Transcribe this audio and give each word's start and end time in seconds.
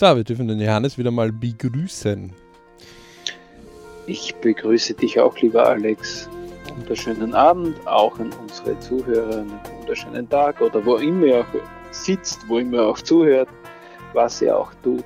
So, 0.00 0.16
wir 0.16 0.24
dürfen 0.24 0.48
den 0.48 0.58
Johannes 0.58 0.96
wieder 0.96 1.10
mal 1.10 1.30
begrüßen. 1.30 2.32
Ich 4.06 4.34
begrüße 4.36 4.94
dich 4.94 5.20
auch, 5.20 5.36
lieber 5.36 5.68
Alex. 5.68 6.26
Wunderschönen 6.74 7.34
Abend, 7.34 7.86
auch 7.86 8.18
an 8.18 8.32
unsere 8.40 8.78
Zuhörer, 8.78 9.40
einen 9.40 9.60
wunderschönen 9.78 10.26
Tag 10.26 10.62
oder 10.62 10.82
wo 10.86 10.96
immer 10.96 11.26
ihr 11.26 11.40
auch 11.40 11.60
sitzt, 11.90 12.48
wo 12.48 12.56
immer 12.60 12.78
ihr 12.78 12.86
auch 12.86 12.98
zuhört, 12.98 13.50
was 14.14 14.40
ihr 14.40 14.56
auch 14.56 14.72
tut. 14.82 15.04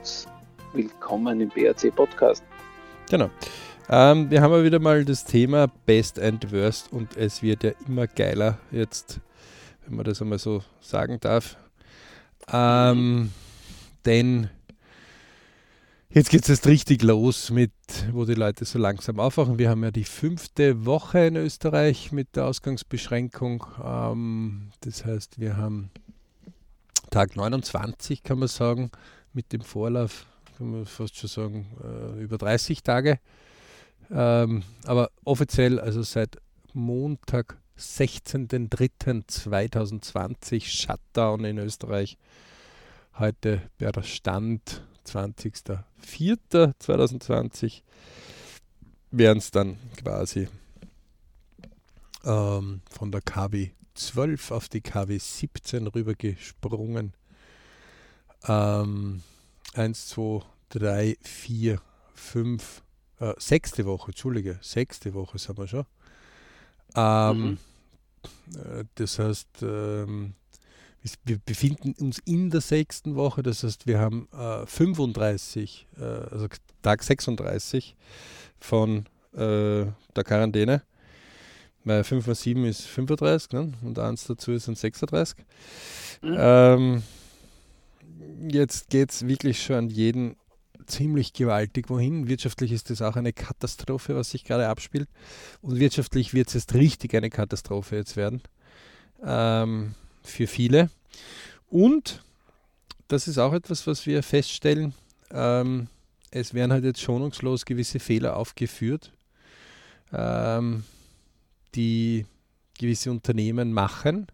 Willkommen 0.74 1.40
im 1.40 1.48
BRC 1.48 1.92
Podcast. 1.92 2.44
Genau. 3.10 3.30
Ähm, 3.88 4.30
wir 4.30 4.40
haben 4.40 4.52
ja 4.52 4.62
wieder 4.62 4.78
mal 4.78 5.04
das 5.04 5.24
Thema 5.24 5.66
Best 5.86 6.20
and 6.20 6.52
Worst 6.52 6.92
und 6.92 7.16
es 7.16 7.42
wird 7.42 7.64
ja 7.64 7.72
immer 7.88 8.06
geiler 8.06 8.58
jetzt, 8.70 9.18
wenn 9.84 9.96
man 9.96 10.04
das 10.04 10.22
einmal 10.22 10.38
so 10.38 10.62
sagen 10.80 11.18
darf. 11.18 11.56
Ähm, 12.52 13.32
denn 14.06 14.50
jetzt 16.14 16.30
geht 16.30 16.44
es 16.44 16.48
erst 16.48 16.66
richtig 16.68 17.02
los 17.02 17.50
mit, 17.50 17.72
wo 18.12 18.24
die 18.24 18.34
Leute 18.34 18.64
so 18.64 18.78
langsam 18.78 19.18
aufwachen. 19.18 19.58
Wir 19.58 19.68
haben 19.68 19.82
ja 19.82 19.90
die 19.90 20.04
fünfte 20.04 20.86
Woche 20.86 21.26
in 21.26 21.34
Österreich 21.36 22.12
mit 22.12 22.36
der 22.36 22.46
Ausgangsbeschränkung. 22.46 23.66
Ähm, 23.82 24.70
das 24.80 25.04
heißt, 25.04 25.40
wir 25.40 25.56
haben 25.56 25.90
Tag 27.10 27.34
29, 27.34 28.22
kann 28.22 28.38
man 28.38 28.46
sagen, 28.48 28.92
mit 29.32 29.52
dem 29.52 29.62
Vorlauf, 29.62 30.26
kann 30.56 30.70
man 30.70 30.86
fast 30.86 31.16
schon 31.16 31.28
sagen, 31.28 31.66
äh, 31.82 32.22
über 32.22 32.38
30 32.38 32.84
Tage. 32.84 33.18
Ähm, 34.10 34.62
aber 34.84 35.10
offiziell, 35.24 35.80
also 35.80 36.02
seit 36.02 36.36
Montag, 36.72 37.58
16.03.2020, 37.76 40.66
Shutdown 40.66 41.44
in 41.44 41.58
Österreich. 41.58 42.16
Heute 43.18 43.62
wäre 43.78 43.92
der 43.92 44.02
Stand 44.02 44.84
20.04.2020. 46.04 47.82
Wären 49.10 49.38
es 49.38 49.50
dann 49.50 49.78
quasi 49.96 50.48
ähm, 52.24 52.80
von 52.90 53.12
der 53.12 53.20
KW 53.20 53.70
12 53.94 54.50
auf 54.50 54.68
die 54.68 54.80
KW 54.80 55.18
17 55.18 55.86
rübergesprungen. 55.86 57.14
Ähm, 58.46 59.22
1, 59.74 60.08
2, 60.08 60.44
3, 60.70 61.16
4, 61.22 61.80
5, 62.14 62.82
äh, 63.20 63.34
sechste 63.38 63.86
Woche, 63.86 64.10
Entschuldige, 64.10 64.58
sechste 64.60 65.14
Woche 65.14 65.38
sind 65.38 65.58
wir 65.58 65.68
schon. 65.68 65.86
Ähm, 66.96 67.42
mhm. 67.42 67.58
äh, 68.56 68.84
das 68.96 69.18
heißt, 69.18 69.62
ähm, 69.62 70.34
wir 71.24 71.38
befinden 71.38 71.94
uns 72.00 72.18
in 72.24 72.50
der 72.50 72.60
sechsten 72.60 73.14
Woche, 73.14 73.42
das 73.42 73.62
heißt, 73.62 73.86
wir 73.86 73.98
haben 73.98 74.28
äh, 74.32 74.66
35, 74.66 75.86
äh, 75.98 76.02
also 76.02 76.48
Tag 76.82 77.02
36 77.02 77.94
von 78.58 79.06
äh, 79.34 79.86
der 80.16 80.24
Quarantäne. 80.24 80.82
Weil 81.84 82.02
5 82.02 82.26
mal 82.26 82.34
7 82.34 82.64
ist 82.64 82.82
35 82.86 83.52
ne? 83.52 83.72
und 83.82 83.98
1 83.98 84.24
dazu 84.24 84.52
ist 84.52 84.68
dann 84.68 84.74
36. 84.74 85.36
Mhm. 86.22 86.36
Ähm, 86.38 87.02
jetzt 88.48 88.88
geht 88.88 89.10
es 89.10 89.26
wirklich 89.26 89.62
schon 89.62 89.76
an 89.76 89.90
jeden 89.90 90.36
ziemlich 90.86 91.34
gewaltig 91.34 91.90
wohin. 91.90 92.26
Wirtschaftlich 92.28 92.72
ist 92.72 92.88
das 92.88 93.02
auch 93.02 93.16
eine 93.16 93.32
Katastrophe, 93.34 94.14
was 94.14 94.30
sich 94.30 94.44
gerade 94.44 94.68
abspielt. 94.68 95.08
Und 95.60 95.78
wirtschaftlich 95.78 96.32
wird 96.32 96.48
es 96.48 96.54
jetzt 96.54 96.74
richtig 96.74 97.14
eine 97.14 97.30
Katastrophe 97.30 97.96
jetzt 97.96 98.16
werden. 98.16 98.40
Ähm, 99.22 99.94
für 100.24 100.46
viele. 100.46 100.90
Und 101.68 102.22
das 103.08 103.28
ist 103.28 103.38
auch 103.38 103.52
etwas, 103.52 103.86
was 103.86 104.06
wir 104.06 104.22
feststellen. 104.22 104.94
Ähm, 105.30 105.88
es 106.30 106.54
werden 106.54 106.72
halt 106.72 106.84
jetzt 106.84 107.00
schonungslos 107.00 107.64
gewisse 107.64 108.00
Fehler 108.00 108.36
aufgeführt, 108.36 109.12
ähm, 110.12 110.84
die 111.74 112.26
gewisse 112.78 113.10
Unternehmen 113.10 113.72
machen 113.72 114.26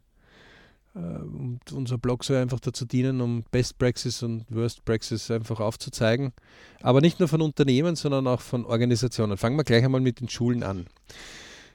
äh, 0.94 0.98
und 0.98 1.60
unser 1.72 1.98
Blog 1.98 2.24
soll 2.24 2.36
einfach 2.36 2.60
dazu 2.60 2.84
dienen, 2.84 3.20
um 3.20 3.44
Best 3.50 3.78
Praxis 3.78 4.22
und 4.22 4.44
Worst 4.48 4.84
Praxis 4.84 5.30
einfach 5.30 5.60
aufzuzeigen. 5.60 6.32
Aber 6.82 7.00
nicht 7.00 7.20
nur 7.20 7.28
von 7.28 7.42
Unternehmen, 7.42 7.96
sondern 7.96 8.26
auch 8.26 8.40
von 8.40 8.64
Organisationen. 8.64 9.36
Fangen 9.36 9.56
wir 9.56 9.64
gleich 9.64 9.84
einmal 9.84 10.00
mit 10.00 10.20
den 10.20 10.28
Schulen 10.28 10.62
an. 10.62 10.86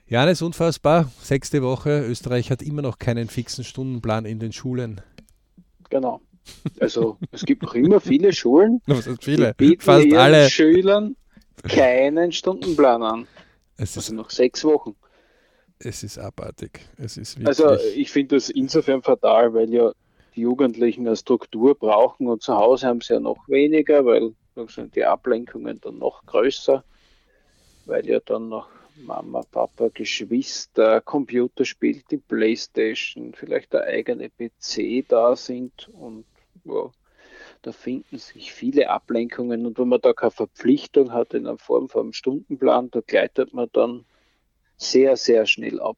Ja, 0.08 0.26
das 0.26 0.34
ist 0.34 0.42
unfassbar. 0.42 1.12
Sechste 1.22 1.64
Woche. 1.64 2.06
Österreich 2.06 2.52
hat 2.52 2.62
immer 2.62 2.82
noch 2.82 3.00
keinen 3.00 3.28
fixen 3.28 3.64
Stundenplan 3.64 4.26
in 4.26 4.40
den 4.40 4.52
Schulen. 4.52 5.02
Genau. 5.90 6.22
Also 6.80 7.18
es 7.32 7.44
gibt 7.44 7.64
noch 7.64 7.74
immer 7.74 8.00
viele 8.00 8.32
Schulen, 8.32 8.82
viele? 9.22 9.56
die 9.60 9.70
bieten 9.70 9.82
Fast 9.82 10.06
ihren 10.06 10.20
alle. 10.20 10.50
Schülern 10.50 11.16
keinen 11.64 12.32
Stundenplan 12.32 13.02
an. 13.02 13.28
Es 13.78 13.98
also 13.98 14.14
noch 14.14 14.30
sechs 14.30 14.64
Wochen 14.64 14.96
es 15.80 16.04
ist 16.04 16.18
abartig. 16.18 16.82
Es 16.98 17.18
ist 17.18 17.38
also 17.46 17.76
ich 17.96 18.12
finde 18.12 18.36
das 18.36 18.50
insofern 18.50 19.02
fatal, 19.02 19.54
weil 19.54 19.74
ja 19.74 19.92
die 20.36 20.42
Jugendlichen 20.42 21.08
eine 21.08 21.16
Struktur 21.16 21.76
brauchen 21.76 22.28
und 22.28 22.42
zu 22.42 22.56
Hause 22.56 22.88
haben 22.88 23.02
sie 23.02 23.14
ja 23.14 23.20
noch 23.20 23.48
weniger, 23.48 24.06
weil 24.06 24.34
sind 24.68 24.96
die 24.96 25.04
Ablenkungen 25.04 25.80
dann 25.82 25.98
noch 25.98 26.26
größer, 26.26 26.84
weil 27.86 28.08
ja 28.08 28.20
dann 28.20 28.50
noch 28.50 28.70
Mama, 28.98 29.44
Papa, 29.52 29.90
Geschwister, 29.94 31.02
Computer 31.02 31.66
spielt, 31.66 32.10
die 32.12 32.18
Playstation, 32.18 33.34
vielleicht 33.34 33.74
der 33.74 33.84
eigene 33.84 34.30
PC 34.30 35.06
da 35.08 35.36
sind 35.36 35.90
und 35.90 36.26
ja, 36.64 36.90
da 37.62 37.72
finden 37.72 38.18
sich 38.18 38.54
viele 38.54 38.90
Ablenkungen 38.90 39.66
und 39.66 39.78
wenn 39.78 39.90
man 39.90 40.02
da 40.02 40.14
keine 40.14 40.32
Verpflichtung 40.32 41.12
hat 41.12 41.34
in 41.34 41.46
der 41.46 41.58
Form 41.58 41.90
von 41.90 42.04
einem 42.04 42.14
Stundenplan, 42.14 42.90
da 42.92 43.02
gleitet 43.02 43.54
man 43.54 43.70
dann 43.74 44.06
sehr, 44.78 45.18
sehr 45.18 45.46
schnell 45.46 45.80
ab. 45.80 45.98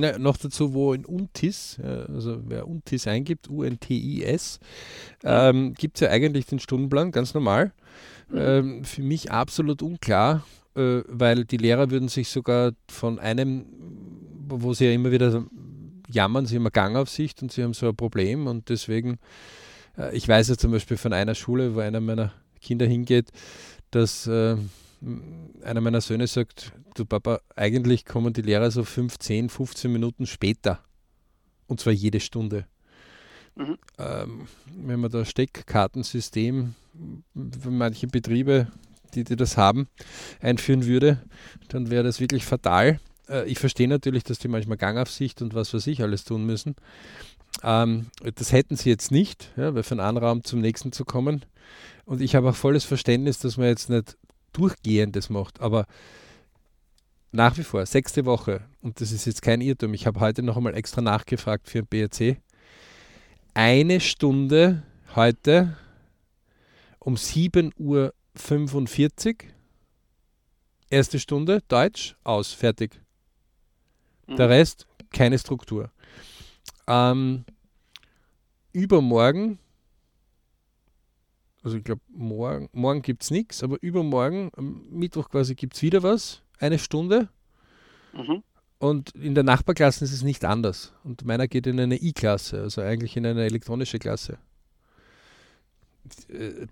Ja, 0.00 0.18
noch 0.18 0.36
dazu, 0.36 0.74
wo 0.74 0.92
in 0.92 1.04
UNTIS, 1.04 1.78
also 1.80 2.40
wer 2.46 2.68
UNTIS 2.68 3.06
eingibt, 3.06 3.50
U-N-T-I-S, 3.50 4.60
ähm, 5.24 5.74
gibt 5.74 5.96
es 5.96 6.00
ja 6.02 6.10
eigentlich 6.10 6.46
den 6.46 6.58
Stundenplan, 6.58 7.10
ganz 7.10 7.34
normal. 7.34 7.72
Mhm. 8.28 8.38
Ähm, 8.38 8.84
für 8.84 9.02
mich 9.02 9.30
absolut 9.30 9.82
unklar, 9.82 10.44
äh, 10.74 11.02
weil 11.06 11.44
die 11.44 11.56
Lehrer 11.56 11.90
würden 11.90 12.08
sich 12.08 12.28
sogar 12.28 12.72
von 12.88 13.18
einem, 13.18 13.66
wo 14.48 14.74
sie 14.74 14.86
ja 14.86 14.92
immer 14.92 15.10
wieder 15.10 15.44
jammern, 16.08 16.46
sie 16.46 16.56
haben 16.56 16.62
eine 16.62 16.70
Gangaufsicht 16.70 17.42
und 17.42 17.52
sie 17.52 17.62
haben 17.62 17.74
so 17.74 17.88
ein 17.88 17.96
Problem 17.96 18.46
und 18.46 18.68
deswegen, 18.68 19.18
äh, 19.96 20.16
ich 20.16 20.28
weiß 20.28 20.48
ja 20.48 20.56
zum 20.56 20.72
Beispiel 20.72 20.96
von 20.96 21.12
einer 21.12 21.34
Schule, 21.34 21.74
wo 21.74 21.80
einer 21.80 22.00
meiner 22.00 22.32
Kinder 22.60 22.86
hingeht, 22.86 23.30
dass 23.90 24.26
äh, 24.26 24.56
einer 25.62 25.80
meiner 25.80 26.00
Söhne 26.00 26.26
sagt, 26.26 26.72
du 26.94 27.04
Papa, 27.04 27.40
eigentlich 27.54 28.04
kommen 28.04 28.32
die 28.32 28.42
Lehrer 28.42 28.70
so 28.70 28.84
15, 28.84 29.48
15 29.48 29.92
Minuten 29.92 30.26
später. 30.26 30.80
Und 31.66 31.80
zwar 31.80 31.92
jede 31.92 32.20
Stunde. 32.20 32.66
Mhm. 33.54 33.78
Ähm, 33.98 34.48
wenn 34.76 35.00
man 35.00 35.10
da 35.10 35.24
Steckkartensystem 35.24 36.74
für 37.60 37.70
manche 37.70 38.06
Betriebe, 38.06 38.68
die, 39.14 39.24
die 39.24 39.36
das 39.36 39.56
haben, 39.56 39.88
einführen 40.40 40.86
würde, 40.86 41.22
dann 41.68 41.90
wäre 41.90 42.04
das 42.04 42.20
wirklich 42.20 42.44
fatal. 42.44 43.00
Äh, 43.28 43.46
ich 43.46 43.58
verstehe 43.58 43.88
natürlich, 43.88 44.24
dass 44.24 44.38
die 44.38 44.48
manchmal 44.48 44.78
Gangaufsicht 44.78 45.42
und 45.42 45.54
was 45.54 45.74
weiß 45.74 45.86
ich 45.86 46.02
alles 46.02 46.24
tun 46.24 46.44
müssen. 46.44 46.76
Ähm, 47.62 48.06
das 48.34 48.52
hätten 48.52 48.76
sie 48.76 48.90
jetzt 48.90 49.10
nicht, 49.10 49.52
ja, 49.56 49.74
weil 49.74 49.82
von 49.82 50.00
einem 50.00 50.18
Raum 50.18 50.44
zum 50.44 50.60
nächsten 50.60 50.92
zu 50.92 51.04
kommen. 51.04 51.44
Und 52.04 52.20
ich 52.20 52.34
habe 52.34 52.50
auch 52.50 52.56
volles 52.56 52.84
Verständnis, 52.84 53.38
dass 53.38 53.56
man 53.56 53.66
jetzt 53.66 53.90
nicht 53.90 54.16
Durchgehendes 54.58 55.30
macht. 55.30 55.60
Aber 55.60 55.86
nach 57.32 57.56
wie 57.58 57.62
vor, 57.62 57.84
sechste 57.86 58.24
Woche, 58.24 58.62
und 58.80 59.00
das 59.00 59.12
ist 59.12 59.26
jetzt 59.26 59.42
kein 59.42 59.60
Irrtum, 59.60 59.94
ich 59.94 60.06
habe 60.06 60.20
heute 60.20 60.42
noch 60.42 60.56
einmal 60.56 60.74
extra 60.74 61.00
nachgefragt 61.00 61.68
für 61.68 61.78
ein 61.80 61.86
BRC. 61.86 62.38
Eine 63.54 64.00
Stunde 64.00 64.82
heute 65.14 65.76
um 66.98 67.14
7.45 67.14 67.74
Uhr. 67.78 68.12
Erste 70.90 71.18
Stunde, 71.18 71.60
Deutsch, 71.68 72.16
aus, 72.24 72.52
fertig. 72.52 73.00
Mhm. 74.26 74.36
Der 74.36 74.48
Rest, 74.48 74.86
keine 75.10 75.38
Struktur. 75.38 75.90
Ähm, 76.86 77.44
übermorgen 78.72 79.58
also 81.68 81.76
ich 81.76 81.84
glaube, 81.84 82.00
morgen, 82.08 82.70
morgen 82.72 83.02
gibt 83.02 83.22
es 83.22 83.30
nichts, 83.30 83.62
aber 83.62 83.76
übermorgen, 83.82 84.50
am 84.56 84.86
Mittwoch 84.90 85.28
quasi 85.28 85.54
gibt 85.54 85.76
es 85.76 85.82
wieder 85.82 86.02
was, 86.02 86.40
eine 86.58 86.78
Stunde. 86.78 87.28
Mhm. 88.14 88.42
Und 88.78 89.10
in 89.10 89.34
der 89.34 89.44
Nachbarklasse 89.44 90.02
ist 90.02 90.12
es 90.12 90.22
nicht 90.22 90.46
anders. 90.46 90.94
Und 91.04 91.26
meiner 91.26 91.46
geht 91.46 91.66
in 91.66 91.78
eine 91.78 92.00
I-Klasse, 92.00 92.62
also 92.62 92.80
eigentlich 92.80 93.18
in 93.18 93.26
eine 93.26 93.44
elektronische 93.44 93.98
Klasse. 93.98 94.38
Äh, 96.30 96.68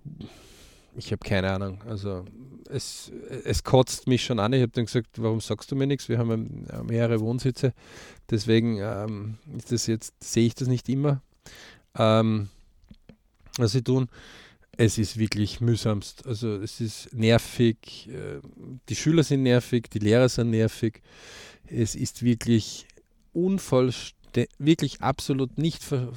ich 0.95 1.11
habe 1.11 1.23
keine 1.23 1.51
Ahnung. 1.51 1.83
Also 1.87 2.25
es, 2.67 3.11
es 3.43 3.63
kotzt 3.63 4.07
mich 4.07 4.25
schon 4.25 4.39
an. 4.39 4.53
Ich 4.53 4.63
habe 4.63 4.71
dann 4.71 4.85
gesagt, 4.85 5.21
warum 5.21 5.41
sagst 5.41 5.69
du 5.69 5.75
mir 5.75 5.85
nichts? 5.85 6.09
Wir 6.09 6.17
haben 6.17 6.65
mehrere 6.87 7.19
Wohnsitze. 7.19 7.73
Deswegen 8.31 8.79
ähm, 8.81 9.37
ist 9.55 9.71
das 9.71 9.85
jetzt, 9.85 10.15
sehe 10.23 10.47
ich 10.47 10.55
das 10.55 10.67
nicht 10.67 10.89
immer. 10.89 11.21
Ähm, 11.95 12.49
was 13.59 13.73
sie 13.73 13.83
tun 13.83 14.09
es 14.77 14.97
ist 14.97 15.17
wirklich 15.17 15.59
mühsamst. 15.59 16.25
Also 16.25 16.55
es 16.55 16.79
ist 16.79 17.13
nervig, 17.13 18.09
äh, 18.09 18.39
die 18.89 18.95
Schüler 18.95 19.23
sind 19.23 19.43
nervig, 19.43 19.89
die 19.89 19.99
Lehrer 19.99 20.29
sind 20.29 20.51
nervig. 20.51 21.01
Es 21.65 21.95
ist 21.95 22.23
wirklich 22.23 22.87
unvollständig 23.33 24.17
wirklich 24.59 25.01
absolut 25.01 25.57
nicht 25.57 25.83
für, 25.83 26.11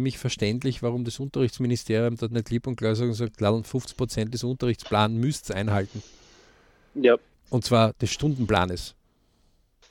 mich 0.00 0.16
verständlich, 0.18 0.82
warum 0.82 1.04
das 1.04 1.20
Unterrichtsministerium 1.20 2.16
dort 2.16 2.32
nicht 2.32 2.48
lieb 2.50 2.66
und 2.66 2.76
klar 2.76 2.94
sagt, 2.94 3.14
sagt 3.14 3.66
50 3.66 3.96
Prozent 3.96 4.34
des 4.34 4.44
Unterrichtsplans 4.44 5.12
müsst 5.14 5.50
ihr 5.50 5.56
einhalten. 5.56 6.02
Ja. 6.94 7.16
Und 7.50 7.64
zwar 7.64 7.92
des 7.94 8.10
Stundenplanes. 8.10 8.94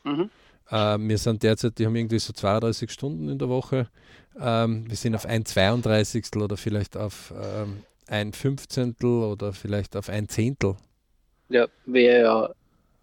Mhm. 0.03 0.29
Äh, 0.69 0.97
wir 0.99 1.17
sind 1.17 1.43
derzeit, 1.43 1.77
die 1.77 1.85
haben 1.85 1.95
irgendwie 1.95 2.19
so 2.19 2.33
32 2.33 2.91
Stunden 2.91 3.29
in 3.29 3.37
der 3.37 3.49
Woche. 3.49 3.87
Ähm, 4.39 4.89
wir 4.89 4.97
sind 4.97 5.13
auf 5.15 5.25
ein 5.25 5.45
32. 5.45 6.35
oder 6.37 6.57
vielleicht 6.57 6.97
auf 6.97 7.33
ähm, 7.39 7.83
ein 8.07 8.33
Fünfzehntel 8.33 9.23
oder 9.23 9.53
vielleicht 9.53 9.95
auf 9.95 10.09
ein 10.09 10.29
Zehntel. 10.29 10.75
Ja, 11.49 11.67
wäre 11.85 12.21
ja 12.21 12.49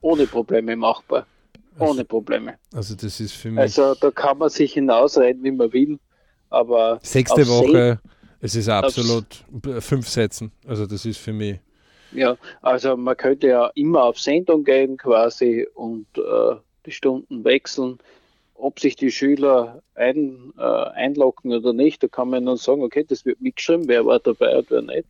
ohne 0.00 0.26
Probleme 0.26 0.76
machbar. 0.76 1.26
Ohne 1.78 1.90
also, 1.90 2.04
Probleme. 2.04 2.58
Also 2.75 2.94
das 2.94 3.20
ist 3.20 3.32
für 3.32 3.50
mich. 3.50 3.60
Also 3.60 3.94
da 3.94 4.10
kann 4.10 4.38
man 4.38 4.50
sich 4.50 4.75
hinausreden, 4.75 5.43
wie 5.43 5.50
man 5.50 5.72
will. 5.72 5.99
Aber 6.50 6.99
sechste 7.02 7.46
Woche, 7.49 7.99
es 8.40 8.54
ist 8.54 8.69
absolut 8.69 9.44
fünf 9.81 10.08
Sätzen. 10.08 10.52
Also 10.66 10.87
das 10.87 11.06
ist 11.06 11.19
für 11.19 11.32
mich. 11.32 11.60
Ja, 12.12 12.37
also 12.60 12.96
man 12.96 13.16
könnte 13.16 13.49
ja 13.49 13.70
immer 13.75 14.04
auf 14.04 14.19
Sendung 14.19 14.64
gehen 14.64 14.99
quasi 14.99 15.66
und 15.75 16.06
äh, 16.19 16.56
die 16.84 16.90
Stunden 16.90 17.43
wechseln. 17.44 17.99
Ob 18.62 18.79
sich 18.79 18.94
die 18.94 19.11
Schüler 19.11 19.82
ein, 19.97 20.53
äh, 20.56 20.62
einloggen 20.62 21.53
oder 21.53 21.73
nicht, 21.73 22.03
da 22.03 22.06
kann 22.06 22.31
man 22.31 22.47
dann 22.47 22.56
sagen, 22.56 22.82
okay, 22.82 23.05
das 23.05 23.25
wird 23.25 23.41
mitgeschrieben, 23.41 23.88
wer 23.88 24.06
war 24.06 24.20
dabei 24.20 24.56
und 24.56 24.70
wer 24.70 24.82
nicht 24.82 25.06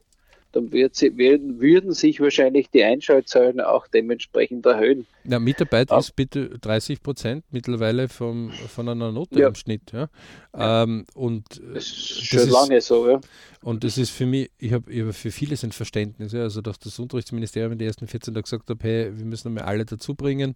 dann 0.52 0.72
wird 0.72 0.94
sie, 0.94 1.16
werden, 1.16 1.60
würden 1.60 1.92
sich 1.92 2.20
wahrscheinlich 2.20 2.70
die 2.70 2.84
Einschaltzahlen 2.84 3.60
auch 3.60 3.86
dementsprechend 3.88 4.64
erhöhen. 4.66 5.06
Ja, 5.24 5.38
Mitarbeit 5.38 5.90
Ab 5.90 6.00
ist 6.00 6.16
bitte 6.16 6.58
30 6.58 7.02
Prozent 7.02 7.44
mittlerweile 7.50 8.08
vom, 8.08 8.50
von 8.68 8.88
einer 8.88 9.12
Note 9.12 9.40
ja. 9.40 9.48
im 9.48 9.54
Schnitt. 9.54 9.92
Ja. 9.92 10.08
ja. 10.56 10.82
Ähm, 10.82 11.04
und 11.14 11.60
das 11.74 11.84
ist 11.84 12.24
schon 12.26 12.38
das 12.40 12.50
lange 12.50 12.76
ist, 12.76 12.86
so, 12.86 13.08
ja. 13.08 13.20
Und 13.62 13.84
das 13.84 13.96
ist 13.96 14.10
für 14.10 14.26
mich, 14.26 14.50
ich 14.58 14.72
habe 14.72 15.06
hab 15.06 15.14
für 15.14 15.30
vieles 15.30 15.62
ein 15.62 15.70
Verständnis. 15.70 16.32
Ja. 16.32 16.42
Also, 16.42 16.60
dass 16.60 16.78
das 16.80 16.98
Unterrichtsministerium 16.98 17.72
in 17.72 17.78
den 17.78 17.86
ersten 17.86 18.08
14 18.08 18.34
Tagen 18.34 18.42
gesagt 18.42 18.68
hat, 18.68 18.82
hey, 18.82 19.16
wir 19.16 19.24
müssen 19.24 19.48
einmal 19.48 19.64
alle 19.64 19.84
dazu 19.84 20.14
bringen. 20.14 20.54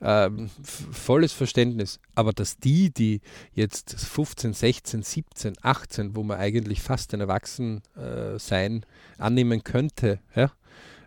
Ähm, 0.00 0.48
volles 0.64 1.34
Verständnis. 1.34 2.00
Aber 2.14 2.32
dass 2.32 2.56
die, 2.56 2.90
die 2.90 3.20
jetzt 3.52 3.94
15, 3.94 4.54
16, 4.54 5.02
17, 5.02 5.54
18, 5.60 6.16
wo 6.16 6.22
man 6.22 6.38
eigentlich 6.38 6.80
fast 6.80 7.12
ein 7.12 7.20
Erwachsensein 7.20 7.82
äh, 9.18 9.19
annehmen 9.20 9.64
könnte, 9.64 10.20
ja, 10.34 10.52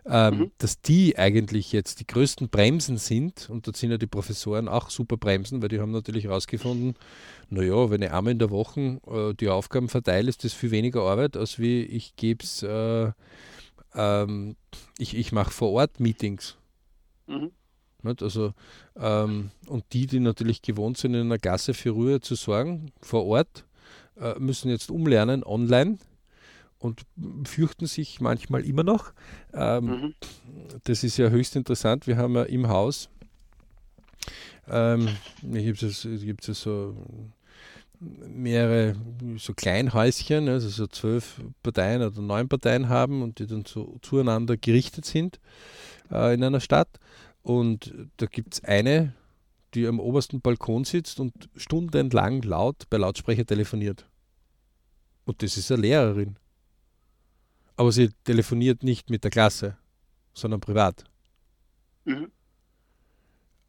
ähm, 0.06 0.38
mhm. 0.38 0.50
dass 0.58 0.80
die 0.80 1.18
eigentlich 1.18 1.72
jetzt 1.72 2.00
die 2.00 2.06
größten 2.06 2.48
Bremsen 2.48 2.98
sind, 2.98 3.48
und 3.48 3.66
dort 3.66 3.76
sind 3.76 3.90
ja 3.90 3.96
die 3.96 4.06
Professoren 4.06 4.68
auch 4.68 4.90
super 4.90 5.16
Bremsen, 5.16 5.62
weil 5.62 5.68
die 5.68 5.80
haben 5.80 5.92
natürlich 5.92 6.24
herausgefunden, 6.24 6.94
naja, 7.48 7.90
wenn 7.90 8.02
ich 8.02 8.10
einmal 8.10 8.32
in 8.32 8.38
der 8.38 8.50
Woche 8.50 9.00
äh, 9.06 9.34
die 9.34 9.48
Aufgaben 9.48 9.88
verteile, 9.88 10.28
ist 10.28 10.44
das 10.44 10.52
viel 10.52 10.70
weniger 10.70 11.02
Arbeit, 11.02 11.36
als 11.36 11.58
wie 11.58 11.82
ich 11.82 12.16
gebe 12.16 12.44
es, 12.44 12.62
äh, 12.62 13.12
ähm, 13.94 14.56
ich, 14.98 15.16
ich 15.16 15.32
mache 15.32 15.50
vor 15.50 15.70
Ort 15.72 16.00
Meetings. 16.00 16.56
Mhm. 17.26 17.50
Also, 18.20 18.52
ähm, 18.96 19.50
und 19.66 19.84
die, 19.94 20.06
die 20.06 20.20
natürlich 20.20 20.60
gewohnt 20.60 20.98
sind, 20.98 21.14
in 21.14 21.22
einer 21.22 21.38
Gasse 21.38 21.72
für 21.72 21.90
Ruhe 21.90 22.20
zu 22.20 22.34
sorgen, 22.34 22.92
vor 23.00 23.24
Ort, 23.24 23.64
äh, 24.20 24.38
müssen 24.38 24.70
jetzt 24.70 24.90
umlernen 24.90 25.42
online 25.42 25.96
und 26.84 27.06
fürchten 27.44 27.86
sich 27.86 28.20
manchmal 28.20 28.64
immer 28.64 28.82
noch. 28.82 29.14
Ähm, 29.54 29.84
mhm. 29.84 30.14
Das 30.84 31.02
ist 31.02 31.16
ja 31.16 31.30
höchst 31.30 31.56
interessant. 31.56 32.06
Wir 32.06 32.18
haben 32.18 32.34
ja 32.34 32.42
im 32.42 32.68
Haus, 32.68 33.08
ähm, 34.68 35.08
gibt 35.42 35.82
es, 35.82 36.04
es 36.04 36.60
so 36.60 36.94
mehrere 38.00 38.96
so 39.38 39.54
Kleinhäuschen, 39.54 40.48
also 40.48 40.68
so 40.68 40.86
zwölf 40.86 41.40
Parteien 41.62 42.02
oder 42.02 42.20
neun 42.20 42.48
Parteien 42.48 42.90
haben 42.90 43.22
und 43.22 43.38
die 43.38 43.46
dann 43.46 43.64
so 43.64 43.96
zueinander 44.02 44.58
gerichtet 44.58 45.06
sind 45.06 45.40
äh, 46.10 46.34
in 46.34 46.44
einer 46.44 46.60
Stadt. 46.60 47.00
Und 47.42 47.94
da 48.18 48.26
gibt 48.26 48.54
es 48.54 48.64
eine, 48.64 49.14
die 49.72 49.86
am 49.86 50.00
obersten 50.00 50.42
Balkon 50.42 50.84
sitzt 50.84 51.18
und 51.18 51.32
stundenlang 51.56 52.42
laut 52.42 52.84
bei 52.90 52.98
Lautsprecher 52.98 53.46
telefoniert. 53.46 54.06
Und 55.24 55.42
das 55.42 55.56
ist 55.56 55.72
eine 55.72 55.80
Lehrerin. 55.80 56.36
Aber 57.76 57.92
sie 57.92 58.10
telefoniert 58.24 58.82
nicht 58.82 59.10
mit 59.10 59.24
der 59.24 59.30
Klasse, 59.30 59.76
sondern 60.32 60.60
privat. 60.60 61.04
Mhm. 62.04 62.30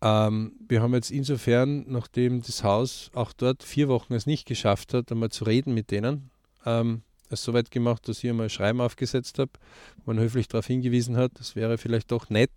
Ähm, 0.02 0.54
wir 0.68 0.82
haben 0.82 0.94
jetzt 0.94 1.10
insofern, 1.10 1.86
nachdem 1.88 2.42
das 2.42 2.64
Haus 2.64 3.10
auch 3.14 3.34
dort 3.34 3.64
vier 3.64 3.88
Wochen 3.88 4.14
es 4.14 4.26
nicht 4.26 4.46
geschafft 4.46 4.94
hat, 4.94 5.12
einmal 5.12 5.32
zu 5.32 5.46
reden 5.46 5.74
mit 5.74 5.90
denen, 5.90 6.30
ähm, 6.66 7.02
es 7.30 7.44
so 7.44 7.54
weit 7.54 7.72
gemacht, 7.72 8.08
dass 8.08 8.24
ich 8.24 8.30
einmal 8.30 8.48
ein 8.48 8.52
Schreiben 8.52 8.82
aufgesetzt 8.82 9.40
habe, 9.40 9.52
wo 9.98 10.14
man 10.14 10.22
höflich 10.22 10.48
darauf 10.48 10.68
hingewiesen 10.68 11.18
hat, 11.18 11.32
es 11.40 11.56
wäre 11.56 11.78
vielleicht 11.78 12.12
doch 12.12 12.30
nett, 12.30 12.52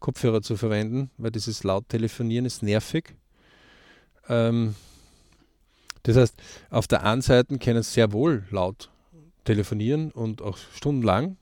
Kopfhörer 0.00 0.42
zu 0.42 0.56
verwenden, 0.56 1.10
weil 1.16 1.30
dieses 1.30 1.64
laut 1.64 1.88
Telefonieren 1.88 2.44
ist 2.44 2.62
nervig. 2.62 3.14
Ähm, 4.28 4.74
das 6.02 6.16
heißt, 6.16 6.34
auf 6.70 6.86
der 6.86 7.04
einen 7.04 7.22
Seite 7.22 7.58
können 7.58 7.78
es 7.78 7.94
sehr 7.94 8.12
wohl 8.12 8.44
laut 8.50 8.90
telefonieren 9.46 10.10
und 10.10 10.42
auch 10.42 10.58
stundenlang. 10.74 11.38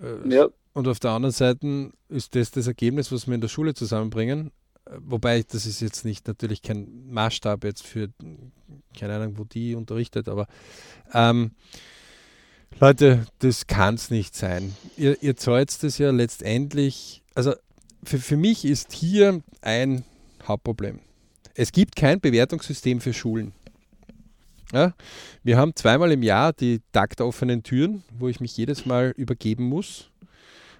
Äh, 0.00 0.34
ja. 0.34 0.48
Und 0.72 0.88
auf 0.88 1.00
der 1.00 1.10
anderen 1.10 1.32
Seite 1.32 1.92
ist 2.08 2.34
das 2.34 2.50
das 2.50 2.66
Ergebnis, 2.66 3.12
was 3.12 3.26
wir 3.26 3.34
in 3.34 3.40
der 3.40 3.48
Schule 3.48 3.74
zusammenbringen. 3.74 4.50
Äh, 4.86 4.98
wobei, 5.00 5.42
das 5.42 5.66
ist 5.66 5.80
jetzt 5.80 6.04
nicht 6.04 6.26
natürlich 6.26 6.62
kein 6.62 7.08
Maßstab 7.10 7.64
jetzt 7.64 7.86
für, 7.86 8.08
keine 8.98 9.16
Ahnung, 9.16 9.38
wo 9.38 9.44
die 9.44 9.74
unterrichtet, 9.74 10.28
aber 10.28 10.46
ähm, 11.12 11.52
Leute, 12.78 13.26
das 13.38 13.66
kann 13.66 13.94
es 13.94 14.10
nicht 14.10 14.34
sein. 14.34 14.74
Ihr, 14.96 15.22
ihr 15.22 15.36
zahlt 15.36 15.82
das 15.82 15.98
ja 15.98 16.10
letztendlich, 16.10 17.22
also 17.34 17.54
für, 18.04 18.18
für 18.18 18.36
mich 18.36 18.64
ist 18.64 18.92
hier 18.92 19.42
ein 19.62 20.04
Hauptproblem. 20.46 21.00
Es 21.54 21.72
gibt 21.72 21.96
kein 21.96 22.20
Bewertungssystem 22.20 23.00
für 23.00 23.14
Schulen. 23.14 23.52
Ja, 24.72 24.94
wir 25.44 25.58
haben 25.58 25.76
zweimal 25.76 26.10
im 26.10 26.22
Jahr 26.22 26.52
die 26.52 26.80
taktoffenen 26.92 27.62
Türen, 27.62 28.02
wo 28.18 28.28
ich 28.28 28.40
mich 28.40 28.56
jedes 28.56 28.84
Mal 28.84 29.12
übergeben 29.16 29.64
muss, 29.64 30.10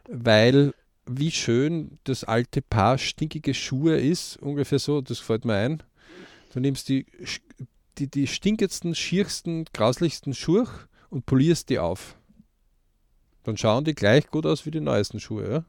weil 0.09 0.75
wie 1.09 1.31
schön 1.31 1.99
das 2.03 2.25
alte 2.25 2.63
Paar 2.63 2.99
stinkige 2.99 3.55
Schuhe 3.55 3.97
ist, 3.97 4.39
ungefähr 4.39 4.81
so, 4.81 5.01
das 5.01 5.21
fällt 5.21 5.45
mir 5.45 5.55
ein. 5.55 5.83
Du 6.53 6.59
nimmst 6.59 6.89
die, 6.89 7.07
die, 7.99 8.11
die 8.11 8.27
stinkendsten, 8.27 8.97
schiersten, 8.97 9.67
grauslichsten 9.73 10.35
Schuhe 10.35 10.67
und 11.09 11.25
polierst 11.25 11.71
die 11.71 11.79
auf. 11.79 12.17
Dann 13.45 13.57
schauen 13.57 13.85
die 13.85 13.95
gleich 13.95 14.27
gut 14.29 14.47
aus 14.47 14.67
wie 14.67 14.73
die 14.73 14.81
neuesten 14.81 15.21
Schuhe. 15.21 15.49
Ja? 15.49 15.65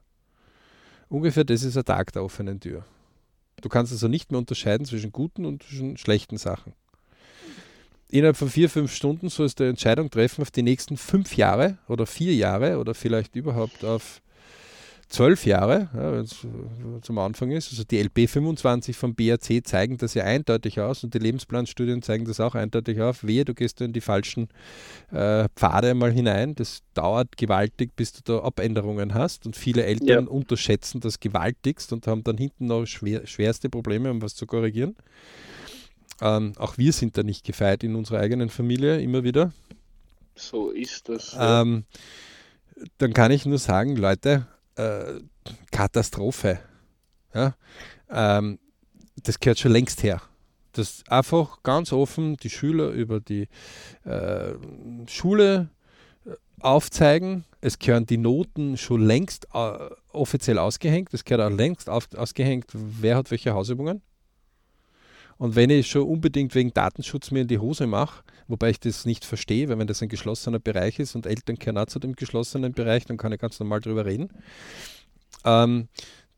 Ungefähr 1.07 1.43
das 1.43 1.61
ist 1.61 1.77
ein 1.77 1.85
Tag 1.85 2.13
der 2.13 2.23
offenen 2.23 2.59
Tür. 2.59 2.83
Du 3.61 3.69
kannst 3.69 3.91
also 3.91 4.07
nicht 4.07 4.31
mehr 4.31 4.39
unterscheiden 4.39 4.87
zwischen 4.87 5.11
guten 5.11 5.45
und 5.45 5.61
zwischen 5.61 5.97
schlechten 5.97 6.37
Sachen 6.37 6.73
innerhalb 8.09 8.37
von 8.37 8.49
vier, 8.49 8.69
fünf 8.69 8.93
Stunden 8.93 9.29
sollst 9.29 9.59
du 9.59 9.63
eine 9.63 9.71
Entscheidung 9.71 10.09
treffen 10.09 10.41
auf 10.41 10.51
die 10.51 10.63
nächsten 10.63 10.97
fünf 10.97 11.35
Jahre 11.37 11.77
oder 11.87 12.05
vier 12.05 12.33
Jahre 12.35 12.77
oder 12.79 12.93
vielleicht 12.93 13.35
überhaupt 13.35 13.83
auf 13.83 14.21
zwölf 15.09 15.45
Jahre, 15.45 15.89
ja, 15.93 16.13
wenn 16.13 16.21
es 16.21 16.45
zum 17.01 17.17
Anfang 17.17 17.51
ist. 17.51 17.71
Also 17.71 17.83
die 17.83 18.01
LP 18.01 18.29
25 18.29 18.95
vom 18.95 19.15
BAC 19.15 19.65
zeigen 19.65 19.97
das 19.97 20.13
ja 20.13 20.23
eindeutig 20.23 20.79
aus 20.79 21.03
und 21.03 21.13
die 21.13 21.19
Lebensplanstudien 21.19 22.01
zeigen 22.01 22.25
das 22.25 22.39
auch 22.39 22.55
eindeutig 22.55 23.01
auf. 23.01 23.25
Wehe, 23.25 23.45
du 23.45 23.53
gehst 23.53 23.79
in 23.81 23.93
die 23.93 24.01
falschen 24.01 24.49
äh, 25.11 25.47
Pfade 25.55 25.93
mal 25.93 26.11
hinein. 26.11 26.55
Das 26.55 26.81
dauert 26.93 27.37
gewaltig, 27.37 27.91
bis 27.95 28.13
du 28.13 28.19
da 28.23 28.43
Abänderungen 28.43 29.13
hast 29.13 29.45
und 29.45 29.55
viele 29.55 29.85
Eltern 29.85 30.25
ja. 30.25 30.29
unterschätzen 30.31 30.99
das 30.99 31.19
gewaltigst 31.19 31.93
und 31.93 32.07
haben 32.07 32.23
dann 32.23 32.37
hinten 32.37 32.65
noch 32.65 32.85
schwer, 32.85 33.25
schwerste 33.25 33.69
Probleme, 33.69 34.11
um 34.11 34.21
was 34.21 34.35
zu 34.35 34.45
korrigieren. 34.45 34.95
Ähm, 36.21 36.53
auch 36.57 36.77
wir 36.77 36.93
sind 36.93 37.17
da 37.17 37.23
nicht 37.23 37.45
gefeit 37.45 37.83
in 37.83 37.95
unserer 37.95 38.19
eigenen 38.19 38.49
Familie 38.49 38.99
immer 39.01 39.23
wieder. 39.23 39.51
So 40.35 40.71
ist 40.71 41.09
das. 41.09 41.33
Ja. 41.33 41.61
Ähm, 41.61 41.85
dann 42.97 43.13
kann 43.13 43.31
ich 43.31 43.45
nur 43.45 43.57
sagen, 43.57 43.95
Leute, 43.95 44.47
äh, 44.75 45.19
Katastrophe. 45.71 46.59
Ja? 47.33 47.55
Ähm, 48.09 48.59
das 49.23 49.39
gehört 49.39 49.59
schon 49.59 49.71
längst 49.71 50.03
her. 50.03 50.21
Das 50.73 51.03
einfach 51.07 51.63
ganz 51.63 51.91
offen 51.91 52.37
die 52.37 52.51
Schüler 52.51 52.89
über 52.89 53.19
die 53.19 53.47
äh, 54.05 54.53
Schule 55.07 55.69
äh, 56.25 56.31
aufzeigen. 56.59 57.45
Es 57.61 57.79
gehören 57.79 58.05
die 58.05 58.17
Noten 58.17 58.77
schon 58.77 59.05
längst 59.05 59.47
äh, 59.53 59.89
offiziell 60.11 60.59
ausgehängt. 60.59 61.13
Es 61.13 61.25
gehört 61.25 61.51
auch 61.51 61.55
längst 61.55 61.89
auf, 61.89 62.07
ausgehängt, 62.15 62.67
wer 62.73 63.15
hat 63.17 63.31
welche 63.31 63.53
Hausübungen. 63.53 64.01
Und 65.37 65.55
wenn 65.55 65.69
ich 65.69 65.87
schon 65.87 66.03
unbedingt 66.03 66.55
wegen 66.55 66.73
Datenschutz 66.73 67.31
mir 67.31 67.41
in 67.41 67.47
die 67.47 67.59
Hose 67.59 67.87
mache, 67.87 68.23
wobei 68.47 68.71
ich 68.71 68.79
das 68.79 69.05
nicht 69.05 69.25
verstehe, 69.25 69.69
weil 69.69 69.77
wenn 69.77 69.87
das 69.87 70.01
ein 70.01 70.09
geschlossener 70.09 70.59
Bereich 70.59 70.99
ist 70.99 71.15
und 71.15 71.25
Eltern 71.25 71.59
kehren 71.59 71.77
auch 71.77 71.85
zu 71.85 71.99
dem 71.99 72.15
geschlossenen 72.15 72.73
Bereich, 72.73 73.05
dann 73.05 73.17
kann 73.17 73.31
ich 73.31 73.39
ganz 73.39 73.59
normal 73.59 73.81
drüber 73.81 74.05
reden, 74.05 74.29
ähm, 75.45 75.87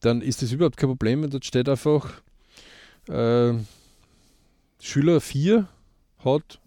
dann 0.02 0.22
ist 0.22 0.42
das 0.42 0.52
überhaupt 0.52 0.78
kein 0.78 0.90
Problem. 0.90 1.24
Und 1.24 1.34
dort 1.34 1.46
steht 1.46 1.70
einfach, 1.70 2.22
äh, 3.08 3.54
Schüler 4.82 5.22
4 5.22 5.68
hat 6.24 6.60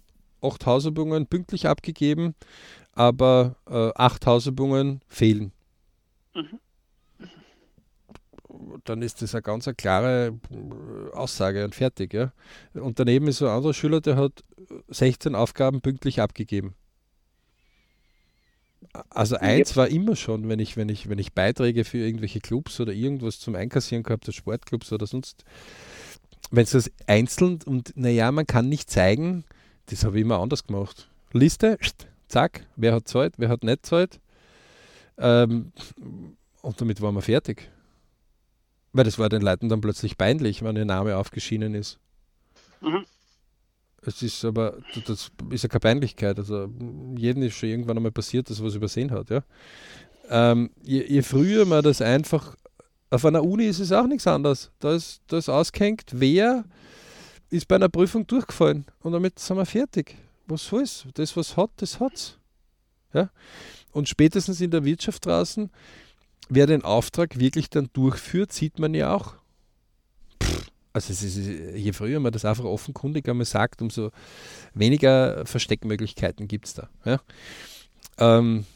acht 0.43 0.67
Hausübungen 0.67 1.27
pünktlich 1.27 1.67
abgegeben, 1.67 2.35
aber 2.93 3.57
äh, 3.69 3.91
acht 3.95 4.27
Hausübungen 4.27 5.01
fehlen. 5.09 5.53
Mhm. 6.35 6.59
Dann 8.85 9.02
ist 9.02 9.23
das 9.23 9.35
eine 9.35 9.42
ganz 9.42 9.66
eine 9.66 9.75
klare 9.75 10.38
äh, 10.50 11.16
Aussage 11.16 11.64
und 11.64 11.75
fertig. 11.75 12.12
Ja? 12.12 12.32
Und 12.75 12.99
daneben 12.99 13.26
ist 13.28 13.38
so 13.38 13.47
ein 13.47 13.56
anderer 13.56 13.75
Schüler, 13.75 14.00
der 14.00 14.16
hat 14.16 14.44
16 14.88 15.35
Aufgaben 15.35 15.80
pünktlich 15.80 16.21
abgegeben. 16.21 16.75
Also 19.09 19.37
eins 19.37 19.76
war 19.76 19.88
immer 19.88 20.16
schon, 20.16 20.49
wenn 20.49 20.59
ich, 20.59 20.76
wenn 20.76 20.88
ich, 20.88 21.09
wenn 21.09 21.18
ich 21.18 21.32
Beiträge 21.32 21.85
für 21.85 21.99
irgendwelche 21.99 22.40
Clubs 22.40 22.78
oder 22.80 22.92
irgendwas 22.92 23.38
zum 23.38 23.54
Einkassieren 23.54 24.02
gehabt 24.02 24.25
habe, 24.25 24.32
Sportclubs 24.32 24.92
oder 24.92 25.06
sonst, 25.06 25.44
wenn 26.50 26.64
es 26.64 26.73
das 26.73 26.90
einzeln 27.06 27.61
und 27.64 27.97
naja, 27.97 28.30
man 28.32 28.47
kann 28.47 28.68
nicht 28.68 28.90
zeigen, 28.90 29.44
das 29.87 30.04
habe 30.04 30.18
ich 30.18 30.23
immer 30.23 30.40
anders 30.40 30.66
gemacht. 30.66 31.09
Liste, 31.32 31.78
zack, 32.28 32.66
wer 32.76 32.94
hat 32.94 33.09
Zeit, 33.09 33.35
wer 33.38 33.49
hat 33.49 33.64
nicht 33.64 33.87
Zeit. 33.87 34.21
Ähm, 35.16 35.73
und 36.61 36.80
damit 36.80 37.00
waren 37.00 37.14
wir 37.14 37.23
fertig. 37.23 37.71
Weil 38.92 39.04
das 39.04 39.18
war 39.18 39.28
den 39.28 39.42
Leuten 39.42 39.68
dann 39.68 39.80
plötzlich 39.80 40.18
peinlich, 40.18 40.62
wenn 40.62 40.76
ihr 40.76 40.84
Name 40.84 41.16
aufgeschienen 41.16 41.75
ist. 41.75 41.99
Mhm. 42.80 43.04
Es 44.04 44.20
ist 44.22 44.44
aber, 44.44 44.78
das 45.06 45.30
ist 45.50 45.62
ja 45.62 45.68
keine 45.68 45.80
Peinlichkeit. 45.80 46.38
Also 46.38 46.68
jedem 47.16 47.42
ist 47.44 47.54
schon 47.54 47.68
irgendwann 47.68 47.96
einmal 47.96 48.12
passiert, 48.12 48.50
dass 48.50 48.58
er 48.58 48.66
was 48.66 48.75
übersehen 48.75 49.12
hat. 49.12 49.30
Ja? 49.30 49.44
Ähm, 50.28 50.70
je, 50.82 51.04
je, 51.06 51.22
früher 51.22 51.64
man 51.64 51.84
das 51.84 52.02
einfach, 52.02 52.56
auf 53.11 53.25
einer 53.25 53.44
Uni 53.44 53.66
ist 53.66 53.78
es 53.78 53.92
auch 53.92 54.06
nichts 54.06 54.26
anderes. 54.26 54.72
Da 54.80 54.94
ist, 54.94 55.22
da 55.28 55.38
ist 55.38 55.49
ausgehängt, 55.49 56.06
wer 56.12 56.64
ist 57.49 57.68
bei 57.68 57.76
einer 57.76 57.88
Prüfung 57.88 58.26
durchgefallen 58.26 58.87
und 59.00 59.12
damit 59.12 59.38
sind 59.38 59.56
wir 59.56 59.66
fertig. 59.66 60.16
Was 60.46 60.66
soll's? 60.66 61.06
Das, 61.14 61.37
was 61.37 61.56
hat, 61.56 61.70
das 61.76 62.00
hat's. 62.00 62.38
Ja? 63.12 63.30
Und 63.92 64.08
spätestens 64.08 64.61
in 64.61 64.70
der 64.70 64.84
Wirtschaft 64.84 65.25
draußen, 65.26 65.70
wer 66.54 66.66
den 66.66 66.82
Auftrag 66.82 67.38
wirklich 67.38 67.71
dann 67.71 67.88
durchführt, 67.92 68.52
sieht 68.52 68.78
man 68.78 68.94
ja 68.94 69.14
auch. 69.14 69.35
also 70.92 71.12
ist, 71.12 71.37
je 71.37 71.92
früher 71.92 72.21
man 72.21 72.32
das 72.32 72.44
einfach 72.44 72.64
offenkundig 72.64 73.28
einmal 73.28 73.47
sagt, 73.47 73.80
umso 73.82 74.11
weniger 74.75 75.44
Versteckmöglichkeiten 75.47 76.49
gibt 76.49 76.66
es 76.66 76.75
da. 76.75 76.88
Ja? 77.04 77.21
Ähm, 78.18 78.66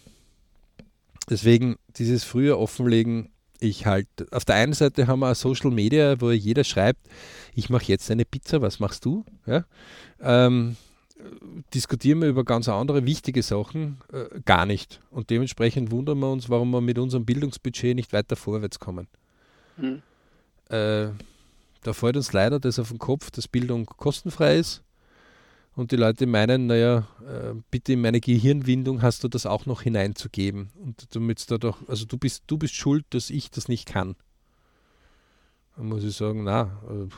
deswegen 1.28 1.76
dieses 1.97 2.25
frühe 2.25 2.59
Offenlegen 2.59 3.30
ich 3.61 3.87
halt, 3.87 4.09
auf 4.33 4.45
der 4.45 4.56
einen 4.56 4.75
Seite 4.75 5.06
haben 5.06 5.21
wir 5.21 5.35
Social 5.35 5.71
Media, 5.71 6.21
wo 6.21 6.30
jeder 6.30 6.64
schreibt, 6.64 7.00
ich 7.54 7.71
mache 7.71 7.87
jetzt 7.87 8.11
eine 8.11 8.25
Pizza, 8.25 8.61
was 8.61 8.80
machst 8.80 9.04
du? 9.04 9.25
Ja? 9.47 9.64
Ähm, 10.21 10.76
diskutieren 11.75 12.21
wir 12.21 12.28
über 12.28 12.45
ganz 12.45 12.68
andere 12.68 13.06
wichtige 13.06 13.42
Sachen 13.42 13.99
äh, 14.12 14.40
gar 14.45 14.66
nicht. 14.66 15.00
Und 15.11 15.30
dementsprechend 15.30 15.90
wundern 15.90 16.18
wir 16.18 16.30
uns, 16.30 16.49
warum 16.49 16.71
wir 16.71 16.80
mit 16.80 16.99
unserem 16.99 17.25
Bildungsbudget 17.25 17.95
nicht 17.95 18.12
weiter 18.12 18.37
vorwärts 18.37 18.78
kommen. 18.78 19.09
Hm. 19.76 20.02
Äh, 20.68 21.09
da 21.83 21.92
fällt 21.92 22.16
uns 22.16 22.33
leider 22.33 22.59
das 22.59 22.78
auf 22.78 22.88
den 22.88 22.99
Kopf, 22.99 23.30
dass 23.30 23.47
Bildung 23.47 23.87
kostenfrei 23.87 24.59
ist 24.59 24.83
und 25.76 25.92
die 25.92 25.97
Leute 25.97 26.26
meinen, 26.26 26.66
naja, 26.66 27.06
äh, 27.21 27.54
bitte 27.71 27.92
in 27.92 28.00
meine 28.00 28.21
Gehirnwindung 28.21 29.02
hast 29.02 29.23
du 29.23 29.28
das 29.28 29.45
auch 29.45 29.66
noch 29.66 29.83
hineinzugeben. 29.83 30.71
Und 30.83 31.14
damit 31.14 31.49
da 31.50 31.59
doch, 31.59 31.87
also 31.87 32.06
du 32.06 32.16
bist, 32.16 32.45
du 32.47 32.56
bist 32.56 32.75
schuld, 32.75 33.04
dass 33.11 33.28
ich 33.28 33.50
das 33.50 33.68
nicht 33.68 33.87
kann. 33.87 34.16
Dann 35.76 35.87
muss 35.88 36.02
ich 36.02 36.16
sagen, 36.16 36.45
na, 36.45 36.80
äh, 36.88 37.09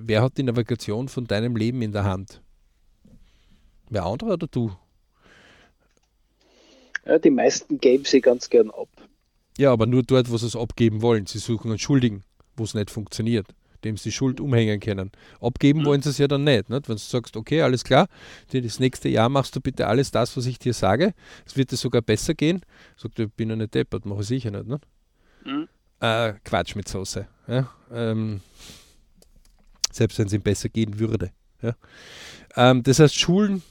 wer 0.00 0.22
hat 0.22 0.38
die 0.38 0.44
Navigation 0.44 1.08
von 1.08 1.26
deinem 1.26 1.56
Leben 1.56 1.82
in 1.82 1.90
der 1.90 2.04
Hand? 2.04 2.40
Wer 3.90 4.04
andere 4.04 4.34
oder 4.34 4.46
du? 4.46 4.72
Ja, 7.06 7.18
die 7.18 7.30
meisten 7.30 7.80
geben 7.80 8.04
sie 8.04 8.20
ganz 8.20 8.50
gern 8.50 8.70
ab. 8.70 8.88
Ja, 9.56 9.72
aber 9.72 9.86
nur 9.86 10.02
dort, 10.02 10.30
wo 10.30 10.36
sie 10.36 10.46
es 10.46 10.56
abgeben 10.56 11.02
wollen. 11.02 11.26
Sie 11.26 11.38
suchen 11.38 11.70
einen 11.70 11.78
Schuldigen, 11.78 12.22
wo 12.56 12.64
es 12.64 12.74
nicht 12.74 12.90
funktioniert 12.90 13.46
dem 13.84 13.96
sie 13.96 14.10
die 14.10 14.12
Schuld 14.12 14.40
umhängen 14.40 14.80
können. 14.80 15.10
Abgeben 15.40 15.80
mhm. 15.80 15.84
wollen 15.86 16.02
sie 16.02 16.10
es 16.10 16.18
ja 16.18 16.28
dann 16.28 16.44
nicht. 16.44 16.68
nicht? 16.68 16.88
Wenn 16.88 16.96
du 16.96 17.02
sagst, 17.02 17.36
okay, 17.36 17.62
alles 17.62 17.84
klar, 17.84 18.08
das 18.50 18.80
nächste 18.80 19.08
Jahr 19.08 19.28
machst 19.28 19.54
du 19.54 19.60
bitte 19.60 19.86
alles 19.86 20.10
das, 20.10 20.36
was 20.36 20.46
ich 20.46 20.58
dir 20.58 20.74
sage, 20.74 21.14
es 21.46 21.56
wird 21.56 21.70
dir 21.70 21.76
sogar 21.76 22.02
besser 22.02 22.34
gehen, 22.34 22.62
sagt 22.96 23.18
ich 23.18 23.30
bin 23.32 23.50
ja 23.50 23.56
nicht 23.56 23.74
deppert, 23.74 24.06
mache 24.06 24.22
ich 24.22 24.26
sicher 24.26 24.50
nicht. 24.50 24.66
nicht? 24.66 24.82
Mhm. 25.44 25.68
Äh, 26.00 26.34
Quatsch 26.44 26.76
mit 26.76 26.88
Soße. 26.88 27.26
Ja? 27.46 27.70
Ähm, 27.92 28.40
selbst 29.92 30.18
wenn 30.18 30.26
es 30.26 30.32
ihm 30.32 30.42
besser 30.42 30.68
gehen 30.68 30.98
würde. 30.98 31.30
Ja? 31.62 31.74
Ähm, 32.56 32.82
das 32.82 32.98
heißt, 32.98 33.14
Schulen, 33.14 33.62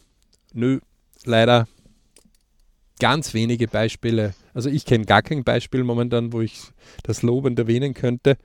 nö, 0.54 0.80
leider 1.26 1.68
ganz 3.00 3.34
wenige 3.34 3.68
Beispiele. 3.68 4.34
Also 4.54 4.70
ich 4.70 4.86
kenne 4.86 5.06
gar 5.06 5.22
kein 5.22 5.44
Beispiel 5.44 5.84
momentan, 5.84 6.34
wo 6.34 6.42
ich 6.42 6.60
das 7.04 7.22
lobend 7.22 7.60
erwähnen 7.60 7.94
könnte. 7.94 8.38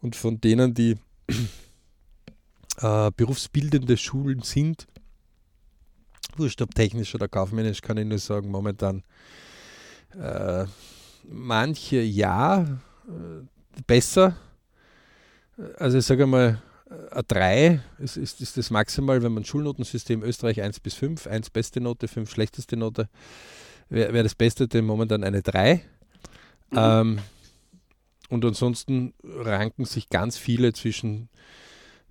Und 0.00 0.16
von 0.16 0.40
denen, 0.40 0.74
die 0.74 0.96
äh, 2.80 3.10
berufsbildende 3.16 3.96
Schulen 3.96 4.42
sind, 4.42 4.86
wurscht 6.36 6.62
ob 6.62 6.74
technisch 6.74 7.14
oder 7.14 7.28
kaufmännisch, 7.28 7.80
kann 7.80 7.96
ich 7.96 8.06
nur 8.06 8.18
sagen, 8.18 8.50
momentan 8.50 9.02
äh, 10.20 10.66
manche 11.24 12.00
ja 12.00 12.62
äh, 12.62 13.82
besser. 13.86 14.36
Also 15.78 15.98
ich 15.98 16.06
sage 16.06 16.26
mal, 16.26 16.62
ein 16.90 17.24
3 17.26 17.80
ist, 17.98 18.16
ist, 18.16 18.40
ist, 18.40 18.56
das 18.56 18.70
maximal, 18.70 19.22
wenn 19.22 19.32
man 19.32 19.44
Schulnotensystem 19.44 20.22
Österreich 20.22 20.62
1 20.62 20.80
bis 20.80 20.94
5, 20.94 21.26
1 21.26 21.50
beste 21.50 21.80
Note, 21.80 22.08
5 22.08 22.30
schlechteste 22.30 22.76
Note, 22.76 23.08
wäre 23.88 24.12
wär 24.12 24.22
das 24.22 24.34
Beste 24.34 24.68
denn 24.68 24.84
momentan 24.84 25.24
eine 25.24 25.42
3. 25.42 25.82
Mhm. 26.70 26.76
Ähm, 26.76 27.18
und 28.30 28.44
ansonsten 28.44 29.14
ranken 29.22 29.84
sich 29.84 30.10
ganz 30.10 30.36
viele 30.36 30.72
zwischen 30.72 31.28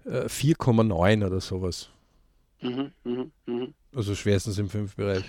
äh, 0.06 0.26
4,9 0.26 1.26
oder 1.26 1.40
sowas. 1.42 1.90
Mhm, 2.62 2.92
mh, 3.04 3.26
mh. 3.46 3.68
Also 3.96 4.16
schwerstens 4.16 4.58
im 4.58 4.70
5-Bereich. 4.70 5.24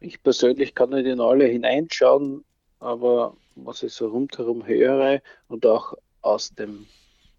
Ich 0.00 0.22
persönlich 0.22 0.74
kann 0.74 0.90
nicht 0.90 1.06
in 1.06 1.20
alle 1.20 1.46
hineinschauen, 1.46 2.44
aber 2.78 3.36
was 3.56 3.82
ich 3.82 3.92
so 3.92 4.08
rundherum 4.08 4.66
höre 4.66 5.20
und 5.48 5.66
auch 5.66 5.94
aus 6.22 6.54
dem 6.54 6.86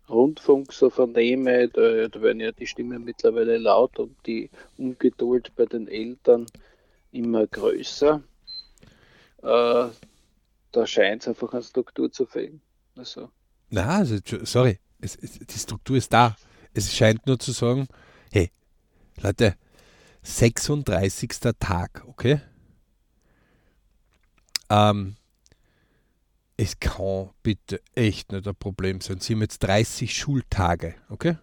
Rundfunk 0.09 0.73
so 0.73 0.89
vernehme, 0.89 1.69
da, 1.69 2.07
da 2.07 2.21
werden 2.21 2.39
ja 2.39 2.51
die 2.51 2.67
Stimmen 2.67 3.03
mittlerweile 3.03 3.57
laut 3.57 3.99
und 3.99 4.15
die 4.25 4.49
Ungeduld 4.77 5.55
bei 5.55 5.65
den 5.65 5.87
Eltern 5.87 6.45
immer 7.11 7.47
größer. 7.47 8.21
Äh, 9.41 9.87
da 10.71 10.87
scheint 10.87 11.21
es 11.21 11.27
einfach 11.27 11.53
an 11.53 11.63
Struktur 11.63 12.11
zu 12.11 12.25
fehlen. 12.25 12.61
Also. 12.95 13.29
Na, 13.69 13.97
also, 13.97 14.17
sorry, 14.43 14.79
es, 14.99 15.15
es, 15.15 15.39
die 15.39 15.59
Struktur 15.59 15.97
ist 15.97 16.11
da. 16.11 16.35
Es 16.73 16.93
scheint 16.95 17.25
nur 17.25 17.39
zu 17.39 17.51
sagen, 17.51 17.87
hey, 18.31 18.51
Leute, 19.21 19.55
36. 20.23 21.29
Tag, 21.59 22.03
okay? 22.07 22.41
Ähm, 24.69 25.15
es 26.59 26.77
kann 26.77 27.29
bitte 27.41 27.79
echt 27.95 28.33
nicht 28.33 28.45
ein 28.45 28.55
Problem 28.55 28.99
sein. 28.99 29.21
Sie 29.21 29.33
haben 29.33 29.41
jetzt 29.41 29.59
30 29.59 30.13
Schultage, 30.13 30.95
okay? 31.09 31.37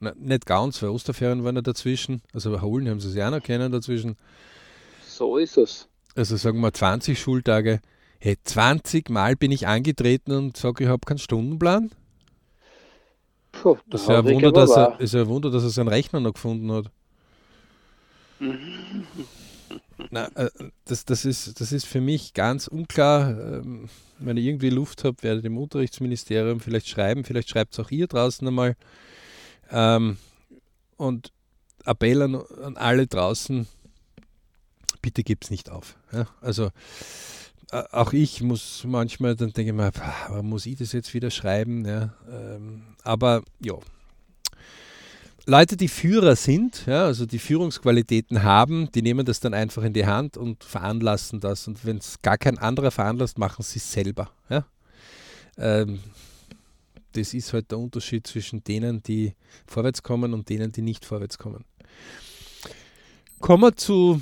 Na, 0.00 0.12
nicht 0.18 0.44
ganz, 0.44 0.82
weil 0.82 0.90
Osterferien 0.90 1.44
waren 1.44 1.56
ja 1.56 1.62
dazwischen. 1.62 2.20
Also 2.34 2.60
holen 2.60 2.90
haben 2.90 3.00
sie 3.00 3.10
sich 3.10 3.22
auch 3.22 3.30
noch 3.30 3.42
kennen 3.42 3.72
dazwischen. 3.72 4.16
So 5.06 5.38
ist 5.38 5.56
es. 5.56 5.88
Also 6.14 6.36
sagen 6.36 6.60
wir 6.60 6.74
20 6.74 7.18
Schultage. 7.18 7.80
Hey, 8.20 8.36
20 8.44 9.08
Mal 9.08 9.34
bin 9.34 9.50
ich 9.50 9.66
angetreten 9.66 10.32
und 10.32 10.58
sage, 10.58 10.84
ich 10.84 10.90
habe 10.90 11.06
keinen 11.06 11.18
Stundenplan. 11.18 11.90
Puh, 13.52 13.78
das 13.88 14.02
ist 14.02 14.08
ja, 14.08 14.18
ein 14.18 14.26
Wunder, 14.26 14.52
dass 14.52 14.76
er, 14.76 15.00
ist 15.00 15.14
ja 15.14 15.22
ein 15.22 15.28
Wunder, 15.28 15.50
dass 15.50 15.62
er 15.62 15.70
seinen 15.70 15.88
Rechner 15.88 16.20
noch 16.20 16.34
gefunden 16.34 16.70
hat. 16.70 16.90
Na, 20.10 20.26
äh, 20.34 20.50
das, 20.84 21.04
das, 21.04 21.24
ist, 21.24 21.60
das 21.60 21.72
ist 21.72 21.86
für 21.86 22.00
mich 22.00 22.34
ganz 22.34 22.66
unklar. 22.66 23.30
Ähm, 23.30 23.88
wenn 24.18 24.36
ich 24.36 24.46
irgendwie 24.46 24.70
Luft 24.70 25.04
habe, 25.04 25.22
werde 25.22 25.38
ich 25.38 25.42
dem 25.42 25.58
Unterrichtsministerium 25.58 26.60
vielleicht 26.60 26.88
schreiben. 26.88 27.24
Vielleicht 27.24 27.50
schreibt 27.50 27.74
es 27.74 27.80
auch 27.80 27.90
ihr 27.90 28.06
draußen 28.06 28.46
einmal. 28.46 28.76
Ähm, 29.70 30.16
und 30.96 31.32
Appell 31.84 32.22
an, 32.22 32.34
an 32.34 32.76
alle 32.76 33.06
draußen, 33.06 33.66
bitte 35.00 35.22
gibt 35.22 35.44
es 35.44 35.50
nicht 35.50 35.70
auf. 35.70 35.96
Ja? 36.12 36.26
Also 36.40 36.70
äh, 37.70 37.82
auch 37.92 38.12
ich 38.12 38.42
muss 38.42 38.84
manchmal, 38.84 39.36
dann 39.36 39.52
denke 39.52 39.72
ich 39.72 39.76
mir, 39.76 40.42
muss 40.42 40.66
ich 40.66 40.76
das 40.76 40.92
jetzt 40.92 41.14
wieder 41.14 41.30
schreiben? 41.30 41.84
Ja, 41.84 42.14
ähm, 42.30 42.82
aber 43.04 43.42
ja, 43.60 43.74
Leute, 45.48 45.78
die 45.78 45.88
Führer 45.88 46.36
sind, 46.36 46.84
ja, 46.84 47.06
also 47.06 47.24
die 47.24 47.38
Führungsqualitäten 47.38 48.42
haben, 48.42 48.92
die 48.92 49.00
nehmen 49.00 49.24
das 49.24 49.40
dann 49.40 49.54
einfach 49.54 49.82
in 49.82 49.94
die 49.94 50.04
Hand 50.04 50.36
und 50.36 50.62
veranlassen 50.62 51.40
das. 51.40 51.66
Und 51.66 51.86
wenn 51.86 51.96
es 51.96 52.20
gar 52.20 52.36
kein 52.36 52.58
anderer 52.58 52.90
veranlasst, 52.90 53.38
machen 53.38 53.62
sie 53.62 53.78
es 53.78 53.90
selber. 53.90 54.30
Ja. 54.50 54.66
Ähm, 55.56 56.00
das 57.12 57.32
ist 57.32 57.54
halt 57.54 57.70
der 57.70 57.78
Unterschied 57.78 58.26
zwischen 58.26 58.62
denen, 58.62 59.02
die 59.02 59.32
vorwärts 59.66 60.02
kommen 60.02 60.34
und 60.34 60.50
denen, 60.50 60.70
die 60.70 60.82
nicht 60.82 61.06
vorwärts 61.06 61.38
kommen. 61.38 61.64
Kommen 63.40 63.62
wir 63.62 63.74
zu 63.74 64.20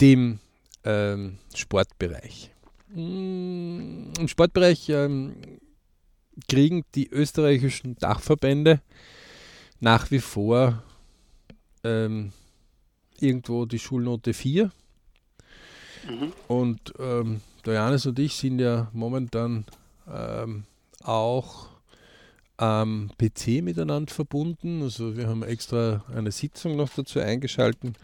dem 0.00 0.40
ähm, 0.82 1.38
Sportbereich. 1.54 2.50
Mm, 2.92 4.08
Im 4.18 4.26
Sportbereich 4.26 4.88
ähm, 4.88 5.36
kriegen 6.48 6.82
die 6.96 7.08
österreichischen 7.08 7.94
Dachverbände 7.94 8.80
nach 9.82 10.12
wie 10.12 10.20
vor 10.20 10.80
ähm, 11.82 12.32
irgendwo 13.18 13.66
die 13.66 13.80
Schulnote 13.80 14.32
4. 14.32 14.70
Mhm. 16.08 16.32
Und 16.46 16.94
ähm, 17.00 17.40
Janis 17.66 18.06
und 18.06 18.18
ich 18.18 18.34
sind 18.34 18.60
ja 18.60 18.88
momentan 18.92 19.66
ähm, 20.08 20.64
auch 21.02 21.68
am 22.58 23.10
PC 23.18 23.62
miteinander 23.62 24.14
verbunden. 24.14 24.82
Also 24.82 25.16
wir 25.16 25.26
haben 25.26 25.42
extra 25.42 26.04
eine 26.14 26.30
Sitzung 26.30 26.76
noch 26.76 26.90
dazu 26.90 27.18
eingeschalten 27.18 27.94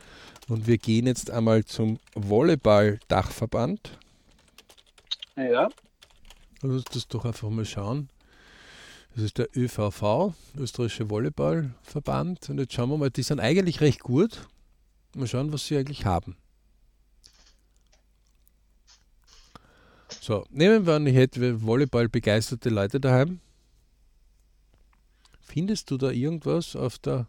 und 0.49 0.67
wir 0.67 0.79
gehen 0.79 1.07
jetzt 1.07 1.31
einmal 1.31 1.65
zum 1.65 2.01
Volleyball-Dachverband. 2.17 3.99
Ja. 5.37 5.69
Lass 6.63 6.85
das 6.87 7.07
doch 7.07 7.25
einfach 7.25 7.51
mal 7.51 7.65
schauen. 7.65 8.09
Das 9.19 9.25
ist 9.25 9.39
der 9.39 9.49
ÖVV, 9.57 10.33
Österreichische 10.57 11.11
Volleyballverband. 11.11 12.51
Und 12.51 12.59
jetzt 12.61 12.73
schauen 12.73 12.89
wir 12.89 12.99
mal, 12.99 13.11
die 13.11 13.25
sind 13.25 13.41
eigentlich 13.41 13.81
recht 13.81 13.99
gut. 13.99 14.47
Mal 15.17 15.27
schauen, 15.27 15.53
was 15.53 15.67
sie 15.67 15.77
eigentlich 15.77 16.05
haben. 16.05 16.37
So, 20.21 20.47
nehmen 20.51 20.87
wir 20.87 20.95
an, 20.95 21.07
ich 21.09 21.17
hätte 21.17 21.61
Volleyball 21.65 22.09
begeisterte 22.09 22.71
Leute 22.71 23.01
daheim. 23.01 23.41
Findest 25.41 25.91
du 25.91 25.97
da 25.97 26.13
irgendwas 26.13 26.77
auf 26.77 27.01
der 27.01 27.27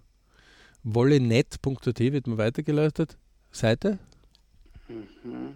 wollenet.at, 0.84 2.00
wird 2.00 2.28
mir 2.28 2.38
weitergeleitet, 2.38 3.18
Seite? 3.50 3.98
Mhm. 4.88 5.56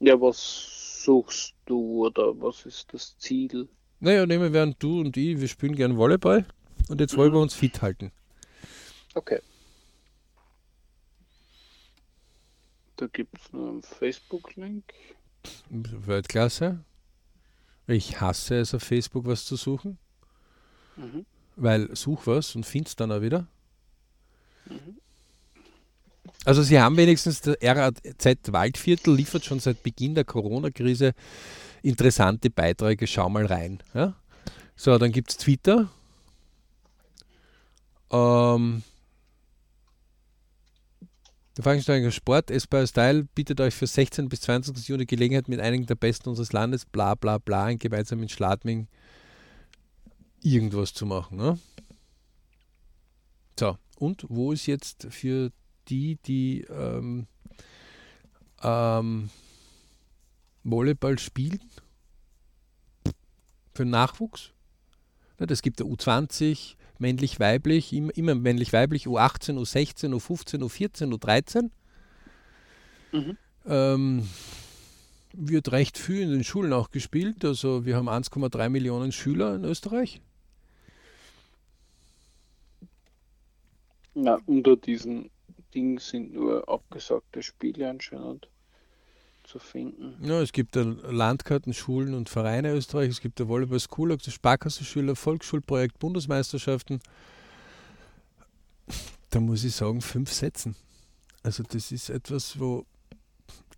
Ja, 0.00 0.18
was 0.18 1.02
suchst 1.04 1.52
du 1.66 2.06
oder 2.06 2.40
was 2.40 2.64
ist 2.64 2.94
das 2.94 3.18
Ziel? 3.18 3.68
Naja, 4.02 4.26
nehmen 4.26 4.52
wir 4.52 4.64
an, 4.64 4.74
du 4.80 4.98
und 4.98 5.16
ich, 5.16 5.40
wir 5.40 5.46
spielen 5.46 5.76
gerne 5.76 5.96
Volleyball 5.96 6.44
und 6.88 7.00
jetzt 7.00 7.12
mhm. 7.12 7.18
wollen 7.18 7.32
wir 7.34 7.38
uns 7.38 7.54
fit 7.54 7.82
halten. 7.82 8.10
Okay. 9.14 9.38
Da 12.96 13.06
gibt 13.06 13.38
es 13.38 13.52
nur 13.52 13.68
einen 13.68 13.82
Facebook-Link. 13.84 14.82
Weltklasse. 15.70 16.80
Ich 17.86 18.20
hasse 18.20 18.56
es 18.56 18.74
auf 18.74 18.82
Facebook 18.82 19.24
was 19.24 19.44
zu 19.44 19.54
suchen. 19.54 19.98
Mhm. 20.96 21.24
Weil 21.54 21.94
such 21.94 22.26
was 22.26 22.56
und 22.56 22.66
findest 22.66 22.98
dann 22.98 23.12
auch 23.12 23.22
wieder. 23.22 23.46
Mhm. 24.66 24.96
Also 26.44 26.62
sie 26.62 26.80
haben 26.80 26.96
wenigstens 26.96 27.40
der 27.40 27.56
RAZ 27.62 28.36
Waldviertel 28.48 29.14
liefert 29.14 29.44
schon 29.44 29.60
seit 29.60 29.84
Beginn 29.84 30.16
der 30.16 30.24
Corona-Krise 30.24 31.14
interessante 31.82 32.50
Beiträge. 32.50 33.06
Schau 33.06 33.28
mal 33.28 33.46
rein. 33.46 33.82
Ja? 33.94 34.14
So, 34.76 34.96
dann 34.98 35.12
gibt 35.12 35.30
es 35.30 35.36
Twitter. 35.36 35.88
Ähm, 38.10 38.82
der 41.56 41.64
Veranstaltung 41.64 42.10
Sport, 42.10 42.50
Aspire 42.50 42.86
Style 42.86 43.24
bietet 43.34 43.60
euch 43.60 43.74
für 43.74 43.86
16 43.86 44.28
bis 44.28 44.40
20. 44.42 44.88
Juni 44.88 45.04
Gelegenheit, 45.04 45.48
mit 45.48 45.60
einigen 45.60 45.86
der 45.86 45.96
Besten 45.96 46.30
unseres 46.30 46.52
Landes, 46.52 46.86
bla 46.86 47.14
bla 47.14 47.38
bla, 47.38 47.72
gemeinsam 47.74 48.22
in 48.22 48.28
Schladming 48.30 48.88
irgendwas 50.42 50.94
zu 50.94 51.04
machen. 51.04 51.36
Ne? 51.36 51.58
So, 53.58 53.76
und 53.98 54.24
wo 54.28 54.52
ist 54.52 54.66
jetzt 54.66 55.08
für 55.10 55.52
die, 55.88 56.16
die 56.24 56.62
ähm, 56.70 57.26
ähm, 58.62 59.30
Volleyball 60.64 61.18
spielen? 61.18 61.60
Für 63.74 63.84
Nachwuchs? 63.84 64.52
Ja, 65.38 65.46
das 65.46 65.62
gibt 65.62 65.80
der 65.80 65.86
U20, 65.86 66.76
männlich-weiblich, 66.98 67.92
immer, 67.92 68.16
immer 68.16 68.34
männlich-weiblich, 68.34 69.06
U18, 69.06 69.58
U16, 69.58 70.14
U15, 70.14 70.62
U14, 70.62 71.12
U13. 71.12 71.70
Mhm. 73.12 73.36
Ähm, 73.66 74.28
wird 75.32 75.72
recht 75.72 75.98
viel 75.98 76.22
in 76.22 76.30
den 76.30 76.44
Schulen 76.44 76.72
auch 76.72 76.90
gespielt. 76.90 77.44
Also 77.44 77.84
wir 77.84 77.96
haben 77.96 78.08
1,3 78.08 78.68
Millionen 78.68 79.12
Schüler 79.12 79.54
in 79.54 79.64
Österreich. 79.64 80.20
Na, 84.14 84.38
unter 84.46 84.76
diesen 84.76 85.30
Dingen 85.74 85.98
sind 85.98 86.34
nur 86.34 86.68
abgesagte 86.68 87.42
Spiele 87.42 87.88
anscheinend 87.88 88.48
zu 89.52 89.58
finden. 89.58 90.16
Ja, 90.22 90.40
es 90.40 90.52
gibt 90.52 90.76
Landkarten, 90.76 91.74
Schulen 91.74 92.14
und 92.14 92.30
Vereine 92.30 92.72
Österreich, 92.72 93.10
es 93.10 93.20
gibt 93.20 93.38
der 93.38 93.48
Volleyball 93.48 93.80
School, 93.80 94.16
das 94.16 94.32
Sparkassenschüler, 94.32 95.14
Volksschulprojekt, 95.14 95.98
Bundesmeisterschaften. 95.98 97.00
Da 99.28 99.40
muss 99.40 99.62
ich 99.62 99.74
sagen, 99.74 100.00
fünf 100.00 100.32
Sätzen. 100.32 100.74
Also 101.42 101.62
das 101.64 101.92
ist 101.92 102.08
etwas, 102.08 102.58
wo 102.58 102.86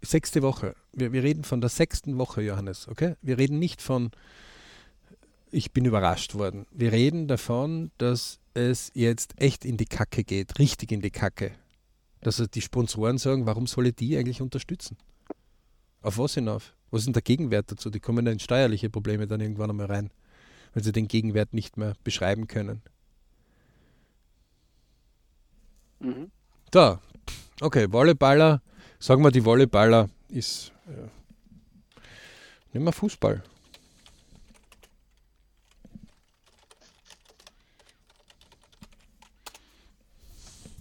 sechste 0.00 0.42
Woche. 0.42 0.76
Wir, 0.92 1.12
wir 1.12 1.24
reden 1.24 1.42
von 1.42 1.60
der 1.60 1.70
sechsten 1.70 2.18
Woche, 2.18 2.42
Johannes, 2.42 2.86
okay? 2.86 3.16
Wir 3.20 3.38
reden 3.38 3.58
nicht 3.58 3.82
von 3.82 4.10
ich 5.50 5.72
bin 5.72 5.84
überrascht 5.84 6.34
worden. 6.34 6.66
Wir 6.72 6.90
reden 6.90 7.28
davon, 7.28 7.92
dass 7.98 8.40
es 8.54 8.90
jetzt 8.94 9.40
echt 9.40 9.64
in 9.64 9.76
die 9.76 9.86
Kacke 9.86 10.24
geht, 10.24 10.58
richtig 10.58 10.90
in 10.90 11.00
die 11.00 11.12
Kacke. 11.12 11.52
Dass 12.20 12.42
die 12.52 12.60
Sponsoren 12.60 13.18
sagen, 13.18 13.46
warum 13.46 13.68
soll 13.68 13.88
ich 13.88 13.94
die 13.94 14.16
eigentlich 14.16 14.40
unterstützen? 14.40 14.96
Auf 16.04 16.18
was 16.18 16.34
hinauf? 16.34 16.74
Was 16.90 17.00
ist 17.00 17.06
denn 17.06 17.14
der 17.14 17.22
Gegenwert 17.22 17.72
dazu? 17.72 17.88
Die 17.88 17.98
kommen 17.98 18.26
in 18.26 18.38
steuerliche 18.38 18.90
Probleme 18.90 19.26
dann 19.26 19.40
irgendwann 19.40 19.70
einmal 19.70 19.86
rein, 19.86 20.10
wenn 20.74 20.82
sie 20.82 20.92
den 20.92 21.08
Gegenwert 21.08 21.54
nicht 21.54 21.78
mehr 21.78 21.94
beschreiben 22.04 22.46
können. 22.46 22.82
Mhm. 26.00 26.30
Da, 26.70 27.00
okay, 27.62 27.90
Volleyballer, 27.90 28.60
sagen 28.98 29.22
wir, 29.22 29.30
die 29.30 29.40
Volleyballer 29.40 30.10
ist. 30.28 30.72
Ja. 30.86 31.08
Nehmen 32.74 32.84
wir 32.84 32.92
Fußball. 32.92 33.42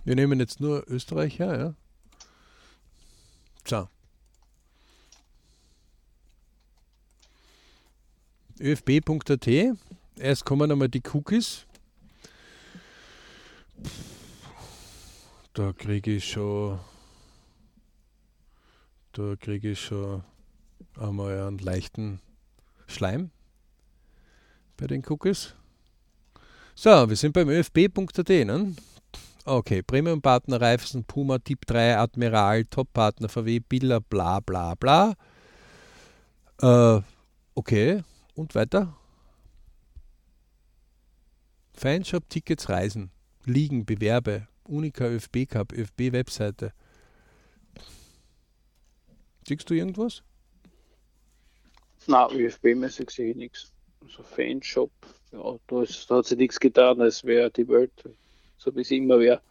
Wir 0.03 0.15
nehmen 0.15 0.41
jetzt 0.41 0.59
nur 0.59 0.83
Österreich 0.89 1.39
her, 1.39 1.57
ja? 1.57 1.73
So. 3.65 3.88
ÖFB.at. 8.63 9.47
Erst 10.17 10.45
kommen 10.45 10.71
einmal 10.71 10.88
die 10.88 11.02
Cookies. 11.13 11.65
Da 15.54 15.73
kriege 15.73 16.15
ich 16.15 16.32
schon. 16.32 16.80
Da 19.12 19.36
kriege 19.36 19.71
ich 19.71 19.82
schon 19.82 20.23
einmal 20.97 21.39
einen 21.41 21.58
leichten 21.60 22.21
Schleim 22.88 23.32
bei 24.78 24.88
den 24.88 25.04
Cookies. 25.08 25.54
So, 26.73 27.08
wir 27.10 27.15
sind 27.15 27.34
beim 27.34 27.49
ÖFB.at, 27.49 28.30
ne? 28.30 28.76
Okay, 29.45 29.82
Premium-Partner 29.84 30.62
Reifeisen, 30.62 31.04
Puma, 31.04 31.38
Typ 31.38 31.65
3, 31.65 31.97
Admiral, 31.97 32.63
Top-Partner 32.65 33.28
VW, 33.28 33.60
Billa, 33.60 33.99
bla 33.99 34.39
bla 34.39 34.73
bla. 34.76 35.13
Äh, 36.62 37.02
okay, 37.54 38.04
und 38.36 38.56
weiter? 38.56 38.98
Fanshop, 41.74 42.30
Tickets, 42.30 42.69
Reisen, 42.69 43.12
Liegen, 43.46 43.86
Bewerbe, 43.86 44.48
Unica, 44.63 45.08
ÖFB 45.08 45.48
Cup, 45.50 45.74
ÖFB 45.74 46.12
Webseite. 46.12 46.74
Siehst 49.48 49.69
du 49.69 49.74
irgendwas? 49.74 50.24
Na, 52.08 52.30
ÖFB-mäßig 52.30 53.10
sehe 53.10 53.32
ich 53.32 53.36
nichts. 53.36 53.72
Also 54.02 54.24
Fanshop, 54.24 54.91
ja, 55.32 55.58
da, 55.67 55.84
ist, 55.84 56.10
da 56.10 56.17
hat 56.17 56.26
sich 56.26 56.38
nichts 56.38 56.60
getan, 56.60 57.02
als 57.02 57.24
wäre 57.24 57.50
die 57.50 57.67
Welt 57.67 57.91
so 58.63 58.76
wie 58.76 58.82
es 58.82 58.91
immer 58.91 59.19
wäre. 59.19 59.41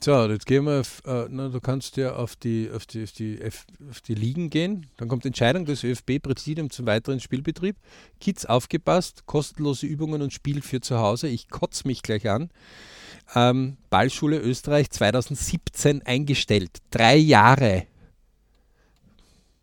So, 0.00 0.26
jetzt 0.26 0.46
gehen 0.46 0.64
wir, 0.64 0.80
auf, 0.80 1.02
äh, 1.06 1.26
na, 1.30 1.48
du 1.48 1.60
kannst 1.60 1.96
ja 1.96 2.14
auf 2.14 2.36
die, 2.36 2.70
auf, 2.70 2.86
die, 2.86 3.04
auf, 3.04 3.12
die, 3.12 3.40
auf 3.90 4.00
die 4.02 4.14
Ligen 4.14 4.50
gehen. 4.50 4.86
Dann 4.96 5.08
kommt 5.08 5.24
Entscheidung 5.24 5.64
des 5.64 5.82
ÖFB-Präsidium 5.84 6.70
zum 6.70 6.86
weiteren 6.86 7.20
Spielbetrieb. 7.20 7.76
Kids 8.20 8.44
aufgepasst, 8.44 9.26
kostenlose 9.26 9.86
Übungen 9.86 10.20
und 10.20 10.32
Spiel 10.32 10.60
für 10.60 10.80
zu 10.80 10.98
Hause. 10.98 11.28
Ich 11.28 11.48
kotze 11.48 11.86
mich 11.86 12.02
gleich 12.02 12.28
an. 12.28 12.50
Ähm, 13.34 13.76
Ballschule 13.88 14.38
Österreich 14.38 14.90
2017 14.90 16.02
eingestellt. 16.02 16.78
Drei 16.90 17.16
Jahre. 17.16 17.86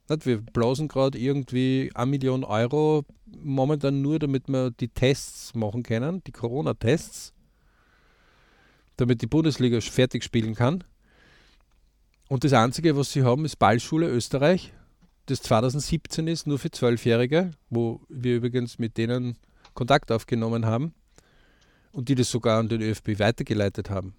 Wir 0.08 0.38
blasen 0.42 0.88
gerade 0.88 1.20
irgendwie 1.20 1.92
eine 1.94 2.10
Million 2.10 2.44
Euro 2.44 3.06
momentan 3.44 4.02
nur, 4.02 4.18
damit 4.18 4.48
wir 4.48 4.72
die 4.72 4.88
Tests 4.88 5.54
machen 5.54 5.84
können, 5.84 6.24
die 6.26 6.32
Corona-Tests 6.32 7.34
damit 9.00 9.22
die 9.22 9.28
Bundesliga 9.28 9.80
fertig 9.82 10.24
spielen 10.24 10.56
kann. 10.56 10.84
Und 12.28 12.44
das 12.44 12.54
Einzige, 12.54 12.96
was 12.96 13.12
sie 13.12 13.24
haben, 13.24 13.46
ist 13.46 13.58
Ballschule 13.58 14.08
Österreich, 14.08 14.74
das 15.26 15.42
2017 15.42 16.28
ist, 16.28 16.48
nur 16.48 16.60
für 16.60 16.72
Zwölfjährige, 16.72 17.52
wo 17.70 18.02
wir 18.10 18.36
übrigens 18.36 18.78
mit 18.78 18.98
denen 18.98 19.38
Kontakt 19.74 20.12
aufgenommen 20.12 20.66
haben 20.66 20.94
und 21.92 22.10
die 22.10 22.16
das 22.16 22.30
sogar 22.30 22.60
an 22.60 22.68
den 22.68 22.82
ÖFB 22.82 23.20
weitergeleitet 23.20 23.90
haben. 23.90 24.14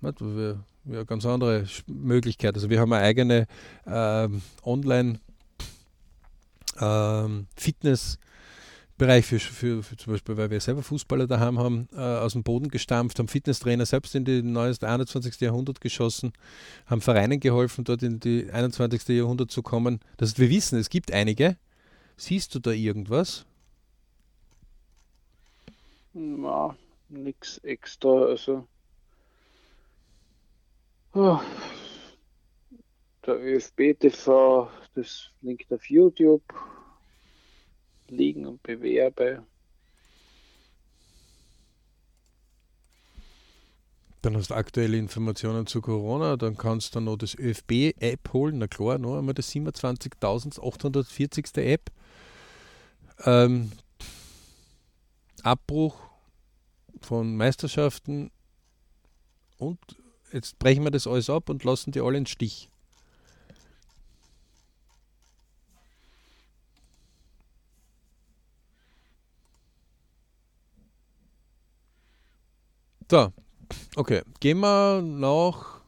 Wir, 0.00 0.64
wir 0.84 0.96
eine 0.98 1.06
ganz 1.06 1.24
andere 1.24 1.64
Möglichkeit. 1.86 2.54
Also 2.54 2.68
wir 2.68 2.80
haben 2.80 2.92
eine 2.92 3.04
eigene 3.04 3.46
ähm, 3.86 4.42
Online 4.64 5.20
ähm, 6.80 7.46
Fitness 7.56 8.18
Bereich 9.02 9.26
für, 9.26 9.40
für, 9.40 9.82
für, 9.82 9.96
zum 9.96 10.12
Beispiel, 10.12 10.36
weil 10.36 10.48
wir 10.50 10.60
selber 10.60 10.84
Fußballer 10.84 11.26
daheim 11.26 11.58
haben, 11.58 11.88
äh, 11.92 11.98
aus 11.98 12.34
dem 12.34 12.44
Boden 12.44 12.68
gestampft, 12.68 13.18
haben 13.18 13.26
Fitnesstrainer 13.26 13.84
selbst 13.84 14.14
in 14.14 14.52
neueste 14.52 14.88
21. 14.88 15.40
Jahrhundert 15.40 15.80
geschossen, 15.80 16.32
haben 16.86 17.00
Vereinen 17.00 17.40
geholfen, 17.40 17.82
dort 17.82 18.04
in 18.04 18.20
die 18.20 18.48
21. 18.52 19.08
Jahrhundert 19.08 19.50
zu 19.50 19.60
kommen. 19.60 19.98
Das 20.18 20.28
heißt, 20.28 20.38
wir 20.38 20.50
wissen, 20.50 20.78
es 20.78 20.88
gibt 20.88 21.12
einige. 21.12 21.56
Siehst 22.16 22.54
du 22.54 22.60
da 22.60 22.70
irgendwas? 22.70 23.44
Na, 26.12 26.76
nichts 27.08 27.58
extra. 27.64 28.26
Also 28.26 28.68
oh. 31.12 31.40
der 33.26 33.34
ÖFB 33.34 33.98
TV, 33.98 34.70
das 34.94 35.28
liegt 35.40 35.72
auf 35.72 35.90
YouTube 35.90 36.44
liegen 38.12 38.46
und 38.46 38.62
bewerbe. 38.62 39.44
Dann 44.22 44.36
hast 44.36 44.50
du 44.50 44.54
aktuelle 44.54 44.96
Informationen 44.98 45.66
zu 45.66 45.80
Corona, 45.80 46.36
dann 46.36 46.56
kannst 46.56 46.94
du 46.94 47.00
noch 47.00 47.16
das 47.16 47.34
ÖFB-App 47.34 48.32
holen, 48.32 48.58
na 48.58 48.68
klar, 48.68 48.98
noch 48.98 49.18
einmal 49.18 49.34
das 49.34 49.50
27.840. 49.50 51.60
App. 51.60 51.90
Ähm, 53.24 53.72
Abbruch 55.42 55.96
von 57.00 57.36
Meisterschaften 57.36 58.30
und 59.58 59.80
jetzt 60.32 60.60
brechen 60.60 60.84
wir 60.84 60.92
das 60.92 61.08
alles 61.08 61.28
ab 61.28 61.50
und 61.50 61.64
lassen 61.64 61.90
die 61.90 62.00
alle 62.00 62.18
in 62.18 62.26
Stich. 62.26 62.70
So, 73.12 73.30
okay. 73.96 74.22
Gehen 74.40 74.60
wir 74.60 75.02
nach. 75.02 75.82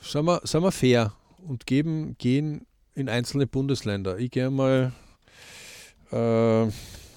Sagen 0.00 0.26
wir, 0.26 0.40
sagen 0.44 0.64
wir 0.64 0.70
fair 0.70 1.12
und 1.44 1.66
geben, 1.66 2.16
gehen 2.18 2.68
in 2.94 3.08
einzelne 3.08 3.48
Bundesländer. 3.48 4.16
Ich 4.18 4.30
gehe 4.30 4.48
mal 4.48 4.92
äh, 6.12 6.70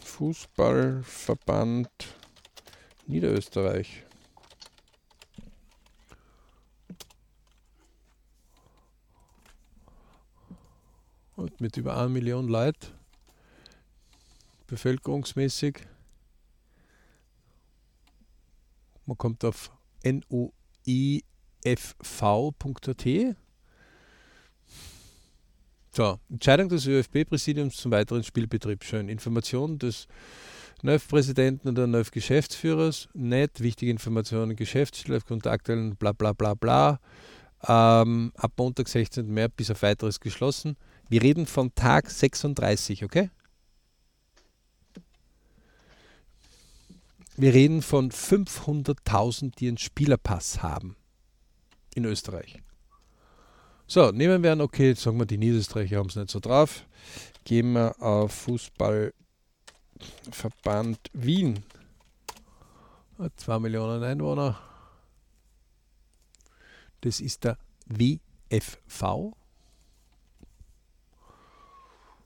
Fußballverband 0.04 1.88
Niederösterreich. 3.06 4.02
Und 11.36 11.62
mit 11.62 11.78
über 11.78 11.98
1 11.98 12.12
Million 12.12 12.48
Leuten, 12.48 12.88
bevölkerungsmäßig. 14.66 15.86
Man 19.06 19.18
kommt 19.18 19.44
auf 19.46 19.72
noifv.at. 20.04 21.06
So, 25.92 26.20
Entscheidung 26.30 26.68
des 26.68 26.88
ÖFB-Präsidiums 26.88 27.78
zum 27.78 27.92
weiteren 27.92 28.24
Spielbetrieb. 28.24 28.84
Schön. 28.84 29.08
Informationen 29.08 29.80
des 29.80 30.08
NÖF-Präsidenten 30.84 31.70
oder 31.70 31.88
NÖF-Geschäftsführers. 31.88 33.08
Nett. 33.14 33.62
Wichtige 33.62 33.92
Informationen. 33.92 34.58
Geschäftsstelle, 34.58 35.22
Kontaktstellen, 35.22 35.96
bla 35.96 36.12
bla 36.12 36.34
bla 36.34 36.54
bla. 36.54 37.00
Ähm, 37.68 38.34
ab 38.36 38.52
Montag, 38.58 38.90
16. 38.90 39.34
März 39.34 39.54
bis 39.56 39.72
auf 39.72 39.82
weiteres 39.84 40.20
geschlossen. 40.20 40.76
Wir 41.08 41.22
reden 41.22 41.46
von 41.46 41.74
Tag 41.76 42.10
36, 42.10 43.04
okay? 43.06 43.30
Wir 47.38 47.54
reden 47.54 47.82
von 47.82 48.12
500.000, 48.12 49.56
die 49.58 49.68
einen 49.68 49.78
Spielerpass 49.78 50.64
haben 50.64 50.96
in 51.94 52.06
Österreich. 52.06 52.64
So, 53.88 54.12
nehmen 54.12 54.42
wir 54.42 54.54
an, 54.54 54.62
okay, 54.62 54.88
jetzt 54.90 55.02
sagen 55.02 55.20
wir, 55.20 55.26
die 55.26 55.38
Niederösterreicher 55.38 55.98
haben 55.98 56.08
es 56.08 56.16
nicht 56.16 56.32
so 56.32 56.40
drauf. 56.40 56.86
Gehen 57.44 57.74
wir 57.74 58.02
auf 58.02 58.32
Fußballverband 58.32 60.98
Wien. 61.14 61.62
2 63.36 63.60
Millionen 63.60 64.02
Einwohner. 64.02 64.58
Das 67.02 67.20
ist 67.20 67.44
der 67.44 67.58
WFV. 67.88 69.34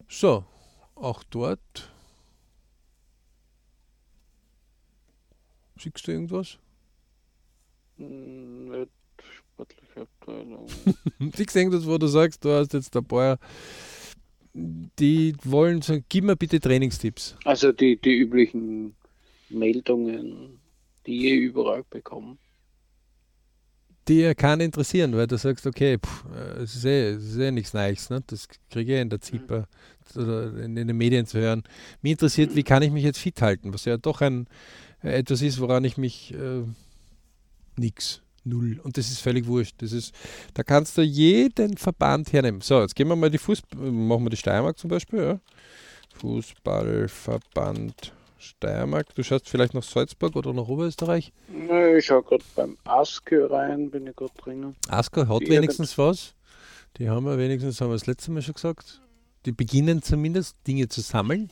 So, 0.08 0.46
auch 0.96 1.24
dort 1.24 1.92
Siehst 5.80 6.08
du 6.08 6.12
irgendwas? 6.12 6.58
Hm, 7.98 8.70
nicht 8.70 8.92
sportliche 9.38 10.02
Abteilung. 10.02 10.68
Siehst 11.36 11.56
du 11.56 11.60
irgendwas, 11.60 11.86
wo 11.86 11.98
du 11.98 12.08
sagst, 12.08 12.44
du 12.44 12.50
hast 12.50 12.74
jetzt 12.74 12.96
ein 12.96 13.06
paar, 13.06 13.38
die 14.54 15.36
wollen 15.44 15.82
sagen, 15.82 16.04
gib 16.10 16.26
mir 16.26 16.36
bitte 16.36 16.60
Trainingstipps. 16.60 17.38
Also 17.46 17.72
die, 17.72 18.00
die 18.00 18.18
üblichen 18.18 18.96
Meldungen, 19.50 20.60
die 21.06 21.30
ihr 21.30 21.36
überall 21.36 21.84
bekommt. 21.90 22.40
Die 24.08 24.22
ja 24.22 24.34
keinen 24.34 24.62
interessieren, 24.62 25.16
weil 25.16 25.28
du 25.28 25.38
sagst, 25.38 25.68
okay, 25.68 25.98
pff, 26.00 26.26
äh, 26.34 26.64
es, 26.64 26.76
ist 26.76 26.86
eh, 26.86 27.10
es 27.12 27.26
ist 27.26 27.38
eh 27.38 27.52
nichts 27.52 27.74
Neues, 27.74 28.10
ne? 28.10 28.24
das 28.26 28.48
kriege 28.72 28.96
ich 28.96 29.02
in 29.02 29.10
der 29.10 29.22
ZIPA 29.22 29.68
mhm. 30.16 30.22
oder 30.22 30.58
in, 30.64 30.76
in, 30.76 30.88
den 30.88 30.98
Medien 30.98 31.28
zu 31.28 31.40
hören. 31.40 31.64
Mich 32.02 32.14
interessiert, 32.14 32.56
wie 32.56 32.64
kann 32.64 32.82
ich 32.82 32.92
mich 32.92 33.04
jetzt 33.04 33.20
fit 33.20 33.40
halten, 33.42 33.72
was 33.72 33.86
ja 33.86 33.98
doch 33.98 34.22
ein, 34.22 34.48
etwas 35.02 35.42
ist, 35.42 35.60
woran 35.60 35.84
ich 35.84 35.98
mich 35.98 36.34
äh, 36.34 36.64
nix, 37.78 38.22
null. 38.44 38.80
Und 38.84 38.98
das 38.98 39.10
ist 39.10 39.22
völlig 39.22 39.46
wurscht. 39.48 39.76
Das 39.82 39.92
ist, 39.92 40.14
da 40.54 40.64
kannst 40.64 40.98
du 40.98 41.02
jeden 41.02 41.78
Verband 41.78 42.34
hernehmen. 42.34 42.62
So, 42.62 42.82
jetzt 42.82 42.96
gehen 42.96 43.08
wir 43.08 43.16
mal 43.16 43.30
die 43.30 43.38
Fußball, 43.38 43.92
machen 43.92 44.26
wir 44.26 44.30
die 44.30 44.38
Steiermark 44.38 44.78
zum 44.78 44.90
Beispiel, 44.90 45.20
ja. 45.20 45.40
Fußballverband 46.16 48.14
Steiermark. 48.40 49.14
Du 49.16 49.24
schaust 49.24 49.50
vielleicht 49.50 49.74
nach 49.74 49.84
Salzburg 49.84 50.36
oder 50.36 50.54
nach 50.54 50.68
Oberösterreich? 50.68 51.32
Nö, 51.50 51.98
ich 51.98 52.06
schaue 52.06 52.24
gerade 52.24 52.44
beim 52.56 52.78
Aske 52.86 53.50
rein, 53.50 53.90
bin 53.92 54.08
ich 54.08 54.16
gerade 54.16 54.34
drinnen. 54.38 54.76
Aske 54.88 55.28
hat 55.28 55.42
die 55.42 55.50
wenigstens 55.50 55.98
was. 55.98 56.34
Die 56.98 57.10
haben 57.10 57.26
wir 57.26 57.38
wenigstens, 57.38 57.80
haben 57.80 57.90
wir 57.90 57.96
das 57.96 58.08
letzte 58.08 58.32
Mal 58.32 58.42
schon 58.42 58.56
gesagt. 58.56 59.02
Die 59.46 59.52
beginnen 59.52 60.02
zumindest 60.02 60.58
Dinge 60.68 60.88
zu 60.88 61.02
sammeln. 61.02 61.52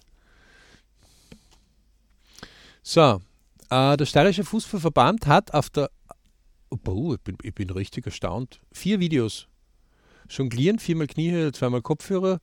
So, 2.81 3.21
äh, 3.69 3.97
der 3.97 4.05
Steirische 4.05 4.43
Fußballverband 4.43 5.27
hat 5.27 5.53
auf 5.53 5.69
der. 5.69 5.89
Oh, 6.69 7.13
ich, 7.13 7.21
bin, 7.21 7.37
ich 7.43 7.53
bin 7.53 7.69
richtig 7.69 8.05
erstaunt. 8.05 8.59
Vier 8.71 8.99
Videos. 8.99 9.47
Jonglieren, 10.29 10.79
viermal 10.79 11.07
Kniehöhe, 11.07 11.51
zweimal 11.51 11.81
Kopfhörer. 11.81 12.39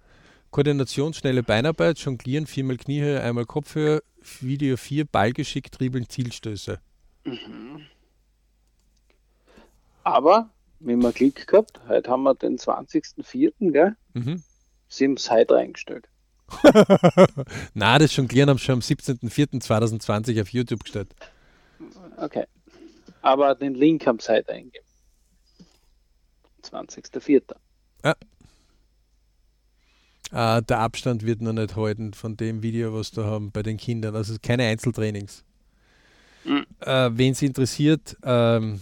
Koordination, 0.51 1.13
schnelle 1.13 1.43
Beinarbeit, 1.43 1.99
Jonglieren, 1.99 2.47
viermal 2.47 2.77
Kniehöhe, 2.77 3.21
einmal 3.21 3.45
Kopfhörer. 3.45 4.01
Video 4.41 4.77
4, 4.77 5.05
Ballgeschick, 5.05 5.71
Dribbeln, 5.71 6.09
Zielstöße. 6.09 6.81
Mhm. 7.25 7.87
Aber, 10.03 10.51
wenn 10.81 11.03
wir 11.03 11.13
Glück 11.13 11.47
gehabt, 11.47 11.81
heute 11.89 12.11
haben 12.11 12.23
wir 12.23 12.35
den 12.35 12.57
20.04., 12.59 13.73
gell? 13.73 13.97
Mhm. 14.15 14.43
Sie 14.89 15.05
haben 15.05 15.15
es 15.15 15.31
heute 15.31 15.55
reingestellt. 15.55 16.09
Na, 17.74 17.98
das 17.98 18.16
Jonglieren 18.16 18.50
haben 18.50 18.59
sie 18.59 18.64
schon 18.64 18.74
am 18.74 18.80
17.04.2020 18.80 20.40
auf 20.40 20.48
YouTube 20.50 20.85
gestellt. 20.85 21.14
Okay. 22.16 22.44
Aber 23.22 23.54
den 23.54 23.74
Link 23.74 24.07
haben 24.07 24.18
sie 24.18 24.33
heute 24.33 24.52
eingegeben. 24.52 24.87
20.04. 26.62 27.54
Ja. 28.04 28.14
Äh, 30.33 30.62
der 30.62 30.78
Abstand 30.80 31.24
wird 31.24 31.40
noch 31.40 31.52
nicht 31.52 31.76
halten 31.76 32.12
von 32.12 32.37
dem 32.37 32.62
Video, 32.62 32.92
was 32.94 33.12
da 33.12 33.24
haben 33.24 33.52
bei 33.52 33.62
den 33.62 33.76
Kindern. 33.76 34.16
Also 34.16 34.35
keine 34.42 34.64
Einzeltrainings. 34.64 35.44
Mhm. 36.44 36.66
Äh, 36.80 37.11
Wen 37.12 37.33
es 37.33 37.42
interessiert, 37.42 38.16
ähm, 38.22 38.80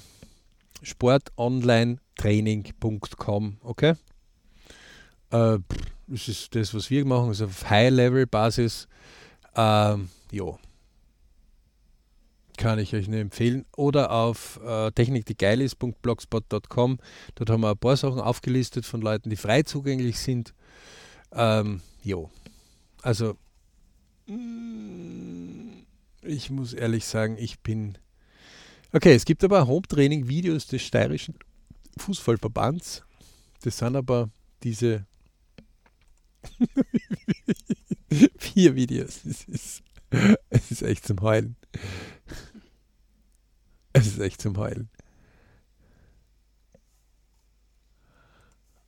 sportonlinetraining.com, 0.82 3.56
okay? 3.62 3.94
Äh, 5.30 5.58
das 6.06 6.28
ist 6.28 6.54
das, 6.54 6.74
was 6.74 6.90
wir 6.90 7.04
machen, 7.04 7.28
also 7.28 7.46
auf 7.46 7.68
High-Level-Basis. 7.68 8.86
Ähm, 9.56 10.08
ja. 10.30 10.58
Kann 12.56 12.78
ich 12.78 12.94
euch 12.94 13.08
nur 13.08 13.20
empfehlen. 13.20 13.64
Oder 13.76 14.10
auf 14.10 14.60
äh, 14.64 14.90
technikdiegeil.blogspot.com. 14.92 16.98
Dort 17.34 17.50
haben 17.50 17.62
wir 17.62 17.70
ein 17.70 17.78
paar 17.78 17.96
Sachen 17.96 18.20
aufgelistet 18.20 18.84
von 18.84 19.00
Leuten, 19.00 19.30
die 19.30 19.36
frei 19.36 19.62
zugänglich 19.62 20.18
sind. 20.18 20.52
Ähm, 21.32 21.80
jo. 22.02 22.30
Also, 23.02 23.36
mm, 24.26 25.84
ich 26.22 26.50
muss 26.50 26.74
ehrlich 26.74 27.04
sagen, 27.04 27.36
ich 27.38 27.60
bin. 27.60 27.98
Okay, 28.92 29.14
es 29.14 29.24
gibt 29.24 29.42
aber 29.42 29.66
Home-Training-Videos 29.66 30.66
des 30.66 30.82
steirischen 30.82 31.34
Fußballverbands. 31.96 33.02
Das 33.62 33.78
sind 33.78 33.96
aber 33.96 34.28
diese 34.62 35.06
vier 38.38 38.74
Videos. 38.74 39.24
Es 39.24 39.44
ist, 39.44 39.82
es 40.50 40.70
ist 40.70 40.82
echt 40.82 41.06
zum 41.06 41.20
Heulen. 41.20 41.56
Es 43.92 44.06
ist 44.06 44.18
echt 44.18 44.40
zum 44.40 44.56
Heulen. 44.56 44.88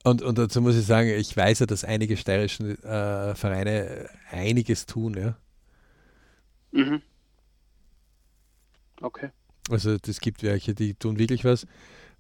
Und, 0.04 0.20
und 0.20 0.36
dazu 0.36 0.60
muss 0.60 0.76
ich 0.76 0.84
sagen, 0.84 1.08
ich 1.08 1.34
weiß 1.34 1.60
ja, 1.60 1.66
dass 1.66 1.82
einige 1.82 2.18
steirische 2.18 2.72
äh, 2.82 3.34
Vereine 3.34 4.10
einiges 4.30 4.84
tun, 4.84 5.14
ja. 5.14 5.36
Mhm. 6.72 7.00
Okay. 9.00 9.30
Also 9.70 9.96
es 10.06 10.20
gibt 10.20 10.42
welche, 10.42 10.74
die 10.74 10.94
tun 10.94 11.18
wirklich 11.18 11.44
was. 11.44 11.66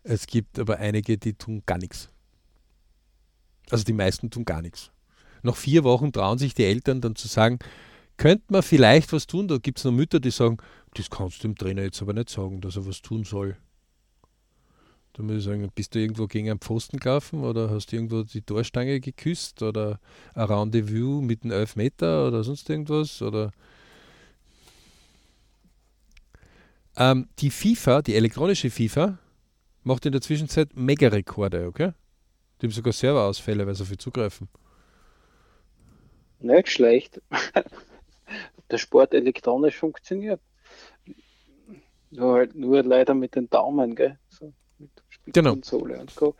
Es 0.02 0.26
gibt 0.26 0.58
aber 0.58 0.78
einige, 0.78 1.18
die 1.18 1.34
tun 1.34 1.62
gar 1.66 1.78
nichts. 1.78 2.08
Also 3.70 3.84
die 3.84 3.92
meisten 3.92 4.30
tun 4.30 4.46
gar 4.46 4.62
nichts. 4.62 4.90
Nach 5.44 5.56
vier 5.56 5.84
Wochen 5.84 6.10
trauen 6.10 6.38
sich 6.38 6.54
die 6.54 6.64
Eltern 6.64 7.02
dann 7.02 7.16
zu 7.16 7.28
sagen, 7.28 7.58
könnte 8.16 8.46
man 8.48 8.62
vielleicht 8.62 9.12
was 9.12 9.26
tun? 9.26 9.46
Da 9.46 9.58
gibt 9.58 9.78
es 9.78 9.84
noch 9.84 9.92
Mütter, 9.92 10.18
die 10.18 10.30
sagen, 10.30 10.56
das 10.94 11.10
kannst 11.10 11.38
du 11.38 11.48
dem 11.48 11.54
Trainer 11.54 11.82
jetzt 11.82 12.00
aber 12.00 12.14
nicht 12.14 12.30
sagen, 12.30 12.62
dass 12.62 12.76
er 12.76 12.86
was 12.86 13.02
tun 13.02 13.24
soll. 13.24 13.56
Da 15.12 15.22
muss 15.22 15.36
ich 15.36 15.44
sagen, 15.44 15.70
bist 15.74 15.94
du 15.94 15.98
irgendwo 15.98 16.26
gegen 16.26 16.48
einen 16.48 16.60
Pfosten 16.60 16.98
gelaufen 16.98 17.44
oder 17.44 17.68
hast 17.70 17.92
du 17.92 17.96
irgendwo 17.96 18.22
die 18.22 18.40
Torstange 18.40 19.00
geküsst 19.00 19.62
oder 19.62 20.00
ein 20.34 20.46
Rendezvous 20.46 21.22
mit 21.22 21.44
einem 21.44 21.52
Elfmeter 21.52 22.26
oder 22.26 22.42
sonst 22.42 22.68
irgendwas? 22.70 23.20
Oder 23.20 23.52
ähm, 26.96 27.28
die 27.38 27.50
FIFA, 27.50 28.00
die 28.00 28.14
elektronische 28.14 28.70
FIFA, 28.70 29.18
macht 29.82 30.06
in 30.06 30.12
der 30.12 30.22
Zwischenzeit 30.22 30.74
Mega-Rekorde, 30.74 31.66
okay? 31.66 31.92
Die 32.60 32.66
haben 32.66 32.72
sogar 32.72 32.94
Serverausfälle, 32.94 33.66
weil 33.66 33.74
sie 33.74 33.84
viel 33.84 33.98
zugreifen. 33.98 34.48
Nicht 36.44 36.68
schlecht. 36.68 37.20
der 38.70 38.78
Sport 38.78 39.14
elektronisch 39.14 39.76
funktioniert. 39.76 40.40
Nur 42.10 42.34
halt 42.34 42.54
nur 42.54 42.82
leider 42.82 43.14
mit 43.14 43.34
den 43.34 43.48
Daumen, 43.50 43.96
gell? 43.96 44.18
So. 44.28 44.52
Spielkonsole 45.08 45.94
genau. 45.94 46.00
und 46.02 46.14
Co. 46.14 46.34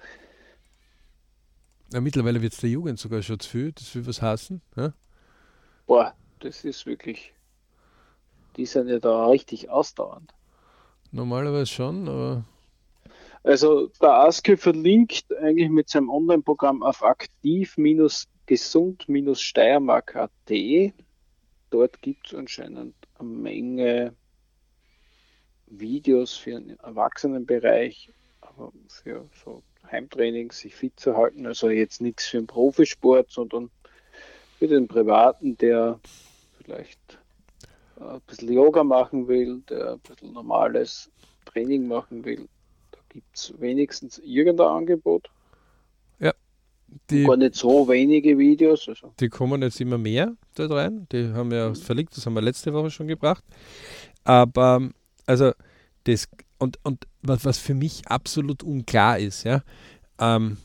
Ja, 1.92 2.00
mittlerweile 2.00 2.42
wird 2.42 2.52
es 2.52 2.60
der 2.60 2.70
Jugend 2.70 2.98
sogar 2.98 3.22
schon 3.22 3.40
zu 3.40 3.48
viel, 3.48 3.72
das 3.72 3.94
will 3.94 4.06
was 4.06 4.20
hassen. 4.20 4.60
Ja? 4.76 4.92
Boah, 5.86 6.14
das 6.40 6.64
ist 6.64 6.86
wirklich. 6.86 7.32
Die 8.56 8.66
sind 8.66 8.88
ja 8.88 8.98
da 8.98 9.28
richtig 9.28 9.70
ausdauernd. 9.70 10.32
Normalerweise 11.12 11.66
schon, 11.66 12.08
aber. 12.08 12.44
Also 13.42 13.88
der 14.00 14.14
Aske 14.14 14.56
verlinkt 14.56 15.26
eigentlich 15.40 15.68
mit 15.68 15.88
seinem 15.88 16.08
Online-Programm 16.08 16.82
auf 16.82 17.02
aktiv-gesund-steiermark.at. 18.44 20.92
Dort 21.70 22.02
gibt 22.02 22.26
es 22.28 22.34
anscheinend 22.34 22.94
eine 23.18 23.28
Menge 23.28 24.14
Videos 25.66 26.34
für 26.34 26.52
den 26.52 26.78
Erwachsenenbereich 26.80 28.10
für 28.88 29.28
so 29.44 29.62
Heimtraining, 29.90 30.52
sich 30.52 30.74
fit 30.74 31.00
zu 31.00 31.16
halten. 31.16 31.46
Also 31.46 31.70
jetzt 31.70 32.00
nichts 32.00 32.26
für 32.26 32.36
den 32.36 32.46
Profisport, 32.46 33.30
sondern 33.30 33.70
für 34.58 34.68
den 34.68 34.86
Privaten, 34.86 35.56
der 35.58 35.98
vielleicht 36.62 37.18
äh, 37.98 38.04
ein 38.04 38.20
bisschen 38.26 38.52
Yoga 38.52 38.84
machen 38.84 39.26
will, 39.26 39.62
der 39.68 39.94
ein 39.94 40.00
bisschen 40.00 40.32
normales 40.32 41.10
Training 41.46 41.88
machen 41.88 42.24
will. 42.24 42.48
Da 42.92 42.98
gibt 43.08 43.36
es 43.36 43.52
wenigstens 43.58 44.18
irgendein 44.18 44.68
Angebot. 44.68 45.28
Die, 47.10 47.24
gar 47.24 47.36
nicht 47.36 47.54
so 47.54 47.88
wenige 47.88 48.38
Videos. 48.38 48.88
Also. 48.88 49.12
Die 49.20 49.28
kommen 49.28 49.62
jetzt 49.62 49.80
immer 49.80 49.98
mehr 49.98 50.36
dort 50.54 50.70
rein. 50.70 51.06
Die 51.12 51.28
haben 51.32 51.50
wir 51.50 51.58
ja 51.58 51.68
mhm. 51.70 51.76
verlinkt, 51.76 52.16
das 52.16 52.24
haben 52.24 52.34
wir 52.34 52.42
letzte 52.42 52.72
Woche 52.72 52.90
schon 52.90 53.08
gebracht. 53.08 53.44
Aber 54.24 54.88
also 55.26 55.52
das 56.04 56.28
und, 56.58 56.78
und 56.82 57.06
was, 57.22 57.44
was 57.44 57.58
für 57.58 57.74
mich 57.74 58.06
absolut 58.06 58.62
unklar 58.62 59.18
ist, 59.18 59.44
ja, 59.44 59.62
ähm, 60.18 60.56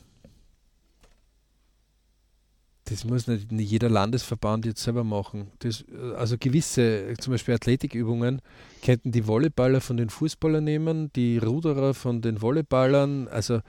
das 2.84 3.04
muss 3.04 3.28
nicht, 3.28 3.52
jeder 3.52 3.88
Landesverband 3.88 4.66
jetzt 4.66 4.82
selber 4.82 5.04
machen. 5.04 5.48
Das, 5.60 5.84
also 6.16 6.36
gewisse, 6.38 7.14
zum 7.20 7.32
Beispiel 7.32 7.54
Athletikübungen, 7.54 8.42
könnten 8.82 9.12
die 9.12 9.26
Volleyballer 9.26 9.80
von 9.80 9.96
den 9.96 10.10
Fußballern 10.10 10.64
nehmen, 10.64 11.12
die 11.14 11.38
Ruderer 11.38 11.94
von 11.94 12.20
den 12.20 12.42
Volleyballern, 12.42 13.28
also 13.28 13.60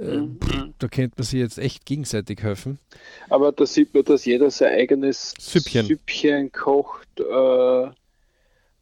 mhm. 0.00 0.74
da 0.78 0.88
könnte 0.88 1.14
man 1.16 1.24
sich 1.24 1.40
jetzt 1.40 1.58
echt 1.58 1.84
gegenseitig 1.86 2.42
helfen. 2.42 2.78
Aber 3.28 3.52
da 3.52 3.66
sieht 3.66 3.94
man, 3.94 4.04
dass 4.04 4.24
jeder 4.24 4.50
sein 4.50 4.72
eigenes 4.74 5.34
Süppchen, 5.38 5.86
Süppchen 5.86 6.52
kocht. 6.52 7.08
Äh, 7.20 7.90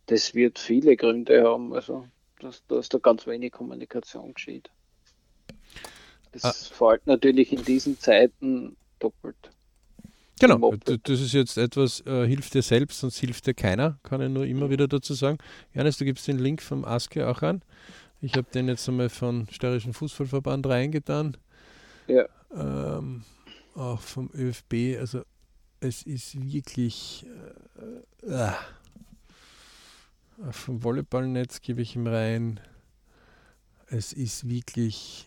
das 0.06 0.34
wird 0.34 0.58
viele 0.58 0.96
Gründe 0.96 1.44
haben. 1.44 1.74
Also 1.74 2.04
dass, 2.40 2.64
dass 2.66 2.88
da 2.88 2.98
ganz 2.98 3.26
wenig 3.26 3.52
Kommunikation 3.52 4.34
geschieht. 4.34 4.70
Das 6.32 6.44
ah. 6.44 6.52
fällt 6.52 7.06
natürlich 7.06 7.52
in 7.52 7.64
diesen 7.64 7.98
Zeiten 7.98 8.76
doppelt. 8.98 9.36
Genau, 10.40 10.72
das 11.02 11.20
ist 11.20 11.32
jetzt 11.32 11.58
etwas, 11.58 12.00
äh, 12.06 12.24
hilft 12.24 12.54
dir 12.54 12.62
selbst, 12.62 13.00
sonst 13.00 13.18
hilft 13.18 13.48
dir 13.48 13.54
keiner, 13.54 13.98
kann 14.04 14.20
ich 14.20 14.28
nur 14.28 14.46
immer 14.46 14.70
wieder 14.70 14.86
dazu 14.86 15.14
sagen. 15.14 15.38
Janis, 15.74 15.98
du 15.98 16.04
gibst 16.04 16.28
den 16.28 16.38
Link 16.38 16.62
vom 16.62 16.84
Aske 16.84 17.26
auch 17.26 17.42
an. 17.42 17.62
Ich 18.20 18.34
habe 18.34 18.46
den 18.52 18.68
jetzt 18.68 18.88
einmal 18.88 19.08
von 19.08 19.46
Steirischen 19.50 19.92
Fußballverband 19.92 20.66
reingetan. 20.66 21.36
Ja. 22.06 22.24
Ähm, 22.52 23.22
auch 23.74 24.00
vom 24.00 24.30
ÖFB. 24.34 24.98
Also 24.98 25.22
es 25.80 26.02
ist 26.02 26.40
wirklich 26.40 27.24
äh, 28.26 28.28
äh, 28.28 28.52
vom 30.50 30.82
Volleyballnetz 30.82 31.60
gebe 31.60 31.82
ich 31.82 31.96
ihm 31.96 32.06
rein. 32.06 32.60
Es 33.88 34.12
ist 34.12 34.48
wirklich. 34.48 35.26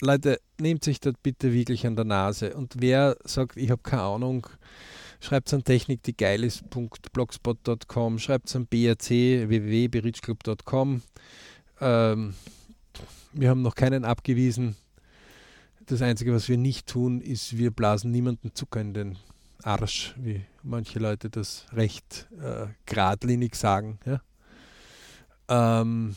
Leute, 0.00 0.40
nehmt 0.58 0.82
sich 0.82 0.98
das 1.00 1.14
bitte 1.22 1.52
wirklich 1.52 1.86
an 1.86 1.96
der 1.96 2.06
Nase. 2.06 2.54
Und 2.54 2.74
wer 2.78 3.16
sagt, 3.24 3.56
ich 3.56 3.70
habe 3.70 3.82
keine 3.82 4.02
Ahnung, 4.02 4.46
schreibt 5.20 5.48
es 5.48 5.54
an 5.54 5.62
technik, 5.62 6.02
die 6.04 6.16
geil 6.16 6.42
ist.blogspot.com, 6.42 8.18
schreibt 8.18 8.48
es 8.48 8.56
an 8.56 8.66
brc, 8.66 9.10
www.berichclub.com. 9.10 11.02
Ähm, 11.80 12.34
wir 13.32 13.48
haben 13.48 13.62
noch 13.62 13.74
keinen 13.74 14.04
abgewiesen. 14.04 14.76
Das 15.86 16.02
Einzige, 16.02 16.32
was 16.32 16.48
wir 16.48 16.58
nicht 16.58 16.86
tun, 16.86 17.20
ist, 17.20 17.56
wir 17.56 17.70
blasen 17.70 18.10
niemanden 18.10 18.54
Zucker 18.54 18.80
in 18.80 18.94
den 18.94 19.18
Arsch, 19.62 20.14
wie 20.18 20.42
manche 20.62 20.98
Leute 20.98 21.30
das 21.30 21.66
recht 21.72 22.28
äh, 22.40 22.66
geradlinig 22.86 23.54
sagen. 23.54 23.98
Ja? 24.06 24.20
Ähm, 25.48 26.16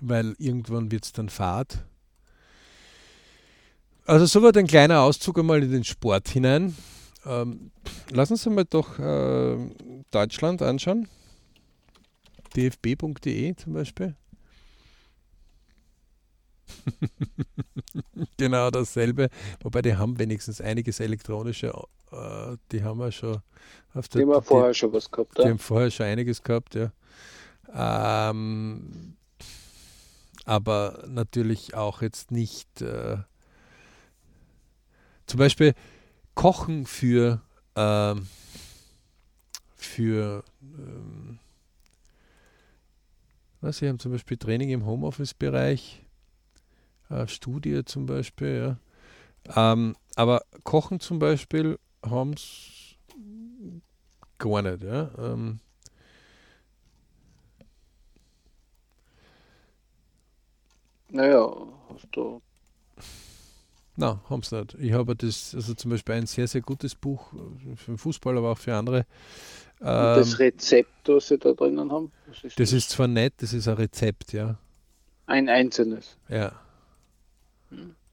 weil 0.00 0.34
irgendwann 0.38 0.90
wird 0.90 1.04
es 1.04 1.12
dann 1.12 1.28
Fahrt. 1.28 1.84
Also 4.04 4.26
so 4.26 4.42
wird 4.42 4.56
ein 4.56 4.66
kleiner 4.66 5.00
Auszug 5.02 5.38
einmal 5.38 5.62
in 5.62 5.70
den 5.70 5.84
Sport 5.84 6.28
hinein. 6.28 6.74
Ähm, 7.26 7.70
lassen 8.10 8.36
Sie 8.36 8.50
mal 8.50 8.64
doch 8.64 8.98
äh, 8.98 9.56
Deutschland 10.10 10.62
anschauen. 10.62 11.08
dfb.de 12.56 13.54
zum 13.56 13.72
Beispiel. 13.74 14.16
genau 18.36 18.70
dasselbe, 18.70 19.28
wobei 19.62 19.82
die 19.82 19.96
haben 19.96 20.18
wenigstens 20.18 20.60
einiges 20.60 21.00
elektronische 21.00 21.72
äh, 22.12 22.56
die 22.72 22.82
haben 22.82 22.98
wir 22.98 23.12
schon 23.12 23.40
auf 23.94 24.08
der. 24.08 24.24
Die 24.24 24.32
haben 24.32 24.42
vorher 24.42 24.74
schon 24.74 24.92
was 24.92 25.10
gehabt, 25.10 25.38
Die 25.38 25.42
ja. 25.42 25.48
haben 25.48 25.58
vorher 25.58 25.90
schon 25.90 26.06
einiges 26.06 26.42
gehabt, 26.42 26.74
ja. 26.74 26.92
Ähm, 27.74 29.16
aber 30.44 31.04
natürlich 31.06 31.74
auch 31.74 32.00
jetzt 32.00 32.30
nicht 32.30 32.80
äh, 32.80 33.18
zum 35.26 35.38
Beispiel 35.38 35.74
Kochen 36.34 36.86
für 36.86 37.42
ähm, 37.76 38.26
für 39.76 40.42
ähm, 40.62 41.38
was, 43.60 43.78
Sie 43.78 43.88
haben 43.88 43.98
zum 43.98 44.12
Beispiel 44.12 44.36
Training 44.36 44.70
im 44.70 44.86
Homeoffice-Bereich, 44.86 46.04
äh, 47.10 47.26
Studie 47.26 47.84
zum 47.84 48.06
Beispiel, 48.06 48.78
ja. 49.56 49.72
Ähm, 49.72 49.96
aber 50.16 50.42
Kochen 50.64 51.00
zum 51.00 51.18
Beispiel 51.18 51.78
haben 52.04 52.32
es 52.32 52.96
gar 54.38 54.62
nicht, 54.62 54.82
ja. 54.82 55.10
Ähm, 55.18 55.60
naja, 61.10 61.54
hast 61.92 62.08
du. 62.12 62.42
Nein, 63.96 64.20
haben 64.30 64.42
sie 64.42 64.60
nicht. 64.60 64.74
Ich 64.74 64.92
habe 64.92 65.16
das, 65.16 65.54
also 65.54 65.74
zum 65.74 65.90
Beispiel 65.90 66.14
ein 66.14 66.26
sehr, 66.26 66.46
sehr 66.46 66.60
gutes 66.60 66.94
Buch 66.94 67.32
für 67.74 67.90
den 67.92 67.98
Fußball, 67.98 68.38
aber 68.38 68.52
auch 68.52 68.58
für 68.58 68.74
andere. 68.74 69.06
Ähm, 69.80 69.86
das 69.86 70.38
Rezept, 70.38 71.08
was 71.08 71.28
Sie 71.28 71.38
da 71.38 71.52
drinnen 71.52 71.90
haben? 71.90 72.12
Ist 72.30 72.44
das, 72.44 72.54
das, 72.54 72.72
ist 72.72 72.90
zwar 72.90 73.08
nett, 73.08 73.34
das 73.38 73.52
ist 73.52 73.66
ein 73.66 73.74
Rezept, 73.74 74.32
ja. 74.32 74.58
Ein 75.26 75.48
einzelnes. 75.48 76.16
Ja. 76.28 76.52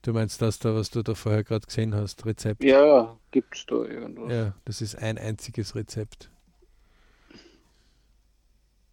Du 0.02 0.12
meinst 0.12 0.40
das 0.40 0.58
da, 0.58 0.74
was 0.74 0.90
du 0.90 1.02
da 1.02 1.14
vorher 1.14 1.42
gerade 1.42 1.66
gesehen 1.66 1.94
hast, 1.94 2.24
Rezept? 2.26 2.62
Ja, 2.62 3.18
gibt 3.30 3.56
es 3.56 3.66
da 3.66 3.74
irgendwas. 3.74 4.32
Ja, 4.32 4.54
das 4.64 4.80
ist 4.80 4.96
ein 4.96 5.18
einziges 5.18 5.74
Rezept. 5.74 6.30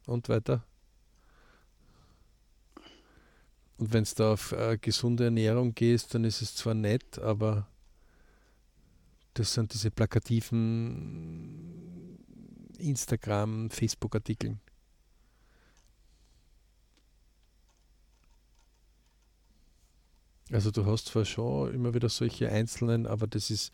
Und 0.07 0.29
weiter? 0.29 0.63
Und 3.77 3.93
wenn 3.93 4.03
es 4.03 4.15
da 4.15 4.33
auf 4.33 4.53
äh, 4.53 4.77
gesunde 4.79 5.25
Ernährung 5.25 5.75
gehst, 5.75 6.15
dann 6.15 6.23
ist 6.23 6.41
es 6.41 6.55
zwar 6.55 6.73
nett, 6.73 7.19
aber 7.19 7.67
das 9.33 9.53
sind 9.53 9.73
diese 9.73 9.91
plakativen 9.91 12.19
Instagram, 12.77 13.69
Facebook-Artikeln. 13.69 14.59
Also 20.53 20.69
du 20.69 20.85
hast 20.85 21.07
zwar 21.07 21.25
schon 21.25 21.73
immer 21.73 21.95
wieder 21.95 22.09
solche 22.09 22.47
einzelnen, 22.47 23.07
aber 23.07 23.25
das 23.25 23.49
ist 23.49 23.73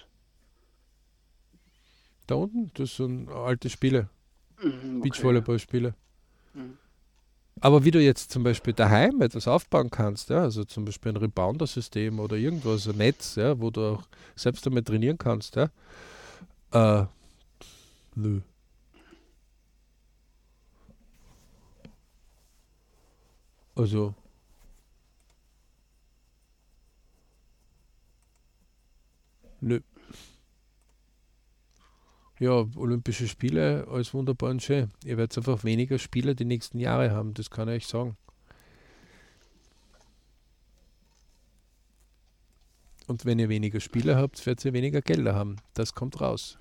Da 2.28 2.36
unten? 2.36 2.72
Das 2.74 2.96
sind 2.98 3.30
alte 3.30 3.70
Spiele. 3.70 4.10
Mhm, 4.62 5.00
okay. 5.00 5.10
Beachvolleyball-Spiele. 5.10 5.96
Mhm. 6.54 6.78
Aber 7.62 7.86
wie 7.86 7.92
du 7.92 8.02
jetzt 8.02 8.32
zum 8.32 8.44
Beispiel 8.44 8.74
daheim 8.74 9.22
etwas 9.22 9.48
aufbauen 9.48 9.90
kannst, 9.90 10.30
ja, 10.30 10.42
also 10.42 10.66
zum 10.66 10.86
Beispiel 10.86 11.14
ein 11.14 11.18
Rebounder-System 11.18 12.20
oder 12.20 12.36
irgendwas, 12.36 12.88
ein 12.88 12.98
Netz, 12.98 13.36
ja, 13.36 13.60
wo 13.60 13.70
du 13.70 13.94
auch 13.94 14.04
selbst 14.36 14.66
damit 14.66 14.88
trainieren 14.88 15.18
kannst, 15.18 15.56
ja, 15.56 15.70
äh, 16.74 17.06
nö. 18.16 18.42
Also, 23.76 24.14
nö 29.64 29.80
ja, 32.40 32.66
Olympische 32.76 33.28
Spiele, 33.28 33.88
alles 33.90 34.14
wunderbar 34.14 34.50
und 34.50 34.62
schön. 34.62 34.92
Ihr 35.06 35.18
werdet 35.18 35.38
einfach 35.38 35.64
weniger 35.64 35.98
Spiele 35.98 36.36
die 36.36 36.46
nächsten 36.46 36.80
Jahre 36.80 37.12
haben, 37.12 37.34
das 37.34 37.50
kann 37.50 37.70
ich 37.70 37.76
euch 37.76 37.88
sagen. 37.88 38.18
Und 43.08 43.26
wenn 43.26 43.40
ihr 43.40 43.50
weniger 43.50 43.80
Spiele 43.80 44.16
habt, 44.16 44.46
werdet 44.46 44.66
ihr 44.66 44.74
weniger 44.74 45.02
Gelder 45.02 45.36
haben. 45.36 45.58
Das 45.74 45.94
kommt 45.94 46.22
raus. 46.22 46.58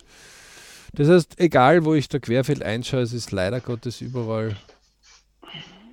Das 0.92 1.08
heißt, 1.08 1.40
egal 1.40 1.84
wo 1.84 1.94
ich 1.94 2.08
da 2.08 2.18
querfeld 2.18 2.62
einschaue, 2.62 3.00
es 3.00 3.12
ist 3.12 3.32
leider 3.32 3.60
Gottes 3.60 4.00
überall 4.00 4.56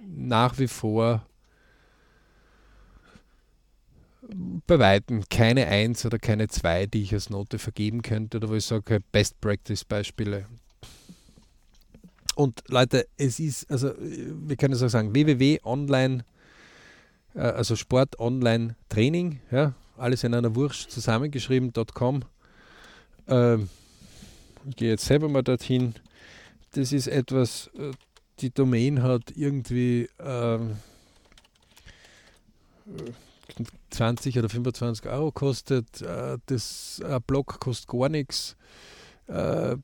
nach 0.07 0.59
wie 0.59 0.67
vor 0.67 1.25
bei 4.67 4.79
Weitem 4.79 5.23
keine 5.29 5.67
Eins 5.67 6.05
oder 6.05 6.19
keine 6.19 6.47
Zwei, 6.47 6.85
die 6.85 7.03
ich 7.03 7.13
als 7.13 7.29
Note 7.29 7.59
vergeben 7.59 8.01
könnte 8.01 8.37
oder 8.37 8.49
wo 8.49 8.55
ich 8.55 8.65
sage, 8.65 8.99
Best 9.11 9.39
Practice 9.41 9.83
Beispiele. 9.83 10.45
Und 12.35 12.63
Leute, 12.67 13.07
es 13.17 13.39
ist, 13.39 13.69
also 13.69 13.91
wir 13.99 14.55
können 14.55 14.73
es 14.73 14.83
auch 14.83 14.89
sagen, 14.89 15.13
www.online, 15.13 16.23
äh, 17.35 17.39
also 17.39 17.75
Sport 17.75 18.19
Online 18.19 18.75
Training, 18.87 19.41
ja, 19.51 19.73
alles 19.97 20.23
in 20.23 20.33
einer 20.33 20.55
Wurst 20.55 20.91
zusammengeschrieben.com. 20.91 22.23
Ähm, 23.27 23.69
ich 24.69 24.75
gehe 24.75 24.91
jetzt 24.91 25.05
selber 25.05 25.27
mal 25.27 25.43
dorthin. 25.43 25.95
Das 26.71 26.93
ist 26.93 27.07
etwas, 27.07 27.69
äh, 27.77 27.91
die 28.39 28.51
Domain 28.51 29.03
hat 29.03 29.31
irgendwie 29.35 30.07
ähm, 30.19 30.77
20 33.89 34.37
oder 34.39 34.49
25 34.49 35.05
Euro 35.07 35.31
kostet. 35.31 36.01
Äh, 36.01 36.37
das 36.45 37.01
ein 37.03 37.21
Blog 37.23 37.59
kostet 37.59 37.89
gar 37.89 38.09
nichts. 38.09 38.55
Äh, 39.27 39.77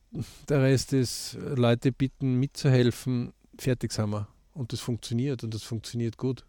der 0.50 0.62
Rest 0.62 0.94
ist, 0.94 1.38
Leute 1.56 1.92
bitten 1.92 2.36
mitzuhelfen. 2.36 3.34
Fertig 3.58 3.92
sind 3.92 4.10
wir. 4.10 4.28
Und 4.54 4.74
das 4.74 4.80
funktioniert 4.80 5.44
und 5.44 5.54
das 5.54 5.64
funktioniert 5.64 6.18
gut. 6.18 6.46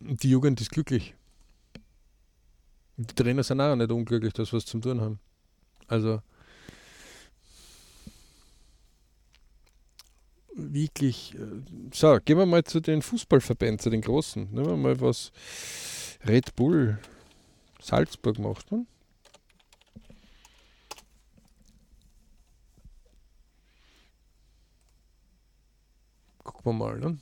Die 0.00 0.30
Jugend 0.30 0.60
ist 0.60 0.70
glücklich. 0.70 1.14
Die 2.96 3.14
Trainer 3.14 3.42
sind 3.42 3.60
auch 3.60 3.76
nicht 3.76 3.90
unglücklich, 3.92 4.32
dass 4.32 4.52
wir 4.52 4.56
was 4.56 4.66
zu 4.66 4.78
tun 4.78 5.00
haben. 5.00 5.20
Also 5.86 6.22
wirklich. 10.72 11.34
Äh, 11.34 11.62
so, 11.92 12.18
gehen 12.24 12.38
wir 12.38 12.46
mal 12.46 12.64
zu 12.64 12.80
den 12.80 13.02
Fußballverbänden, 13.02 13.78
zu 13.78 13.90
den 13.90 14.00
großen. 14.00 14.48
Nehmen 14.52 14.66
wir 14.66 14.76
mal, 14.76 15.00
was 15.00 15.32
Red 16.26 16.54
Bull 16.56 16.98
Salzburg 17.80 18.38
macht. 18.38 18.70
Ne? 18.72 18.86
Gucken 26.44 26.64
wir 26.64 26.72
mal. 26.72 26.98
Ne? 26.98 27.18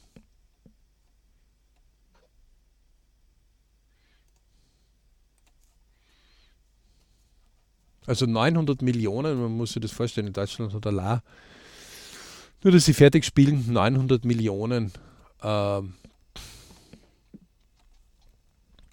Also 8.08 8.24
900 8.24 8.80
Millionen, 8.80 9.38
man 9.38 9.52
muss 9.52 9.74
sich 9.74 9.82
das 9.82 9.92
vorstellen, 9.92 10.28
in 10.28 10.32
Deutschland 10.32 10.72
hat 10.72 10.86
Allah 10.86 11.22
nur, 12.62 12.72
dass 12.72 12.84
sie 12.84 12.94
fertig 12.94 13.24
spielen, 13.24 13.72
900 13.72 14.24
Millionen 14.24 14.92
äh, 15.42 15.80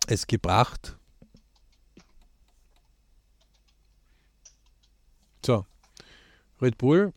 es 0.08 0.28
gebracht. 0.28 0.98
So. 5.46 5.66
Red 6.62 6.78
Bull, 6.78 7.14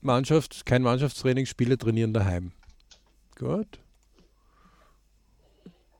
Mannschaft, 0.00 0.66
kein 0.66 0.82
Mannschaftstraining, 0.82 1.46
Spieler 1.46 1.78
trainieren 1.78 2.12
daheim. 2.12 2.52
Gut. 3.36 3.78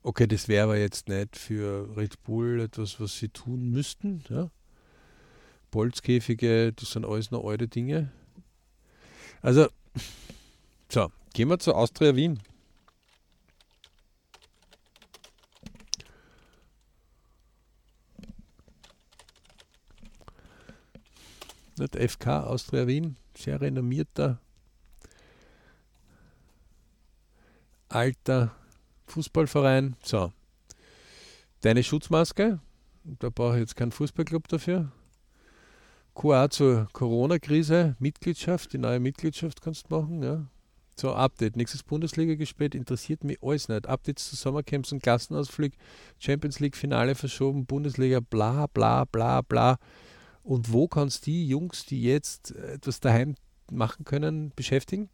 Okay, 0.03 0.27
das 0.27 0.49
wäre 0.49 0.65
aber 0.65 0.79
jetzt 0.79 1.09
nicht 1.09 1.37
für 1.37 1.97
Red 1.97 2.23
Bull 2.25 2.61
etwas, 2.61 2.99
was 2.99 3.17
sie 3.19 3.29
tun 3.29 3.71
müssten. 3.71 4.25
Ja? 4.29 4.51
Bolzkäfige, 5.71 6.73
das 6.73 6.91
sind 6.91 7.05
alles 7.05 7.31
noch 7.31 7.45
alte 7.45 7.69
Dinge. 7.69 8.11
Also, 9.43 9.69
so, 10.89 11.11
gehen 11.33 11.49
wir 11.49 11.59
zu 11.59 11.75
Austria 11.75 12.15
Wien. 12.15 12.41
Nicht 21.79 21.97
FK 21.97 22.45
Austria 22.45 22.87
Wien, 22.87 23.17
sehr 23.35 23.61
renommierter, 23.61 24.39
alter 27.89 28.55
Fußballverein. 29.07 29.97
So, 30.03 30.33
deine 31.63 31.83
Schutzmaske, 31.83 32.61
da 33.05 33.31
brauche 33.31 33.55
ich 33.55 33.61
jetzt 33.61 33.77
keinen 33.77 33.93
Fußballclub 33.93 34.49
dafür. 34.49 34.93
QA 36.15 36.51
zur 36.51 36.89
Corona-Krise, 36.93 37.97
Mitgliedschaft, 37.99 38.73
die 38.73 38.79
neue 38.79 39.01
Mitgliedschaft 39.01 39.63
kannst 39.63 39.91
du 39.91 39.97
machen, 39.97 40.23
ja. 40.23 40.47
So, 40.95 41.15
Update. 41.15 41.57
Nächstes 41.57 41.83
Bundesliga 41.83 42.35
gespielt, 42.35 42.75
interessiert 42.75 43.25
mich 43.25 43.43
alles 43.43 43.69
nicht. 43.69 43.87
Updates 43.87 44.29
zu 44.29 44.37
Sommercamps 44.37 44.93
und 44.93 45.03
Klassenausflug, 45.03 45.73
Champions 46.19 46.61
League 46.61 46.77
Finale 46.77 47.15
verschoben, 47.15 47.65
Bundesliga, 47.65 48.21
bla 48.21 48.67
bla 48.67 49.05
bla 49.07 49.41
bla. 49.41 49.79
Und 50.43 50.73
wo 50.73 50.89
kannst 50.89 51.27
die 51.27 51.47
Jungs, 51.49 51.87
die 51.87 52.03
jetzt 52.03 52.55
etwas 52.57 53.01
daheim 53.01 53.37
machen 53.71 54.05
können, 54.05 54.53
beschäftigen? 54.55 55.09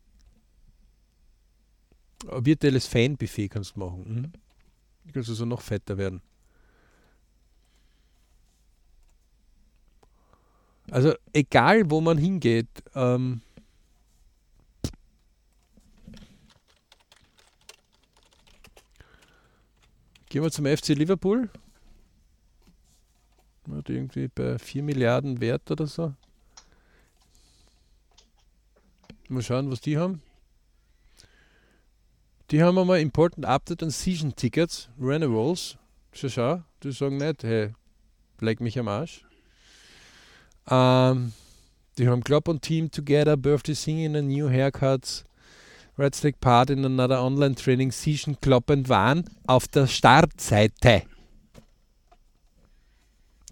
Virtuelles 2.26 2.86
Fanbuffet 2.86 3.48
kannst 3.48 3.76
du 3.76 3.80
machen. 3.80 4.04
Mhm. 4.06 4.32
Du 5.04 5.12
kannst 5.12 5.28
also 5.28 5.44
noch 5.44 5.60
fetter 5.60 5.96
werden. 5.96 6.22
Also 10.90 11.14
egal, 11.32 11.90
wo 11.90 12.00
man 12.00 12.16
hingeht, 12.16 12.68
ähm, 12.94 13.42
gehen 20.28 20.42
wir 20.42 20.50
zum 20.50 20.66
FC 20.66 20.88
Liverpool. 20.88 21.50
Hat 23.70 23.90
irgendwie 23.90 24.28
bei 24.28 24.58
4 24.58 24.82
Milliarden 24.82 25.40
Wert 25.40 25.70
oder 25.70 25.86
so. 25.86 26.14
Mal 29.28 29.42
schauen, 29.42 29.70
was 29.70 29.82
die 29.82 29.98
haben. 29.98 30.22
Die 32.50 32.62
haben 32.62 32.78
einmal 32.78 33.00
Important 33.00 33.44
Update 33.44 33.82
an 33.82 33.90
Season 33.90 34.34
Tickets, 34.34 34.88
Renewals. 34.98 35.76
Schau, 36.12 36.28
schau, 36.28 36.62
die 36.82 36.92
sagen 36.92 37.18
nicht, 37.18 37.44
hey, 37.44 37.74
leg 38.40 38.60
mich 38.60 38.78
am 38.78 38.88
Arsch. 38.88 39.27
Ähm, 40.70 41.32
die 41.96 42.08
haben 42.08 42.22
Club 42.22 42.48
und 42.48 42.62
Team 42.62 42.90
Together, 42.90 43.36
Birthday 43.36 43.74
Singing 43.74 44.16
and 44.16 44.28
New 44.28 44.48
Haircuts, 44.48 45.24
Red 45.98 46.14
Stick 46.14 46.40
Part 46.40 46.70
in 46.70 46.84
another 46.84 47.22
Online 47.22 47.54
Training 47.54 47.90
Session 47.90 48.40
Club 48.40 48.70
and 48.70 48.88
waren 48.88 49.24
auf 49.46 49.66
der 49.66 49.86
Startseite. 49.86 51.02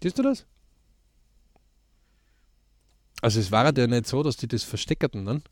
Siehst 0.02 0.18
du 0.18 0.22
das? 0.22 0.46
Also 3.22 3.40
es 3.40 3.50
war 3.50 3.76
ja 3.76 3.86
nicht 3.86 4.06
so, 4.06 4.22
dass 4.22 4.36
die 4.36 4.46
das 4.46 4.62
versteckerten, 4.62 5.24
ne? 5.24 5.42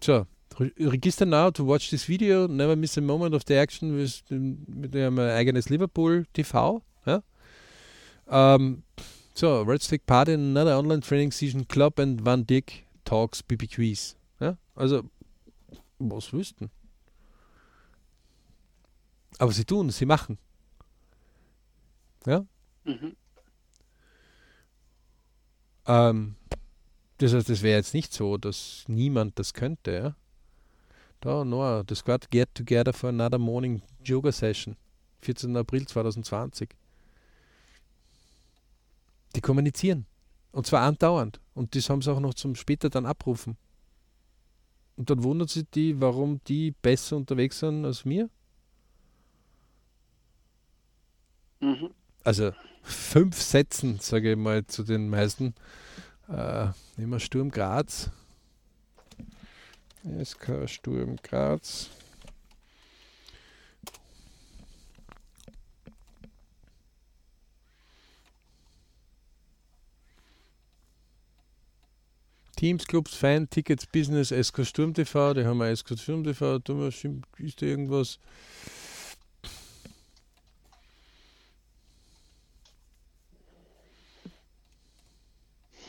So, 0.00 0.26
Register 0.60 1.26
now 1.26 1.50
to 1.50 1.66
watch 1.66 1.90
this 1.90 2.08
video, 2.08 2.46
never 2.46 2.76
miss 2.76 2.96
a 2.98 3.00
moment 3.00 3.34
of 3.34 3.42
the 3.46 3.54
action 3.54 3.96
with, 3.96 4.22
mit 4.30 4.94
dem 4.94 5.18
eigenes 5.18 5.68
Liverpool 5.68 6.26
TV. 6.32 6.82
Um, 8.28 8.82
so, 9.34 9.62
Red 9.62 9.82
Stick 9.82 10.06
Party, 10.06 10.32
another 10.32 10.72
online 10.72 11.00
training 11.00 11.32
season, 11.32 11.64
Club 11.66 11.98
and 11.98 12.24
Van 12.24 12.44
Dick 12.44 12.84
Talks, 13.04 13.42
BB 13.42 13.68
Quiz. 13.68 14.16
Ja? 14.40 14.56
Also, 14.74 15.04
was 15.98 16.32
wüssten? 16.32 16.70
Aber 19.38 19.52
sie 19.52 19.64
tun, 19.64 19.90
sie 19.90 20.06
machen. 20.06 20.38
Ja? 22.26 22.44
Mhm. 22.84 23.16
Ähm, 25.86 26.34
das 27.18 27.32
heißt, 27.32 27.48
es 27.50 27.62
wäre 27.62 27.78
jetzt 27.78 27.94
nicht 27.94 28.12
so, 28.12 28.36
dass 28.36 28.84
niemand 28.88 29.38
das 29.38 29.54
könnte. 29.54 29.92
Ja? 29.92 30.16
Da, 31.20 31.44
Noah, 31.44 31.84
the 31.88 31.94
squad 31.94 32.30
get 32.30 32.54
together 32.54 32.92
for 32.92 33.08
another 33.08 33.38
morning 33.38 33.82
yoga 34.04 34.32
session. 34.32 34.76
14. 35.22 35.56
April 35.56 35.86
2020. 35.86 36.68
Die 39.34 39.40
kommunizieren. 39.40 40.06
Und 40.52 40.66
zwar 40.66 40.82
andauernd. 40.82 41.40
Und 41.54 41.74
das 41.74 41.90
haben 41.90 42.02
sie 42.02 42.12
auch 42.12 42.20
noch 42.20 42.34
zum 42.34 42.54
später 42.54 42.90
dann 42.90 43.06
abrufen. 43.06 43.56
Und 44.96 45.10
dann 45.10 45.22
wundert 45.22 45.50
sich 45.50 45.64
die, 45.74 46.00
warum 46.00 46.40
die 46.44 46.72
besser 46.82 47.16
unterwegs 47.16 47.60
sind 47.60 47.84
als 47.84 48.04
mir. 48.04 48.28
Mhm. 51.60 51.90
Also 52.24 52.52
fünf 52.82 53.40
Sätzen, 53.40 53.98
sage 54.00 54.32
ich 54.32 54.36
mal, 54.36 54.66
zu 54.66 54.82
den 54.82 55.08
meisten. 55.08 55.54
Äh, 56.28 56.68
nehmen 56.96 57.12
wir 57.12 57.20
Sturm 57.20 57.50
Graz. 57.50 58.10
SK 60.24 60.68
Sturm 60.68 61.16
Graz. 61.22 61.90
Teams, 72.58 72.88
Clubs, 72.88 73.14
Fan, 73.14 73.48
Tickets, 73.48 73.86
Business, 73.86 74.30
SK 74.30 74.66
Sturm 74.66 74.92
TV, 74.92 75.32
da 75.32 75.44
haben 75.44 75.58
wir 75.58 75.76
SK 75.76 75.96
Sturm 75.96 76.24
TV, 76.24 76.56
ist 77.38 77.62
da 77.62 77.66
irgendwas. 77.66 78.18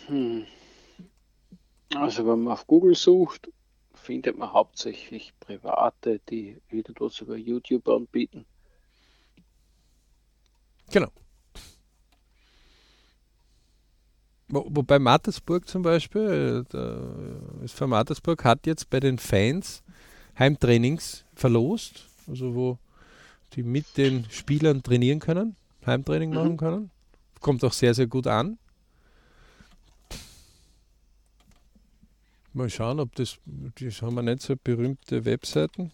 Hm. 0.05 0.45
Also 1.95 2.27
wenn 2.27 2.43
man 2.43 2.53
auf 2.53 2.67
Google 2.67 2.93
sucht, 2.93 3.49
findet 3.95 4.37
man 4.37 4.53
hauptsächlich 4.53 5.33
Private, 5.39 6.19
die 6.29 6.61
wieder 6.69 6.93
dort 6.93 7.13
sogar 7.13 7.37
YouTube 7.37 7.89
anbieten. 7.89 8.45
Genau. 10.91 11.09
Wo, 11.09 11.19
wobei 14.49 14.99
Mattersburg 14.99 15.67
zum 15.67 15.81
Beispiel, 15.83 16.65
das 16.69 17.71
von 17.71 17.89
Mattersburg 17.89 18.43
hat 18.43 18.65
jetzt 18.65 18.89
bei 18.89 18.99
den 18.99 19.17
Fans 19.17 19.83
Heimtrainings 20.37 21.25
verlost, 21.35 22.07
also 22.27 22.55
wo 22.55 22.77
die 23.53 23.63
mit 23.63 23.97
den 23.97 24.25
Spielern 24.29 24.83
trainieren 24.83 25.19
können, 25.19 25.55
Heimtraining 25.85 26.33
machen 26.33 26.53
mhm. 26.53 26.57
können. 26.57 26.91
Kommt 27.39 27.63
auch 27.63 27.73
sehr, 27.73 27.93
sehr 27.93 28.07
gut 28.07 28.27
an. 28.27 28.57
Mal 32.53 32.69
schauen, 32.69 32.99
ob 32.99 33.15
das, 33.15 33.37
das 33.79 34.01
haben 34.01 34.15
wir 34.15 34.23
nicht 34.23 34.41
so 34.41 34.55
berühmte 34.61 35.23
Webseiten. 35.23 35.91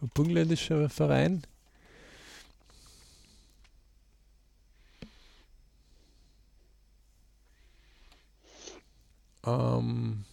Ein 0.00 0.10
burgenländischer 0.14 0.88
Verein. 0.88 1.42
Ähm, 9.48 10.24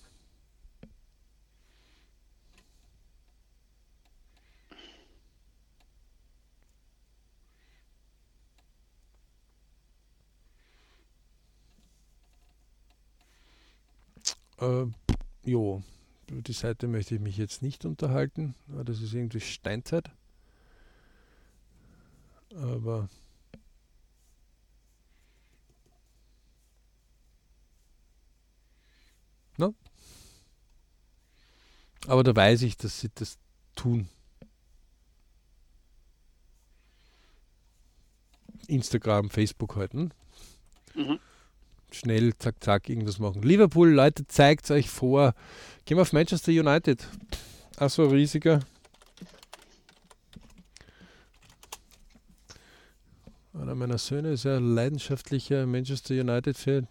Äh, 14.59 14.85
jo, 15.43 15.83
über 16.29 16.41
die 16.41 16.53
Seite 16.53 16.87
möchte 16.87 17.15
ich 17.15 17.21
mich 17.21 17.37
jetzt 17.37 17.61
nicht 17.61 17.85
unterhalten, 17.85 18.55
weil 18.67 18.85
das 18.85 19.01
ist 19.01 19.13
irgendwie 19.13 19.39
Steinzeit. 19.41 20.09
Aber 22.55 23.09
No? 29.57 29.73
Aber 32.07 32.23
da 32.23 32.35
weiß 32.35 32.61
ich, 32.63 32.77
dass 32.77 32.99
sie 32.99 33.09
das 33.13 33.37
tun. 33.75 34.07
Instagram, 38.67 39.29
Facebook 39.29 39.75
halten. 39.75 40.11
Mhm. 40.95 41.19
Schnell, 41.91 42.35
zack, 42.37 42.63
zack, 42.63 42.89
irgendwas 42.89 43.19
machen. 43.19 43.41
Liverpool, 43.41 43.89
Leute, 43.89 44.27
zeigt 44.27 44.69
euch 44.71 44.89
vor. 44.89 45.33
Gehen 45.85 45.97
wir 45.97 46.01
auf 46.01 46.13
Manchester 46.13 46.51
United. 46.51 47.07
Achso, 47.77 48.05
riesiger. 48.05 48.59
Einer 53.53 53.75
meiner 53.75 53.97
Söhne 53.97 54.33
ist 54.33 54.45
ein 54.45 54.75
leidenschaftlicher 54.75 55.65
Manchester 55.65 56.15
United-Fan. 56.15 56.87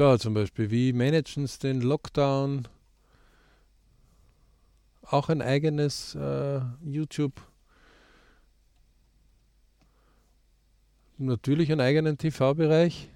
Da 0.00 0.18
zum 0.18 0.32
Beispiel, 0.32 0.70
wie 0.70 0.94
managen 0.94 1.46
sie 1.46 1.58
den 1.58 1.82
Lockdown? 1.82 2.66
Auch 5.02 5.28
ein 5.28 5.42
eigenes 5.42 6.14
äh, 6.14 6.62
YouTube. 6.82 7.38
Natürlich 11.18 11.70
einen 11.70 11.82
eigenen 11.82 12.16
TV-Bereich. 12.16 13.10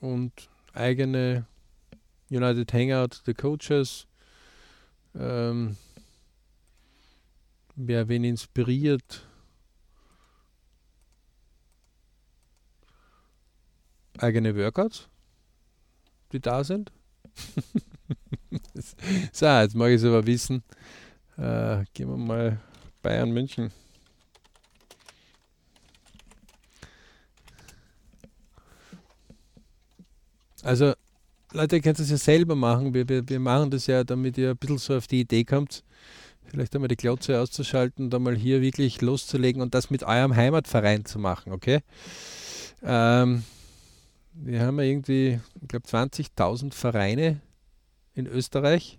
Und 0.00 0.48
eigene 0.74 1.48
United 2.30 2.72
Hangout, 2.72 3.16
The 3.26 3.34
Coaches. 3.34 4.06
Ähm, 5.16 5.76
wer 7.74 8.06
wen 8.06 8.22
inspiriert, 8.22 9.27
eigene 14.18 14.56
Workouts, 14.56 15.08
die 16.32 16.40
da 16.40 16.64
sind. 16.64 16.92
so, 19.32 19.46
jetzt 19.46 19.74
mag 19.74 19.88
ich 19.88 19.96
es 19.96 20.04
aber 20.04 20.26
wissen. 20.26 20.62
Äh, 21.36 21.84
gehen 21.94 22.08
wir 22.08 22.16
mal 22.16 22.58
Bayern 23.02 23.30
München. 23.30 23.70
Also, 30.62 30.92
Leute, 31.52 31.76
ihr 31.76 31.82
könnt 31.82 31.98
das 31.98 32.10
ja 32.10 32.16
selber 32.16 32.54
machen. 32.54 32.92
Wir, 32.92 33.08
wir, 33.08 33.26
wir 33.28 33.40
machen 33.40 33.70
das 33.70 33.86
ja, 33.86 34.04
damit 34.04 34.36
ihr 34.36 34.50
ein 34.50 34.56
bisschen 34.56 34.78
so 34.78 34.96
auf 34.96 35.06
die 35.06 35.20
Idee 35.20 35.44
kommt, 35.44 35.82
vielleicht 36.46 36.74
einmal 36.74 36.88
die 36.88 36.96
Glotze 36.96 37.40
auszuschalten 37.40 38.06
und 38.06 38.14
einmal 38.14 38.36
hier 38.36 38.60
wirklich 38.60 39.00
loszulegen 39.00 39.62
und 39.62 39.74
das 39.74 39.90
mit 39.90 40.02
eurem 40.02 40.34
Heimatverein 40.34 41.04
zu 41.04 41.18
machen, 41.18 41.52
okay? 41.52 41.80
Ähm, 42.82 43.44
wir 44.40 44.60
haben 44.62 44.78
ja 44.78 44.84
irgendwie, 44.84 45.40
ich 45.60 45.68
glaube, 45.68 45.86
20.000 45.86 46.72
Vereine 46.72 47.40
in 48.14 48.26
Österreich. 48.26 48.98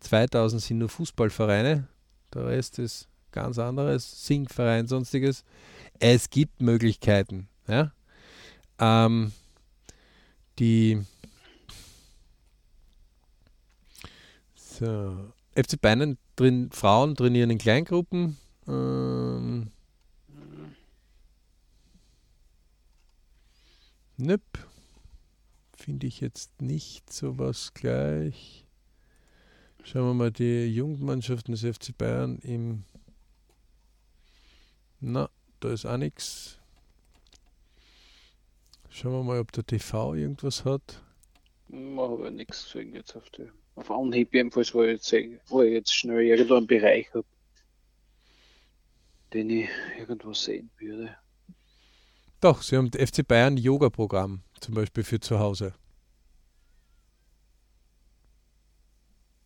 2000 0.00 0.62
sind 0.62 0.78
nur 0.78 0.88
Fußballvereine. 0.88 1.88
Der 2.34 2.46
Rest 2.46 2.78
ist 2.78 3.08
ganz 3.32 3.58
anderes, 3.58 4.26
Singverein, 4.26 4.86
sonstiges. 4.86 5.44
Es 5.98 6.30
gibt 6.30 6.60
Möglichkeiten. 6.60 7.48
Ja? 7.66 7.92
Ähm, 8.78 9.32
die 10.58 11.02
so, 14.54 15.32
FC 15.54 15.80
Bayern 15.80 16.18
drin, 16.36 16.70
Frauen 16.70 17.14
trainieren 17.14 17.50
in 17.50 17.58
Kleingruppen. 17.58 18.36
Ähm, 18.68 19.70
Nöp. 24.18 24.65
Finde 25.86 26.08
ich 26.08 26.20
jetzt 26.20 26.60
nicht 26.60 27.12
so 27.12 27.38
was 27.38 27.72
gleich. 27.72 28.66
Schauen 29.84 30.08
wir 30.08 30.14
mal 30.14 30.32
die 30.32 30.66
Jugendmannschaften 30.66 31.54
des 31.54 31.62
FC 31.62 31.96
Bayern 31.96 32.40
im. 32.40 32.82
Na, 34.98 35.30
da 35.60 35.72
ist 35.72 35.86
auch 35.86 35.96
nichts. 35.96 36.58
Schauen 38.90 39.12
wir 39.12 39.22
mal, 39.22 39.38
ob 39.38 39.52
der 39.52 39.64
TV 39.64 40.14
irgendwas 40.16 40.64
hat. 40.64 41.04
Ich 41.68 41.76
habe 41.76 42.32
nichts 42.32 42.64
gesehen 42.64 42.92
jetzt 42.92 43.14
auf, 43.14 43.30
die, 43.30 43.48
auf 43.76 43.88
Anhieb, 43.88 44.34
jedenfalls, 44.34 44.74
wo 44.74 44.82
ich 44.82 44.90
jetzt, 44.90 45.14
wo 45.46 45.62
ich 45.62 45.72
jetzt 45.72 45.94
schnell 45.94 46.22
irgendwo 46.22 46.56
einen 46.56 46.66
Bereich 46.66 47.06
habe, 47.14 47.24
den 49.32 49.50
ich 49.50 49.68
irgendwo 49.96 50.32
sehen 50.32 50.68
würde. 50.78 51.16
Doch, 52.40 52.62
sie 52.62 52.76
haben 52.76 52.90
das 52.90 53.08
FC 53.08 53.24
Bayern 53.24 53.56
Yoga-Programm, 53.56 54.42
zum 54.60 54.74
Beispiel 54.74 55.04
für 55.04 55.20
zu 55.20 55.38
Hause. 55.38 55.74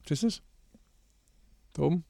Das 0.09 0.23
ist 0.23 0.25
es? 0.25 0.43
Da 1.75 1.83
oben? 1.83 2.05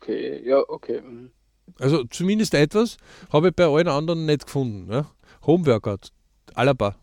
Okay, 0.00 0.46
ja, 0.46 0.62
okay. 0.68 1.00
Mhm. 1.00 1.32
Also 1.78 2.04
zumindest 2.04 2.54
etwas 2.54 2.96
habe 3.32 3.48
ich 3.48 3.54
bei 3.54 3.66
allen 3.66 3.88
anderen 3.88 4.26
nicht 4.26 4.46
gefunden. 4.46 4.92
Ja? 4.92 5.10
Homeworkout, 5.46 6.12
Alaba. 6.54 6.96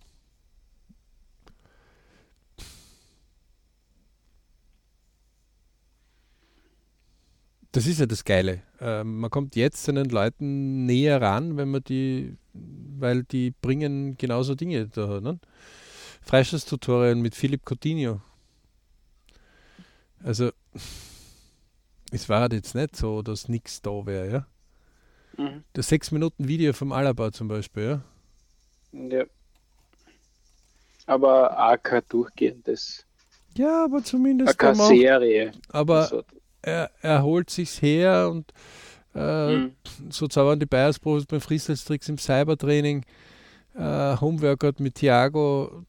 Das 7.72 7.86
ist 7.86 8.00
ja 8.00 8.06
das 8.08 8.24
Geile. 8.24 8.64
Äh, 8.82 9.04
man 9.04 9.30
kommt 9.30 9.56
jetzt 9.56 9.84
seinen 9.84 10.10
Leuten 10.10 10.86
näher 10.86 11.22
ran, 11.22 11.56
wenn 11.58 11.70
man 11.70 11.84
die, 11.84 12.36
weil 12.54 13.24
die 13.24 13.52
bringen 13.52 14.18
genauso 14.18 14.56
Dinge 14.56 14.88
da. 14.88 15.22
Ne? 15.22 15.40
Freistoßtutorial 16.22 17.16
mit 17.16 17.36
Philipp 17.36 17.62
Coutinho. 17.66 18.22
Also, 20.24 20.52
es 22.12 22.28
war 22.28 22.42
halt 22.42 22.54
jetzt 22.54 22.76
nicht 22.76 22.96
so, 22.96 23.22
dass 23.22 23.48
nichts 23.48 23.82
da 23.82 24.06
wäre, 24.06 24.32
ja. 24.32 24.48
Mhm. 25.38 25.64
Das 25.74 25.90
6 25.90 26.12
Minuten 26.12 26.48
Video 26.48 26.74
vom 26.74 26.92
Alaba 26.92 27.32
zum 27.32 27.48
Beispiel, 27.48 27.84
ja. 27.84 28.02
Ja. 28.92 29.26
Aber 31.06 31.58
auch 31.58 31.82
kein 31.82 32.02
durchgehendes. 32.10 33.06
Ja, 33.56 33.86
aber 33.86 34.04
zumindest. 34.04 34.58
Keine 34.58 34.76
Serie. 34.76 35.52
Aber 35.70 36.24
er, 36.62 36.92
er 37.02 37.24
holt 37.24 37.50
sich's 37.50 37.82
her 37.82 38.30
und 38.30 38.52
äh, 39.16 39.56
mhm. 39.56 39.76
so 40.10 40.28
zaubern 40.28 40.60
die 40.60 40.66
Bayers-Profis 40.66 41.26
beim 41.26 41.42
Freestyle-Tricks 41.42 42.10
im 42.10 42.18
Cybertraining. 42.18 43.06
Äh, 43.76 44.18
Homeworkout 44.20 44.80
mit 44.80 44.96
Thiago, 44.96 45.86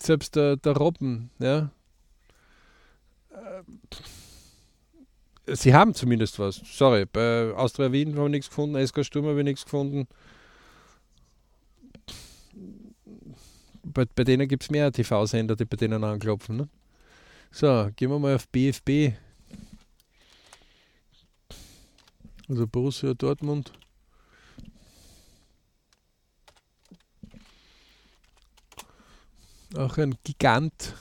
selbst 0.00 0.36
der, 0.36 0.56
der 0.56 0.76
Robben, 0.76 1.30
ja. 1.38 1.70
Äh, 3.30 3.62
sie 5.54 5.74
haben 5.74 5.94
zumindest 5.94 6.38
was. 6.38 6.60
Sorry, 6.64 7.06
bei 7.06 7.52
Austria 7.54 7.90
Wien 7.92 8.14
haben 8.14 8.24
wir 8.24 8.28
nichts 8.28 8.48
gefunden, 8.48 8.86
SK 8.86 9.04
Sturm 9.04 9.26
habe 9.26 9.38
ich 9.38 9.44
nichts 9.44 9.64
gefunden. 9.64 10.06
Bei, 13.82 14.04
bei 14.14 14.24
denen 14.24 14.46
gibt 14.48 14.64
es 14.64 14.70
mehr 14.70 14.92
TV-Sender, 14.92 15.56
die 15.56 15.64
bei 15.64 15.76
denen 15.76 16.04
anklopfen. 16.04 16.58
Ne? 16.58 16.68
So, 17.50 17.90
gehen 17.96 18.10
wir 18.10 18.18
mal 18.18 18.36
auf 18.36 18.48
BFB. 18.48 19.14
Also 22.48 22.66
Borussia 22.66 23.14
Dortmund. 23.14 23.72
Auch 29.76 29.98
ein 29.98 30.16
Gigant. 30.24 30.94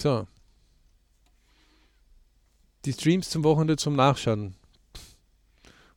So. 0.00 0.28
Die 2.84 2.92
Streams 2.92 3.30
zum 3.30 3.44
Wochenende 3.44 3.76
zum 3.76 3.96
Nachschauen. 3.96 4.54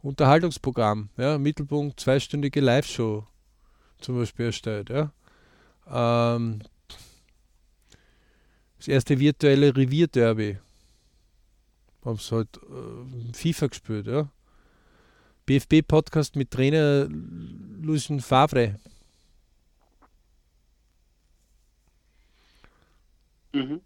Unterhaltungsprogramm, 0.02 1.10
ja, 1.18 1.38
Mittelpunkt, 1.38 2.00
zweistündige 2.00 2.60
Live-Show 2.60 3.26
zum 4.00 4.18
Beispiel 4.18 4.48
erstellt. 4.48 4.90
Ja. 4.90 5.12
Ähm, 5.88 6.62
das 8.78 8.88
erste 8.88 9.20
virtuelle 9.20 9.76
Revierderby. 9.76 10.58
Haben 12.04 12.18
sie 12.18 12.36
halt 12.36 12.58
äh, 12.58 13.34
FIFA 13.34 13.68
gespielt, 13.68 14.08
ja. 14.08 14.28
BFB-Podcast 15.46 16.36
mit 16.36 16.50
Trainer 16.50 17.08
Lucien 17.08 18.22
Favre. 18.22 18.80
Mhm. 23.54 23.82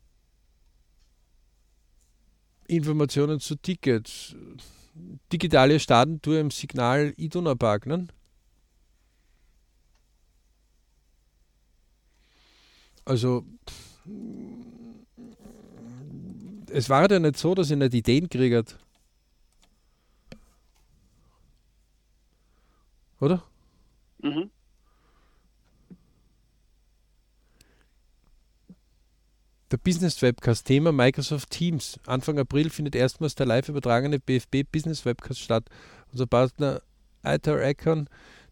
Informationen 2.67 3.39
zu 3.39 3.55
Tickets 3.55 4.35
digitale 5.31 5.79
Staatentour 5.79 6.39
im 6.39 6.51
Signal 6.51 7.13
Iduna 7.17 7.55
Park, 7.55 7.85
ne? 7.85 8.07
Also 13.05 13.45
es 16.71 16.89
war 16.89 17.09
ja 17.09 17.19
nicht 17.19 17.37
so, 17.37 17.53
dass 17.55 17.69
ich 17.69 17.77
nicht 17.77 17.93
Ideen 17.93 18.29
kriegt. 18.29 18.77
Oder? 23.19 23.43
Mhm. 24.19 24.49
Der 29.71 29.77
Business 29.77 30.21
Webcast, 30.21 30.67
Thema 30.67 30.91
Microsoft 30.91 31.49
Teams. 31.49 31.99
Anfang 32.05 32.37
April 32.37 32.69
findet 32.69 32.95
erstmals 32.95 33.33
der 33.33 33.47
live 33.47 33.69
übertragene 33.69 34.19
BFB 34.19 34.63
Business 34.71 35.05
Webcast 35.05 35.39
statt. 35.39 35.65
Unser 36.11 36.27
Partner 36.27 36.81
ITAR 37.23 37.67
Icon, 37.67 38.07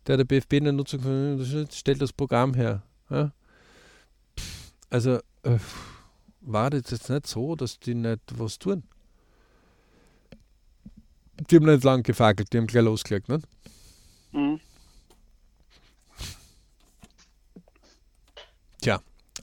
der 0.08 0.18
der 0.18 0.24
BFB 0.24 0.54
in 0.54 0.64
der 0.64 0.74
Nutzung 0.74 1.40
stellt 1.72 2.02
das 2.02 2.14
Programm 2.14 2.56
her. 2.56 2.82
Ja? 3.10 3.32
Also 4.90 5.20
äh, 5.44 5.60
war 6.42 6.72
das 6.72 6.90
jetzt 6.90 7.10
nicht 7.10 7.28
so, 7.28 7.56
dass 7.56 7.80
die 7.80 7.94
nicht 7.94 8.22
was 8.38 8.58
tun. 8.58 8.84
Die 11.50 11.56
haben 11.56 11.66
nicht 11.66 11.84
lang 11.84 12.04
gefackelt, 12.04 12.52
die 12.54 12.58
haben 12.58 12.68
gleich 12.68 12.84
losgelegt, 12.84 13.30
ne? 13.30 13.40
Mhm. 14.32 14.60
Tja. 18.82 19.00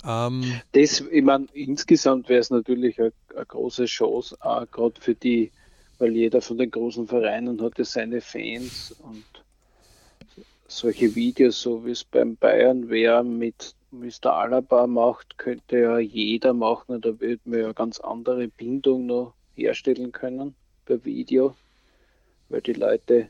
Ähm, 0.07 0.61
das, 0.73 1.01
ich 1.01 1.23
meine, 1.23 1.47
insgesamt 1.53 2.29
wäre 2.29 2.41
es 2.41 2.51
natürlich 2.51 2.99
eine, 2.99 3.13
große 3.47 3.85
Chance, 3.85 4.37
auch 4.41 4.71
gerade 4.71 5.01
für 5.01 5.15
die, 5.15 5.51
weil 5.99 6.13
jeder 6.13 6.41
von 6.41 6.59
den 6.59 6.71
großen 6.71 7.07
Vereinen 7.07 7.61
hat 7.63 7.79
ja 7.79 7.85
seine 7.85 8.21
Fans 8.21 8.95
und 9.03 9.25
solche 10.69 11.15
Videos, 11.15 11.61
so 11.61 11.85
wie 11.85 11.91
es 11.91 12.05
beim 12.05 12.37
Bayern 12.37 12.89
wäre, 12.89 13.25
mit 13.25 13.75
Mr. 13.91 14.33
Alaba 14.33 14.87
macht, 14.87 15.37
könnte 15.37 15.81
ja 15.81 15.99
jeder 15.99 16.55
machen, 16.55 17.01
da 17.01 17.19
wird 17.19 17.45
man 17.45 17.61
ja 17.61 17.73
ganz 17.73 17.99
andere 17.99 18.49
Bindung 18.49 19.07
noch 19.07 19.35
herstellen 19.55 20.13
können 20.13 20.55
per 20.87 21.05
Video, 21.05 21.57
weil 22.49 22.61
die 22.61 22.73
Leute 22.73 23.29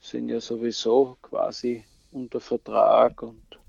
sind 0.00 0.28
ja 0.28 0.40
sowieso 0.40 1.16
quasi 1.22 1.84
unter 2.10 2.40
Vertrag 2.40 3.22
und 3.22 3.59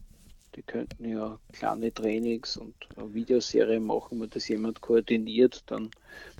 die 0.55 0.63
könnten 0.63 1.05
ja 1.05 1.39
kleine 1.53 1.93
Trainings 1.93 2.57
und 2.57 2.73
eine 2.95 3.13
Videoserie 3.13 3.79
machen, 3.79 4.19
wenn 4.21 4.29
das 4.29 4.47
jemand 4.47 4.81
koordiniert, 4.81 5.63
dann 5.67 5.91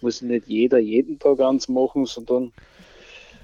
muss 0.01 0.21
nicht 0.21 0.47
jeder 0.47 0.79
jeden 0.79 1.19
Tag 1.19 1.39
eins 1.39 1.67
machen, 1.67 2.05
sondern 2.05 2.51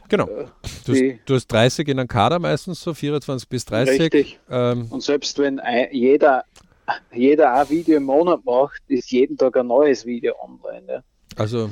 Genau. 0.09 0.27
Äh, 0.27 0.45
du, 0.85 0.93
hast, 0.93 1.19
du, 1.25 1.35
hast, 1.35 1.47
30 1.47 1.87
in 1.89 1.99
einem 1.99 2.07
Kader 2.07 2.39
meistens 2.39 2.81
so, 2.81 2.93
24 2.93 3.49
bis 3.49 3.65
30. 3.65 3.99
Richtig. 3.99 4.39
Ähm, 4.49 4.87
und 4.89 5.03
selbst 5.03 5.37
wenn 5.37 5.59
ein, 5.59 5.89
jeder, 5.91 6.45
jeder 7.13 7.53
ein 7.53 7.69
Video 7.69 7.97
im 7.97 8.03
Monat 8.03 8.43
macht, 8.45 8.81
ist 8.87 9.11
jeden 9.11 9.37
Tag 9.37 9.57
ein 9.57 9.67
neues 9.67 10.05
Video 10.05 10.33
online. 10.41 10.85
Ja. 10.87 11.03
Also 11.35 11.69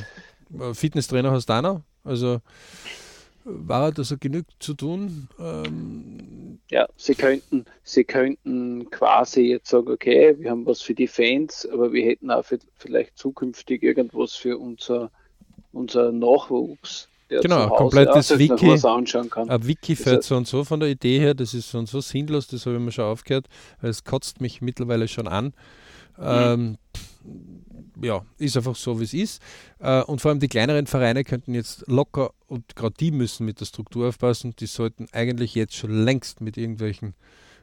äh, 0.59 0.73
Fitnesstrainer 0.73 1.31
hast 1.31 1.47
du 1.47 1.53
auch 1.53 1.61
noch? 1.61 1.81
Also 2.03 2.39
war 3.45 3.91
das 3.91 4.11
also 4.11 4.17
genug 4.19 4.45
zu 4.59 4.73
tun? 4.73 5.29
Ähm, 5.39 6.59
ja, 6.69 6.87
sie 6.97 7.13
könnten, 7.13 7.65
sie 7.83 8.03
könnten 8.03 8.89
quasi 8.89 9.41
jetzt 9.41 9.69
sagen, 9.69 9.89
okay, 9.89 10.35
wir 10.39 10.49
haben 10.49 10.65
was 10.65 10.81
für 10.81 10.95
die 10.95 11.07
Fans, 11.07 11.67
aber 11.71 11.93
wir 11.93 12.05
hätten 12.05 12.31
auch 12.31 12.43
für, 12.43 12.59
vielleicht 12.77 13.17
zukünftig 13.17 13.83
irgendwas 13.83 14.35
für 14.35 14.57
unser, 14.57 15.11
unser 15.71 16.11
Nachwuchs 16.11 17.07
der 17.29 17.41
genau, 17.41 17.69
komplettes 17.69 18.29
ja, 18.29 18.37
Wiki, 18.37 18.71
ein 18.71 19.67
Wiki 19.67 19.95
für 19.95 20.21
so 20.21 20.37
und 20.37 20.47
so 20.47 20.63
von 20.63 20.79
der 20.79 20.89
Idee 20.89 21.19
her, 21.19 21.33
das 21.33 21.53
ist 21.55 21.71
so 21.71 21.79
und 21.79 21.87
so 21.87 21.99
sinnlos, 21.99 22.47
das 22.47 22.65
habe 22.65 22.75
ich 22.75 22.81
mir 22.81 22.91
schon 22.91 23.05
aufgehört, 23.05 23.47
weil 23.81 23.89
es 23.89 24.03
kotzt 24.03 24.41
mich 24.41 24.61
mittlerweile 24.61 25.07
schon 25.07 25.27
an. 25.27 25.45
Mhm. 26.17 26.23
Ähm, 26.23 26.77
ja, 28.01 28.25
ist 28.37 28.57
einfach 28.57 28.75
so, 28.75 28.99
wie 28.99 29.03
es 29.03 29.13
ist. 29.13 29.41
Äh, 29.79 30.01
und 30.03 30.21
vor 30.21 30.29
allem 30.29 30.39
die 30.39 30.47
kleineren 30.47 30.87
Vereine 30.87 31.23
könnten 31.23 31.53
jetzt 31.53 31.87
locker, 31.87 32.31
und 32.47 32.75
gerade 32.75 32.95
die 32.99 33.11
müssen 33.11 33.45
mit 33.45 33.59
der 33.59 33.65
Struktur 33.65 34.09
aufpassen, 34.09 34.55
die 34.59 34.67
sollten 34.67 35.07
eigentlich 35.11 35.55
jetzt 35.55 35.75
schon 35.75 35.91
längst 35.91 36.41
mit 36.41 36.57
irgendwelchen 36.57 37.15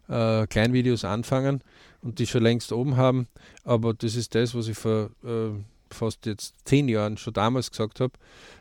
äh, 0.08 0.46
Kleinvideos 0.46 1.04
anfangen 1.04 1.62
und 2.00 2.18
die 2.18 2.26
schon 2.26 2.42
längst 2.42 2.72
oben 2.72 2.96
haben. 2.96 3.28
Aber 3.64 3.94
das 3.94 4.16
ist 4.16 4.34
das, 4.34 4.54
was 4.54 4.68
ich 4.68 4.76
vor 4.76 5.10
äh, 5.24 5.50
fast 5.90 6.26
jetzt 6.26 6.54
zehn 6.64 6.88
Jahren 6.88 7.16
schon 7.16 7.34
damals 7.34 7.70
gesagt 7.70 8.00
habe, 8.00 8.12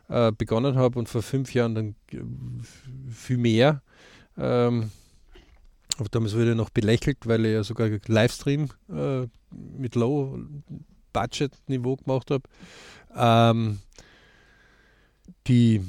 äh, 0.10 0.32
begonnen 0.32 0.76
habe 0.76 1.00
und 1.00 1.10
vor 1.10 1.22
fünf 1.22 1.54
Jahren 1.54 1.76
dann 1.76 1.96
viel 3.10 3.38
mehr. 3.38 3.82
Ähm, 4.38 4.92
aber 5.98 6.10
damals 6.10 6.34
wurde 6.34 6.52
ich 6.52 6.58
noch 6.58 6.70
belächelt, 6.70 7.18
weil 7.26 7.46
ich 7.46 7.54
ja 7.54 7.64
sogar 7.64 7.90
Livestream 8.08 8.70
äh, 8.90 9.28
mit 9.78 9.96
Low-Budget-Niveau 9.96 11.96
gemacht 11.98 12.32
habe. 12.32 12.44
Ähm, 13.16 13.80
die, 15.48 15.76
äh, 15.76 15.82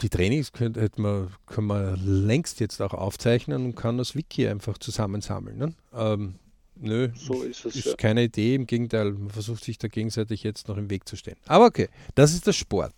die 0.00 0.08
Trainings 0.08 0.52
könnt, 0.52 0.98
man, 0.98 1.28
kann 1.46 1.64
man 1.64 1.98
längst 2.04 2.60
jetzt 2.60 2.80
auch 2.80 2.94
aufzeichnen 2.94 3.64
und 3.64 3.74
kann 3.74 3.98
das 3.98 4.14
Wiki 4.14 4.46
einfach 4.46 4.78
zusammensammeln. 4.78 5.58
Ne? 5.58 5.74
Ähm, 5.94 6.36
Nö, 6.80 7.08
so 7.16 7.42
ist 7.42 7.64
es. 7.64 7.76
Ist 7.76 7.86
ja. 7.86 7.96
keine 7.96 8.24
Idee, 8.24 8.54
im 8.54 8.66
Gegenteil, 8.66 9.12
man 9.12 9.30
versucht 9.30 9.64
sich 9.64 9.78
da 9.78 9.88
gegenseitig 9.88 10.44
jetzt 10.44 10.68
noch 10.68 10.76
im 10.76 10.90
Weg 10.90 11.08
zu 11.08 11.16
stehen. 11.16 11.36
Aber 11.46 11.66
okay, 11.66 11.88
das 12.14 12.32
ist 12.32 12.46
der 12.46 12.52
Sport. 12.52 12.94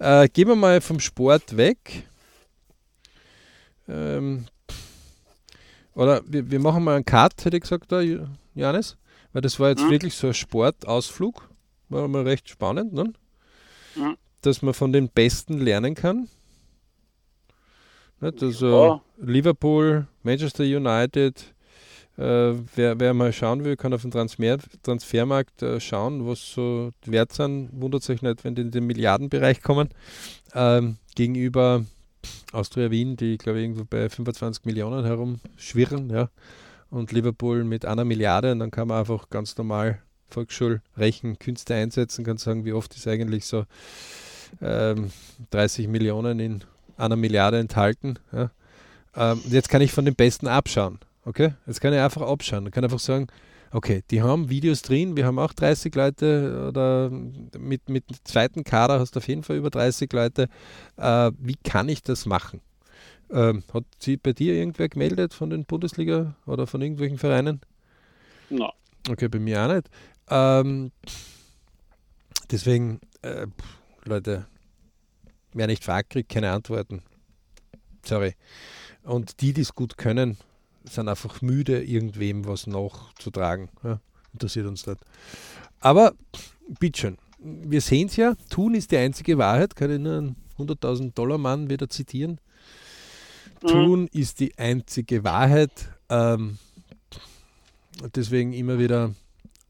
Äh, 0.00 0.28
gehen 0.28 0.48
wir 0.48 0.56
mal 0.56 0.80
vom 0.80 0.98
Sport 0.98 1.56
weg. 1.56 2.08
Ähm, 3.88 4.46
oder 5.94 6.22
wir, 6.26 6.50
wir, 6.50 6.60
machen 6.60 6.84
mal 6.84 6.96
einen 6.96 7.04
Cut, 7.04 7.44
hätte 7.44 7.56
ich 7.56 7.62
gesagt, 7.62 7.90
da, 7.92 8.02
Janis. 8.54 8.96
Weil 9.32 9.42
das 9.42 9.58
war 9.58 9.70
jetzt 9.70 9.84
mhm. 9.84 9.90
wirklich 9.90 10.14
so 10.14 10.28
ein 10.28 10.34
Sportausflug. 10.34 11.48
War 11.88 12.08
mal 12.08 12.22
recht 12.22 12.48
spannend, 12.48 12.92
ne? 12.92 13.12
Mhm. 13.96 14.16
Dass 14.42 14.62
man 14.62 14.74
von 14.74 14.92
den 14.92 15.08
Besten 15.08 15.58
lernen 15.58 15.94
kann. 15.94 16.28
Also 18.20 18.66
ja. 18.66 19.00
Liverpool, 19.18 20.06
Manchester 20.22 20.64
United, 20.64 21.54
äh, 22.16 22.54
wer, 22.74 22.98
wer, 22.98 23.12
mal 23.12 23.32
schauen 23.32 23.64
will, 23.64 23.76
kann 23.76 23.92
auf 23.92 24.02
den 24.02 24.12
Transfer, 24.12 24.58
Transfermarkt 24.82 25.62
äh, 25.62 25.80
schauen, 25.80 26.26
was 26.26 26.52
so 26.52 26.92
wert 27.04 27.32
sind. 27.32 27.70
Wundert 27.72 28.02
sich 28.02 28.22
nicht, 28.22 28.44
wenn 28.44 28.54
die 28.54 28.62
in 28.62 28.70
den 28.70 28.86
Milliardenbereich 28.86 29.62
kommen. 29.62 29.88
Ähm, 30.54 30.96
gegenüber 31.16 31.84
Austria 32.52 32.90
Wien, 32.90 33.16
die 33.16 33.38
glaube 33.38 33.58
ich 33.58 33.64
irgendwo 33.64 33.84
bei 33.84 34.08
25 34.08 34.64
Millionen 34.64 35.04
herumschwirren, 35.04 36.10
ja. 36.10 36.28
Und 36.90 37.12
Liverpool 37.12 37.64
mit 37.64 37.86
einer 37.86 38.04
Milliarde 38.04 38.52
und 38.52 38.60
dann 38.60 38.70
kann 38.70 38.88
man 38.88 39.00
einfach 39.00 39.28
ganz 39.28 39.56
normal 39.56 39.98
Volksschulrechenkünste 40.30 41.74
einsetzen, 41.74 42.24
kann 42.24 42.36
sagen, 42.36 42.64
wie 42.64 42.72
oft 42.72 42.94
ist 42.94 43.06
eigentlich 43.08 43.46
so 43.46 43.64
ähm, 44.60 45.10
30 45.50 45.88
Millionen 45.88 46.38
in 46.40 46.64
einer 46.96 47.16
Milliarde 47.16 47.58
enthalten. 47.58 48.18
Ja. 48.32 48.50
Ähm, 49.16 49.40
jetzt 49.48 49.68
kann 49.68 49.82
ich 49.82 49.92
von 49.92 50.04
den 50.04 50.14
Besten 50.14 50.46
abschauen. 50.46 50.98
Okay? 51.24 51.54
Jetzt 51.66 51.80
kann 51.80 51.92
ich 51.92 52.00
einfach 52.00 52.22
abschauen. 52.22 52.66
Ich 52.66 52.72
kann 52.72 52.84
einfach 52.84 52.98
sagen, 52.98 53.28
okay, 53.74 54.02
die 54.10 54.22
haben 54.22 54.48
Videos 54.48 54.82
drin, 54.82 55.16
wir 55.16 55.26
haben 55.26 55.38
auch 55.38 55.52
30 55.52 55.94
Leute 55.94 56.66
oder 56.68 57.10
mit, 57.10 57.88
mit 57.88 58.04
zweiten 58.24 58.62
Kader 58.62 59.00
hast 59.00 59.16
du 59.16 59.18
auf 59.18 59.28
jeden 59.28 59.42
Fall 59.42 59.56
über 59.56 59.70
30 59.70 60.12
Leute. 60.12 60.48
Äh, 60.96 61.32
wie 61.38 61.56
kann 61.56 61.88
ich 61.88 62.02
das 62.02 62.24
machen? 62.24 62.60
Ähm, 63.30 63.64
hat 63.72 63.84
sie 63.98 64.16
bei 64.16 64.32
dir 64.32 64.54
irgendwer 64.54 64.88
gemeldet 64.88 65.34
von 65.34 65.50
den 65.50 65.64
Bundesliga 65.64 66.36
oder 66.46 66.66
von 66.66 66.82
irgendwelchen 66.82 67.18
Vereinen? 67.18 67.60
Nein. 68.48 68.60
No. 68.60 68.72
Okay, 69.10 69.28
bei 69.28 69.38
mir 69.38 69.62
auch 69.62 69.74
nicht. 69.74 69.90
Ähm, 70.30 70.92
deswegen, 72.50 73.00
äh, 73.22 73.46
Leute, 74.04 74.46
wer 75.52 75.66
nicht 75.66 75.84
fragt, 75.84 76.10
kriegt 76.10 76.30
keine 76.30 76.52
Antworten. 76.52 77.02
Sorry. 78.04 78.34
Und 79.02 79.40
die, 79.40 79.52
die 79.52 79.62
es 79.62 79.74
gut 79.74 79.98
können, 79.98 80.38
sind 80.84 81.08
einfach 81.08 81.42
müde, 81.42 81.82
irgendwem 81.82 82.46
was 82.46 82.66
nachzutragen. 82.66 83.68
Ja, 83.82 84.00
interessiert 84.32 84.66
uns 84.66 84.86
nicht. 84.86 85.00
Aber 85.80 86.14
bitteschön, 86.78 87.18
wir 87.38 87.80
sehen 87.80 88.08
es 88.08 88.16
ja, 88.16 88.34
tun 88.50 88.74
ist 88.74 88.90
die 88.92 88.96
einzige 88.96 89.38
Wahrheit, 89.38 89.76
kann 89.76 89.90
ich 89.90 89.98
nur 89.98 90.18
einen 90.18 90.36
100.000 90.58 91.12
Dollar 91.14 91.38
Mann 91.38 91.68
wieder 91.68 91.88
zitieren. 91.88 92.40
Mhm. 93.62 93.68
Tun 93.68 94.06
ist 94.12 94.40
die 94.40 94.56
einzige 94.58 95.24
Wahrheit. 95.24 95.88
Ähm, 96.08 96.58
deswegen 98.14 98.52
immer 98.52 98.78
wieder, 98.78 99.14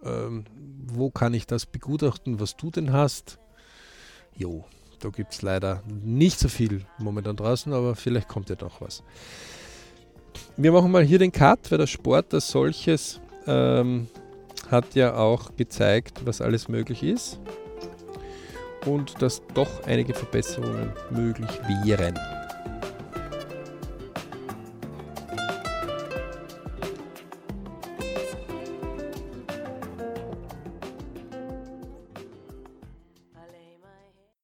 ähm, 0.04 0.44
wo 0.86 1.10
kann 1.10 1.34
ich 1.34 1.46
das 1.46 1.66
begutachten, 1.66 2.40
was 2.40 2.56
du 2.56 2.70
denn 2.70 2.92
hast? 2.92 3.38
Jo, 4.36 4.64
da 5.00 5.10
gibt 5.10 5.32
es 5.32 5.42
leider 5.42 5.82
nicht 5.86 6.38
so 6.38 6.48
viel 6.48 6.84
momentan 6.98 7.36
draußen, 7.36 7.72
aber 7.72 7.94
vielleicht 7.94 8.28
kommt 8.28 8.48
ja 8.50 8.56
doch 8.56 8.80
was 8.80 9.02
wir 10.56 10.72
machen 10.72 10.90
mal 10.90 11.04
hier 11.04 11.18
den 11.18 11.32
Cut, 11.32 11.70
weil 11.70 11.78
der 11.78 11.86
Sport 11.86 12.32
als 12.34 12.48
solches 12.48 13.20
ähm, 13.46 14.08
hat 14.70 14.94
ja 14.94 15.14
auch 15.16 15.56
gezeigt, 15.56 16.22
was 16.24 16.40
alles 16.40 16.68
möglich 16.68 17.02
ist 17.02 17.38
und 18.86 19.20
dass 19.22 19.42
doch 19.54 19.84
einige 19.86 20.14
Verbesserungen 20.14 20.92
möglich 21.10 21.50
wären. 21.84 22.18